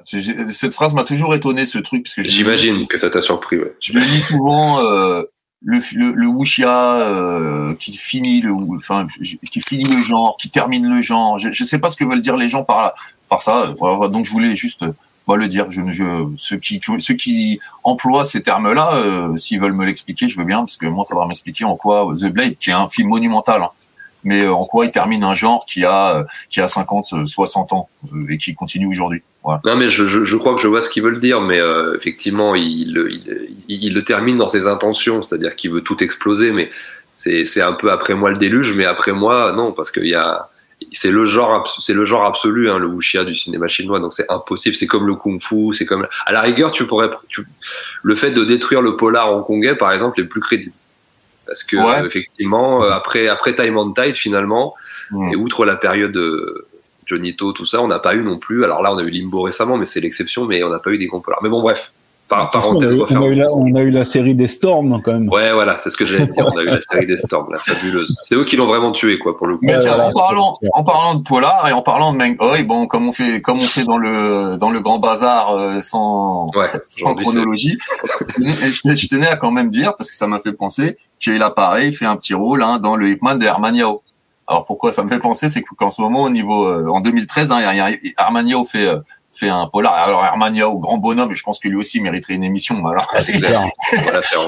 [0.06, 3.58] J'ai- Cette phrase m'a toujours étonné, ce truc, parce que J'imagine que ça t'a surpris,
[3.58, 3.74] ouais.
[3.82, 5.24] Je lis souvent euh,
[5.64, 10.88] le, le, le wuxia euh, qui finit le, enfin, qui finit le genre, qui termine
[10.88, 11.38] le genre.
[11.38, 12.94] Je, je sais pas ce que veulent dire les gens par
[13.30, 13.74] par ça.
[13.80, 14.94] Voilà, donc je voulais juste euh,
[15.28, 15.70] bah, le dire.
[15.70, 20.38] Je, je, ceux qui ceux qui emploient ces termes-là, euh, s'ils veulent me l'expliquer, je
[20.38, 22.88] veux bien, parce que moi, il faudra m'expliquer en quoi The Blade, qui est un
[22.88, 23.62] film monumental.
[23.62, 23.70] hein,
[24.24, 27.26] mais euh, en quoi il termine un genre qui a euh, qui a 50, euh,
[27.26, 29.22] 60 ans euh, et qui continue aujourd'hui.
[29.48, 29.62] Voilà.
[29.66, 31.96] Non, mais je, je, je crois que je vois ce qu'ils veulent dire, mais euh,
[31.96, 36.04] effectivement, il, le- il, il, il le termine dans ses intentions, c'est-à-dire qu'il veut tout
[36.04, 36.70] exploser, mais
[37.12, 40.50] c'est un peu après moi le déluge, mais après moi, non, parce qu'il y a.
[40.92, 44.00] C'est le genre, c'est le genre absolu, hein, le wuxia du cinéma chinois.
[44.00, 44.76] Donc c'est impossible.
[44.76, 45.74] C'est comme le kung-fu.
[45.74, 47.48] C'est comme, à la rigueur, tu pourrais, tu-
[48.04, 50.76] le fait de détruire le polar hongkongais, par exemple, est plus crédible.
[51.48, 52.02] Parce que Ouais.
[52.04, 54.76] euh, effectivement, euh, après après Time on Tide, finalement,
[55.10, 55.32] Mm.
[55.32, 56.18] et outre la période
[57.08, 58.64] Johnito, tout ça, on n'a pas eu non plus.
[58.64, 60.46] Alors là, on a eu Limbo récemment, mais c'est l'exception.
[60.46, 61.40] Mais on n'a pas eu des gros polars.
[61.42, 61.92] Mais bon, bref.
[62.28, 64.36] Par, ça, on, a, parenthèse, eu- on a eu la, on a eu la série
[64.36, 65.30] des Storms quand même.
[65.30, 66.46] Ouais, voilà, c'est ce que j'allais dire.
[66.54, 68.14] On a eu la série des Storms, la fabuleuse.
[68.26, 69.64] C'est eux qui l'ont vraiment tué, quoi, pour le coup.
[69.64, 72.64] Mais tiens, en parlant, c'est en parlant de polar et en parlant de Meng Hoi,
[72.64, 76.52] bon, comme on fait, comme on fait dans le dans le grand bazar euh, sans
[76.54, 76.68] Ouais,
[77.24, 77.78] chronologie,
[78.38, 81.42] je tenais, je tenais à quand même dire parce que ça m'a fait penser qu'il
[81.42, 84.02] a pareil fait un petit rôle hein, dans le Hitman de Herman Yao.
[84.48, 87.52] Alors pourquoi ça me fait penser, c'est qu'en ce moment au niveau euh, en 2013,
[87.52, 89.00] hein, il y a- il y a- Herman Yao fait euh,
[89.30, 89.94] fait un polar.
[89.94, 90.24] Alors
[90.56, 92.86] Yao, grand bonhomme, et je pense que lui aussi mériterait une émission.
[92.88, 93.22] Alors la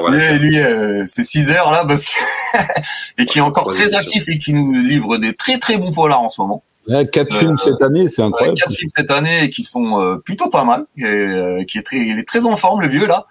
[0.09, 2.57] lui, lui euh, c'est 6 heures là parce que
[3.21, 6.21] et qui est encore très actif et qui nous livre des très très bons polars
[6.21, 6.63] en ce moment.
[6.88, 8.57] Ouais, quatre Euh, films cette année, c'est Ouais, incroyable.
[8.57, 10.85] quatre films cette année et qui sont euh, plutôt pas mal.
[10.97, 13.26] Et, euh, qui est très, il est très en forme le vieux là.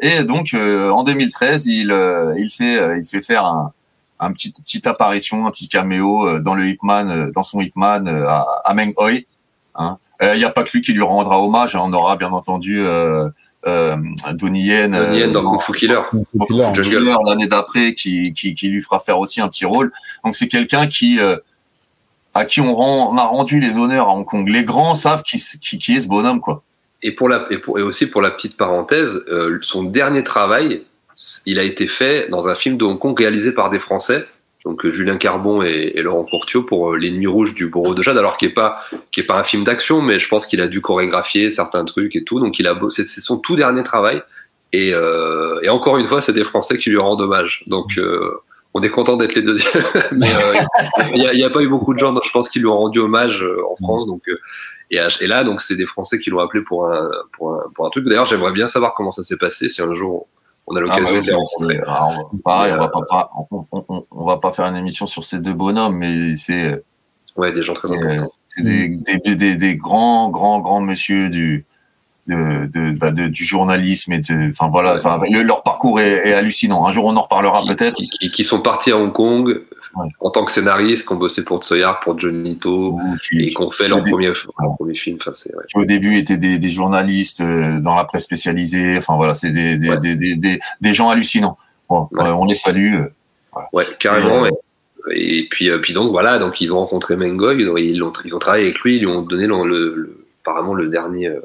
[0.00, 1.90] Et donc en 2013, il
[2.38, 3.72] il fait il fait faire un
[4.24, 8.08] un petit petite apparition, un petit caméo euh, dans le Hitman, euh, dans son Hitman
[8.08, 9.24] euh, à, à Meng Hoi.
[9.76, 9.98] Hein.
[10.22, 11.74] Euh, Il n'y a pas que lui qui lui rendra hommage.
[11.76, 11.80] hein.
[11.82, 13.28] On aura bien entendu euh,
[13.66, 13.96] euh,
[14.32, 16.00] Donnie Yen, Donnie Yen dans dans- Kung Fu Killer.
[17.26, 19.92] L'année d'après qui, qui, qui lui fera faire aussi un petit rôle.
[20.24, 21.36] Donc c'est quelqu'un qui euh,
[22.34, 24.48] à qui on, rend, on a rendu les honneurs à Hong Kong.
[24.48, 26.62] Les grands savent qui, qui, qui est ce bonhomme quoi.
[27.02, 30.84] Et pour la et, pour, et aussi pour la petite parenthèse, euh, son dernier travail,
[31.46, 34.26] il a été fait dans un film de Hong Kong réalisé par des Français,
[34.64, 38.02] donc euh, Julien Carbon et, Laurent Courtiot pour euh, Les Nuits Rouges du Bourreau de
[38.02, 40.60] Jade, alors qui est pas qui est pas un film d'action, mais je pense qu'il
[40.60, 42.40] a dû chorégraphier certains trucs et tout.
[42.40, 42.56] Donc
[42.90, 44.22] c'est son tout dernier travail.
[44.72, 47.62] Et, euh, et encore une fois, c'est des Français qui lui rendent hommage.
[47.68, 48.42] Donc euh,
[48.74, 50.54] on est content d'être les deuxièmes, mais euh,
[51.14, 52.98] il n'y a, a pas eu beaucoup de gens, je pense, qui lui ont rendu
[52.98, 54.04] hommage en France.
[54.06, 54.22] Donc
[54.90, 57.86] et, et là, donc c'est des Français qui l'ont appelé pour un, pour un pour
[57.86, 58.04] un truc.
[58.06, 60.26] D'ailleurs, j'aimerais bien savoir comment ça s'est passé si un jour
[60.66, 61.78] on a Ah, l'occasion bah, de les rencontrer.
[61.86, 65.06] alors, pareil, on va pas, pas on, on- on- on va pas faire une émission
[65.06, 66.82] sur ces deux bonhommes, mais c'est
[67.36, 68.32] Ouais, des gens très importants.
[68.46, 68.88] c'est des,
[69.24, 71.66] des, des, des grands grands grands monsieur du
[72.26, 74.20] de, de, bah, de- du journalisme et
[74.50, 74.94] enfin voilà,
[75.30, 76.86] le- leur parcours est, est hallucinant.
[76.86, 78.00] Un jour on en reparlera peut-être.
[78.32, 79.60] qui sont partis à Hong Kong
[79.96, 80.08] Ouais.
[80.20, 83.60] en tant que scénaristes, qui ont bossé pour Tsoyar, pour Johnito, ou qui- et qui
[83.60, 85.18] ont fait leur premier, leur premier film.
[85.20, 85.64] Enfin, ouais.
[85.68, 88.96] qui au début étaient des, des journalistes euh, dans la presse spécialisée.
[88.98, 90.00] Enfin voilà, c'est des, des, Ouais.
[90.00, 91.56] des, des, des, des gens hallucinants.
[91.88, 92.24] Bon, Ouais.
[92.26, 92.94] euh, on les salue.
[92.94, 93.08] euh.
[93.72, 94.46] Ouais, carrément.
[95.12, 97.68] Et, puis, euh, puis donc voilà, donc ils ont rencontré Mengoy, ils
[98.02, 100.88] ont, ils ont travaillé avec lui, ils lui ont donné le, le- le- apparemment le
[100.88, 101.40] dernier, euh,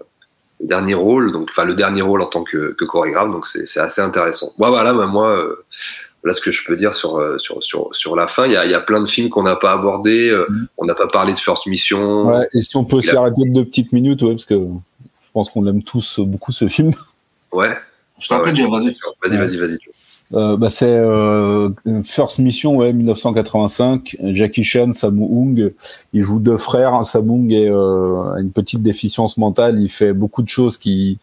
[0.62, 3.66] le dernier rôle, donc enfin le dernier rôle en tant que, que chorégraphe, donc c'est
[3.68, 4.52] c'est assez intéressant.
[4.58, 5.66] Moi, voilà, bah, moi, euh,
[6.24, 8.46] voilà ce que je peux dire sur euh, sur sur, sur la fin.
[8.46, 10.30] Il y a, il y a plein de films qu'on n'a pas abordés.
[10.30, 10.68] euh, Mhm.
[10.78, 12.28] On n'a pas parlé de First Mission.
[12.28, 14.46] Ouais, et si on peut s'y Il a- arrêter de deux petites minutes, ouais, parce
[14.46, 16.92] que je pense qu'on aime tous beaucoup ce film.
[17.52, 17.76] Ouais.
[18.20, 18.98] Je t'en Ah prie, vas-y.
[19.24, 19.78] Vas-y, vas-y, vas-y.
[20.34, 21.70] Euh, bah, c'est euh,
[22.04, 24.16] First Mission, ouais, 1985.
[24.34, 25.74] Jackie Chan, Sammo Hung,
[26.14, 27.04] il joue deux frères.
[27.06, 29.82] Sammo Hung est, euh, a une petite déficience mentale.
[29.82, 31.18] Il fait beaucoup de choses qui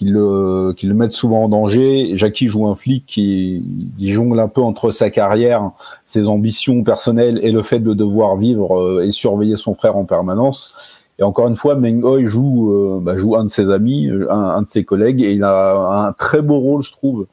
[0.00, 2.12] qui le, qui le mettent souvent en danger.
[2.16, 3.62] Jackie joue un flic qui
[3.98, 5.72] jongle un peu entre sa carrière,
[6.06, 10.06] ses ambitions personnelles et le fait de devoir vivre euh, et surveiller son frère en
[10.06, 10.74] permanence.
[11.18, 14.38] Et encore une fois, Meng Hoi joue, euh, bah, joue un de ses amis, un,
[14.38, 17.26] un de ses collègues, et il a un très beau rôle, je trouve.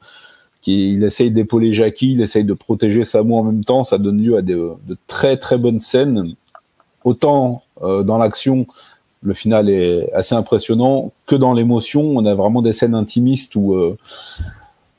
[0.60, 3.82] Qui, il essaye d'épauler Jackie, il essaye de protéger Samu en même temps.
[3.82, 6.34] Ça donne lieu à de, de très très bonnes scènes.
[7.02, 8.66] Autant euh, dans l'action,
[9.22, 13.74] le final est assez impressionnant, que dans l'émotion, on a vraiment des scènes intimistes où
[13.74, 13.96] euh,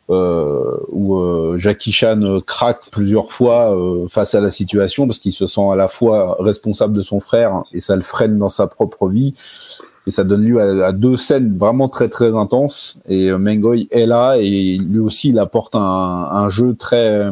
[0.10, 3.76] euh, où euh, Jackie Chan craque plusieurs fois
[4.10, 7.64] face à la situation parce qu'il se sent à la fois responsable de son frère
[7.74, 9.36] et ça le freine dans sa propre vie.
[10.08, 12.98] Et ça donne lieu à, deux scènes vraiment très très intenses.
[13.08, 17.30] Et Mengoy est là et lui aussi il apporte un jeu très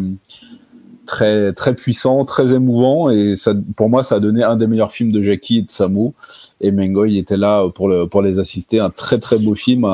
[1.07, 4.91] très très puissant, très émouvant et ça, pour moi, ça a donné un des meilleurs
[4.91, 6.13] films de Jackie et de Samo.
[6.61, 8.79] Et Mengoy était là pour le pour les assister.
[8.79, 9.87] Un très très beau film.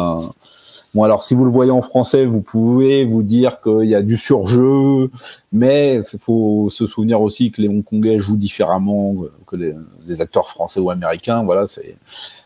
[0.93, 4.03] Bon alors, si vous le voyez en français, vous pouvez vous dire qu'il y a
[4.03, 5.09] du surjeu,
[5.51, 9.15] mais faut se souvenir aussi que les Hongkongais jouent différemment
[9.47, 9.73] que les,
[10.05, 11.43] les acteurs français ou américains.
[11.43, 11.97] Voilà, c'est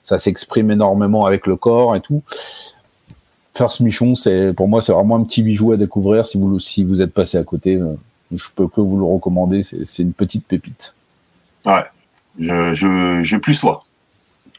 [0.03, 2.21] ça s'exprime énormément avec le corps et tout.
[3.53, 6.85] First Mission, c'est pour moi c'est vraiment un petit bijou à découvrir si vous si
[6.85, 7.81] vous êtes passé à côté.
[8.33, 9.61] Euh, je peux que vous le recommander.
[9.63, 10.95] C'est une petite pépite.
[11.65, 11.85] Ouais,
[12.39, 13.81] je je, je plus sois.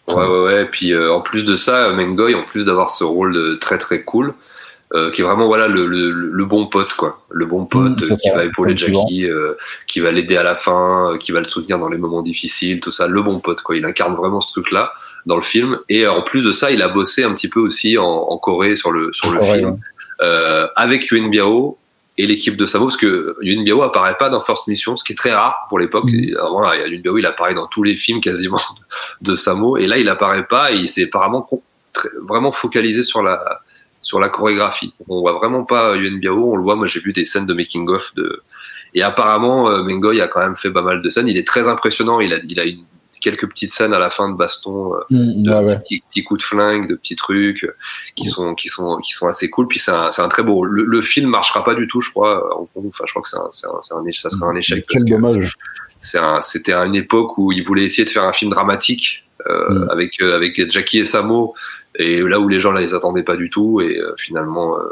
[0.08, 0.62] Ouais, ouais, ouais.
[0.62, 3.76] Et puis euh, en plus de ça, Mengoy, en plus d'avoir ce rôle de très
[3.78, 4.34] très cool,
[4.94, 8.04] euh, qui est vraiment voilà le, le, le, bon pote quoi, le bon pote Mmh,
[8.04, 8.74] c'est qui ça, va épauler.
[8.76, 9.52] Jackie, euh,
[9.86, 12.80] qui va l'aider à la fin, euh, qui va le soutenir dans les moments difficiles,
[12.80, 13.76] tout ça, le bon pote quoi.
[13.76, 14.92] Il incarne vraiment ce truc là
[15.26, 15.78] dans le film.
[15.90, 18.38] Et euh, en plus de ça, il a bossé un petit peu aussi en, en
[18.38, 19.76] Corée sur le sur le film ouais.
[20.22, 21.76] euh, avec Yuen Biao
[22.18, 25.12] et l'équipe de Samo parce que Yuen Biao apparaît pas dans First Mission, ce qui
[25.12, 26.04] est très rare pour l'époque.
[26.06, 26.24] Mhm.
[26.24, 28.60] Et Avant, là, Yuen Biao, il apparaît dans tous les films quasiment
[29.22, 30.72] de Samo, et là, il apparaît pas.
[30.72, 31.48] Et il s'est apparemment
[31.92, 33.60] très- vraiment focalisé sur la
[34.02, 34.94] sur la chorégraphie.
[35.08, 36.76] On voit vraiment pas Yuen Biao, on le voit.
[36.76, 38.42] Moi, j'ai vu des scènes de making of de
[38.94, 41.28] et apparemment euh, Mengoy a quand même fait pas mal de scènes.
[41.28, 42.20] Il est très impressionnant.
[42.20, 42.84] Il a il a une,
[43.20, 44.92] quelques petites scènes à la fin de baston.
[45.10, 45.78] Mmh, de ouais.
[45.78, 47.74] petits, petits coups de flingue, de petits trucs euh,
[48.16, 49.68] qui sont qui sont qui sont assez cool.
[49.68, 50.64] Puis c'est un, c'est un très beau.
[50.64, 52.56] Le, le film marchera pas du tout, je crois.
[52.58, 52.68] en.
[52.76, 53.80] Enfin, je crois que c'est un, c'est un,
[54.12, 54.84] ça sera un échec.
[54.88, 55.54] Quel dommage.
[56.00, 59.24] C'est un, c'était à une époque où ils voulaient essayer de faire un film dramatique
[59.48, 59.90] euh, Mm.
[59.90, 61.54] avec avec Jackie et Samo,
[61.96, 64.78] et là où les gens là les attendaient pas du tout, et euh, finalement.
[64.78, 64.82] euh,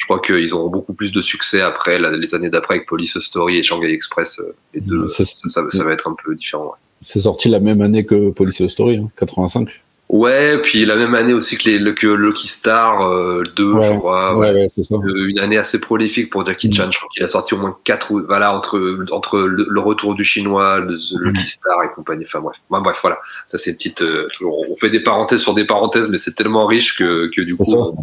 [0.00, 3.56] je crois qu'ils auront beaucoup plus de succès après, les années d'après avec Police Story
[3.58, 4.40] et Shanghai Express.
[4.72, 6.66] Les deux, C'est- ça, ça- ça va être un peu différent.
[6.66, 6.70] ouais.
[7.02, 9.68] C'est sorti la même année que Police Story, hein, 85.
[10.10, 13.92] Ouais, puis la même année aussi que, les, le- que Lucky Star euh, 2, Ouais,
[13.92, 14.38] je crois.
[14.38, 14.60] ouais, ouais.
[14.62, 14.94] ouais, c'est ça.
[14.94, 16.72] Euh, Une année assez prolifique pour Jackie Mm.
[16.72, 16.90] Chan.
[16.90, 18.80] Je crois qu'il a sorti au moins quatre, ou- voilà, entre
[19.10, 21.18] entre le, le retour du chinois, le, Mm.
[21.24, 22.24] Lucky Star et compagnie.
[22.26, 23.18] Enfin bref, Enfin, bref, voilà.
[23.44, 24.00] Ça c'est une petite.
[24.00, 27.42] euh, toujours- on fait des parenthèses sur des parenthèses, mais c'est tellement riche que que
[27.42, 27.94] du coup, on,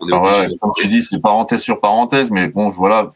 [0.00, 3.10] on est Alors, comme tu dis, c'est parenthèse sur parenthèse, mais bon, voilà,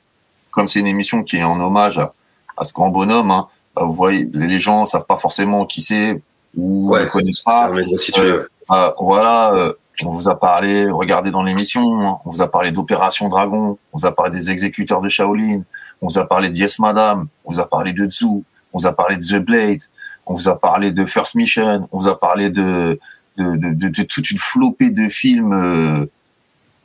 [0.53, 2.15] comme c'est une émission qui est en hommage à,
[2.57, 3.47] à ce grand bonhomme, hein,
[3.85, 6.21] vous voyez, les gens savent pas forcément qui c'est
[6.57, 7.71] ou Ouais, ne connaissent pas.
[8.19, 8.47] Euh.
[8.69, 9.73] Ah, voilà, euh,
[10.05, 13.99] on vous a parlé, regardez dans l'émission, hein, on vous a parlé d'Opération Dragon, on
[13.99, 15.63] vous a parlé des exécuteurs de Shaolin,
[16.03, 18.45] on vous a parlé de Yes Madame, on vous a parlé de Tzu, on
[18.79, 19.81] vous a parlé de The Blade,
[20.27, 22.99] on vous a parlé de First Mission, on vous a parlé de,
[23.39, 26.07] de, de, de- de toute une flopée de films, euh,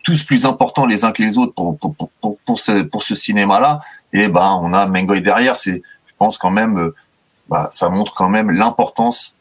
[0.04, 3.04] tous plus importants les uns que les autres pour, pour, pour, pour, pour ce, pour
[3.04, 3.80] ce cinéma-là.
[4.12, 5.82] Et ben, on a Mengoy derrière, c'est,
[6.24, 6.96] pense quand même, euh,
[7.50, 9.36] bah, ça montre quand même l'importance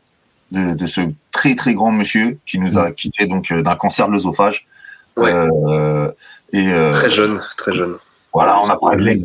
[0.51, 1.01] de, de ce
[1.31, 4.67] très très grand monsieur qui nous a quitté donc euh, d'un cancer de l'œsophage.
[5.17, 5.33] Ouais.
[5.33, 6.11] Euh,
[6.53, 7.99] et euh, Très jeune, très jeune.
[8.33, 9.25] Voilà, on a parlé de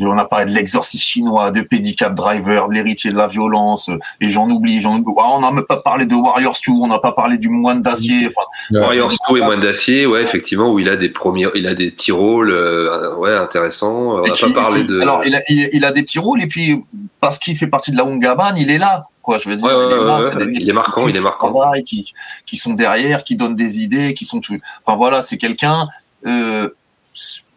[0.00, 3.90] on a parlé de l'exorciste chinois, de Pedicab Driver, de l'héritier de la violence,
[4.20, 5.14] et j'en oublie, j'en oublie.
[5.18, 7.80] Ah, on n'a même pas parlé de Warriors 2, on n'a pas parlé du moine
[7.80, 8.26] d'acier.
[8.26, 11.74] Enfin, Warriors 2 et Moine d'acier, ouais, effectivement, où il a des premiers, il a
[11.74, 14.16] des petits rôles, euh, ouais, intéressants.
[14.18, 15.00] On n'a pas parlé de.
[15.00, 16.82] Alors, il a, il, il a des petits rôles, et puis
[17.20, 19.06] parce qu'il fait partie de la Hungaban, il est là.
[19.22, 21.06] Quoi, je veux dire, Ouais, ouais, il est là, ouais, des mecs il est marquant,
[21.06, 21.52] il est marquant.
[21.84, 22.12] Qui,
[22.46, 24.58] qui sont derrière, qui donnent des idées, qui sont tout.
[24.84, 25.86] Enfin voilà, c'est quelqu'un.
[26.26, 26.70] Euh,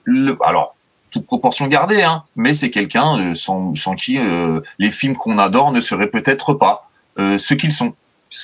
[0.03, 0.75] le, alors,
[1.13, 5.37] toute proportion gardée, hein, mais c'est quelqu'un euh, sans, sans qui euh, les films qu'on
[5.37, 7.93] adore ne seraient peut-être pas euh, ce qu'ils sont.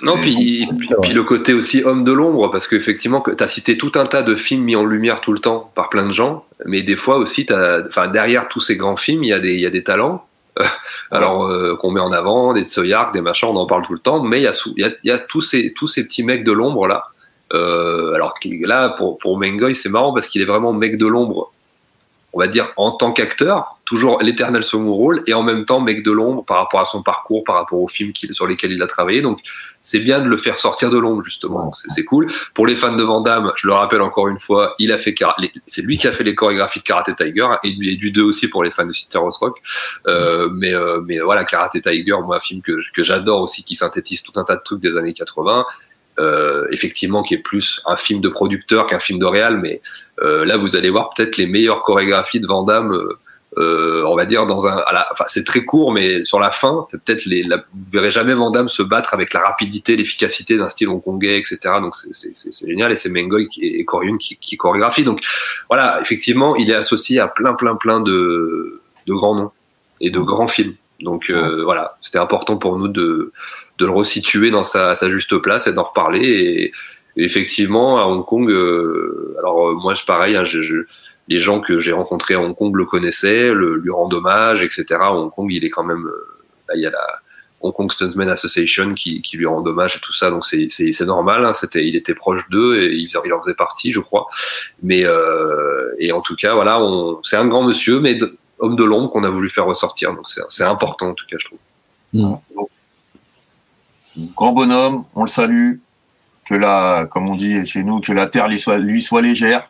[0.03, 3.75] Non, puis, puis, puis le côté aussi homme de l'ombre, parce qu'effectivement, tu as cité
[3.75, 6.45] tout un tas de films mis en lumière tout le temps par plein de gens,
[6.65, 7.47] mais des fois aussi,
[8.13, 10.25] derrière tous ces grands films, il y a des, y a des talents.
[11.11, 13.99] Alors euh, qu'on met en avant, des Tsoyark, des machins, on en parle tout le
[13.99, 16.23] temps, mais il y a, y a, il y a tous, ces, tous ces petits
[16.23, 17.05] mecs de l'ombre là.
[17.53, 21.51] Euh, alors là, pour, pour Mengoy, c'est marrant parce qu'il est vraiment mec de l'ombre,
[22.33, 26.03] on va dire en tant qu'acteur, toujours l'éternel second rôle, et en même temps mec
[26.03, 28.87] de l'ombre par rapport à son parcours, par rapport aux films sur lesquels il a
[28.87, 29.21] travaillé.
[29.21, 29.39] Donc
[29.81, 32.27] c'est bien de le faire sortir de l'ombre justement, c'est cool.
[32.53, 35.15] Pour les fans de Van Damme, je le rappelle encore une fois, il a fait
[35.65, 38.21] c'est lui qui a fait les chorégraphies de Karate Tiger et, du- et du 2
[38.21, 39.57] aussi pour les fans de Cineros Rock.
[40.07, 43.75] Euh, mais euh, mais voilà, Karate Tiger, moi un film que que j'adore aussi qui
[43.75, 45.65] synthétise tout un tas de trucs des années 80.
[46.19, 49.81] Euh, effectivement, qui est plus un film de producteur qu'un film de réal, mais
[50.21, 52.93] euh, là vous allez voir peut-être les meilleures chorégraphies de Van Damme.
[52.93, 53.17] euh,
[53.57, 56.51] euh, on va dire dans un, à la- enfin c'est très court, mais sur la
[56.51, 59.95] fin, c'est peut-être les, la, vous verrez jamais Van Damme se battre avec la rapidité,
[59.95, 61.57] l'efficacité d'un style hongkongais, etc.
[61.81, 65.03] Donc c'est- c'est c'est- c'est génial et c'est Mengoy qui, et Koryun qui, qui chorégraphie.
[65.03, 65.21] Donc
[65.67, 69.51] voilà, effectivement, il est associé à plein, plein, plein de, de grands noms
[69.99, 70.75] et de grands films.
[71.01, 73.31] Donc euh, voilà, c'était important pour nous de,
[73.79, 76.19] de le resituer dans sa, sa juste place et d'en reparler.
[76.23, 76.71] Et,
[77.15, 80.75] et effectivement, à Hong Kong, euh, alors euh, moi, je pareil, hein, je, je,
[81.27, 84.85] les gens que j'ai rencontrés à Hong Kong le connaissaient, le, lui rendent hommage, etc.
[84.99, 86.09] À Hong Kong, il est quand même,
[86.67, 87.07] là, il y a la
[87.61, 91.05] Hong Kong Stuntman Association qui, qui lui rend hommage et tout ça, donc c'est c'est
[91.05, 91.45] normal.
[91.45, 94.27] Hein, c'était, il était proche d'eux et il, il en faisait partie, je crois.
[94.81, 96.79] Mais euh, et en tout cas, voilà,
[97.23, 98.17] c'est un grand monsieur, mais
[98.59, 100.13] homme de l'ombre qu'on a voulu faire ressortir.
[100.13, 101.59] Donc c'est important en tout cas, je trouve.
[102.13, 102.35] Mm.
[104.35, 105.75] Grand bonhomme, on le salue.
[106.49, 109.69] Que la, comme on dit chez nous, que la terre lui soit, lui soit légère.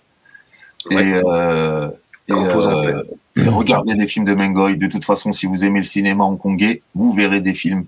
[0.89, 1.89] Et, euh,
[2.29, 3.03] et, euh,
[3.35, 4.77] et, regardez des films de Mengoy.
[4.77, 7.83] De toute façon, si vous aimez le cinéma hongkongais, vous verrez des films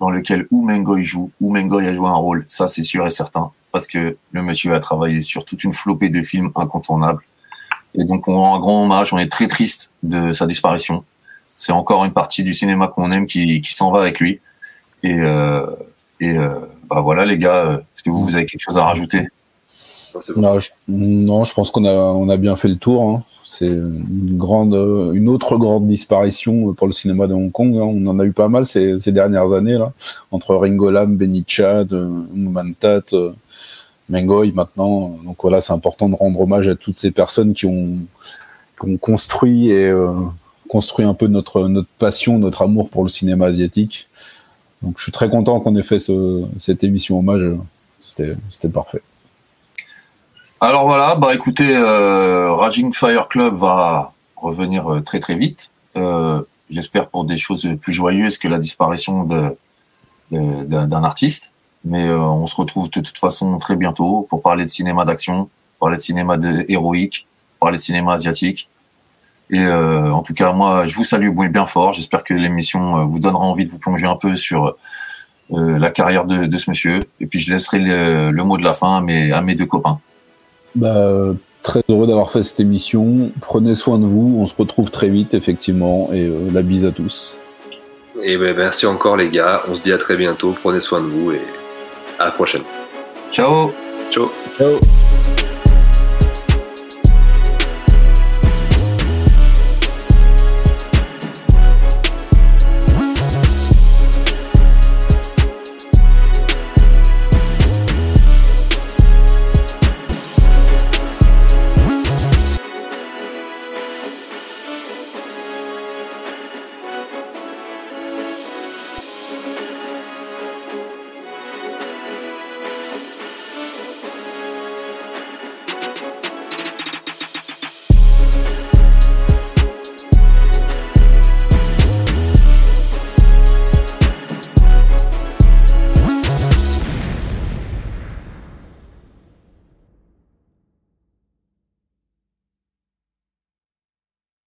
[0.00, 2.46] dans lesquels où Mengoy joue, où Mengoy a joué un rôle.
[2.48, 3.50] Ça, c'est sûr et certain.
[3.72, 7.20] Parce que le monsieur a travaillé sur toute une flopée de films incontournables.
[7.94, 9.12] Et donc, on rend un grand hommage.
[9.12, 11.02] On est très triste de sa disparition.
[11.54, 14.40] C'est encore une partie du cinéma qu'on aime qui, qui s'en va avec lui.
[15.02, 15.66] Et, euh,
[16.20, 16.60] et euh,
[16.94, 19.28] bah voilà, les gars, est-ce que vous, vous avez quelque chose à rajouter?
[20.36, 23.02] Non, je, non, je pense qu'on a, on a bien fait le tour.
[23.02, 23.24] Hein.
[23.46, 24.74] C'est une grande,
[25.14, 27.76] une autre grande disparition pour le cinéma de Hong Kong.
[27.76, 27.82] Hein.
[27.82, 29.92] On en a eu pas mal ces, ces dernières années là,
[30.30, 31.92] entre Ringo Lam, Benny Chad,
[32.32, 33.02] Mantat,
[34.08, 35.18] Mengoy maintenant.
[35.24, 37.96] Donc voilà, c'est important de rendre hommage à toutes ces personnes qui ont,
[38.80, 40.12] qui ont construit et euh,
[40.68, 44.08] construit un peu notre notre passion, notre amour pour le cinéma asiatique.
[44.84, 47.42] Donc je suis très content qu'on ait fait ce, cette émission hommage.
[48.02, 48.36] C'était
[48.72, 49.00] parfait.
[50.60, 55.70] Alors voilà, bah écoutez, euh, Raging Fire Club va revenir euh, très très vite.
[55.96, 59.24] Euh, J'espère pour des choses plus joyeuses que la disparition
[60.30, 61.52] d'un artiste.
[61.84, 65.98] Mais on se retrouve de toute façon très bientôt pour parler de cinéma d'action, parler
[65.98, 67.26] de cinéma héroïque,
[67.60, 68.70] parler de cinéma asiatique.
[69.50, 71.92] Et euh, en tout cas, moi, je vous salue bien fort.
[71.92, 74.76] J'espère que l'émission vous donnera envie de vous plonger un peu sur
[75.50, 77.00] la carrière de, de, ce monsieur.
[77.20, 79.66] Et puis je laisserai le, le mot de la fin à mes, à mes deux
[79.66, 80.00] copains.
[80.74, 81.34] Bah,
[81.64, 83.32] très heureux d'avoir fait cette émission.
[83.40, 84.36] Prenez soin de vous.
[84.38, 86.10] On se retrouve très vite, effectivement.
[86.12, 87.36] Et euh, la bise à tous.
[88.22, 89.62] Et ben, merci encore, les gars.
[89.68, 90.54] On se dit à très bientôt.
[90.62, 91.40] Prenez soin de vous et
[92.20, 92.62] à la prochaine.
[93.32, 93.72] Ciao.
[94.12, 94.30] Ciao.
[94.56, 94.78] Ciao.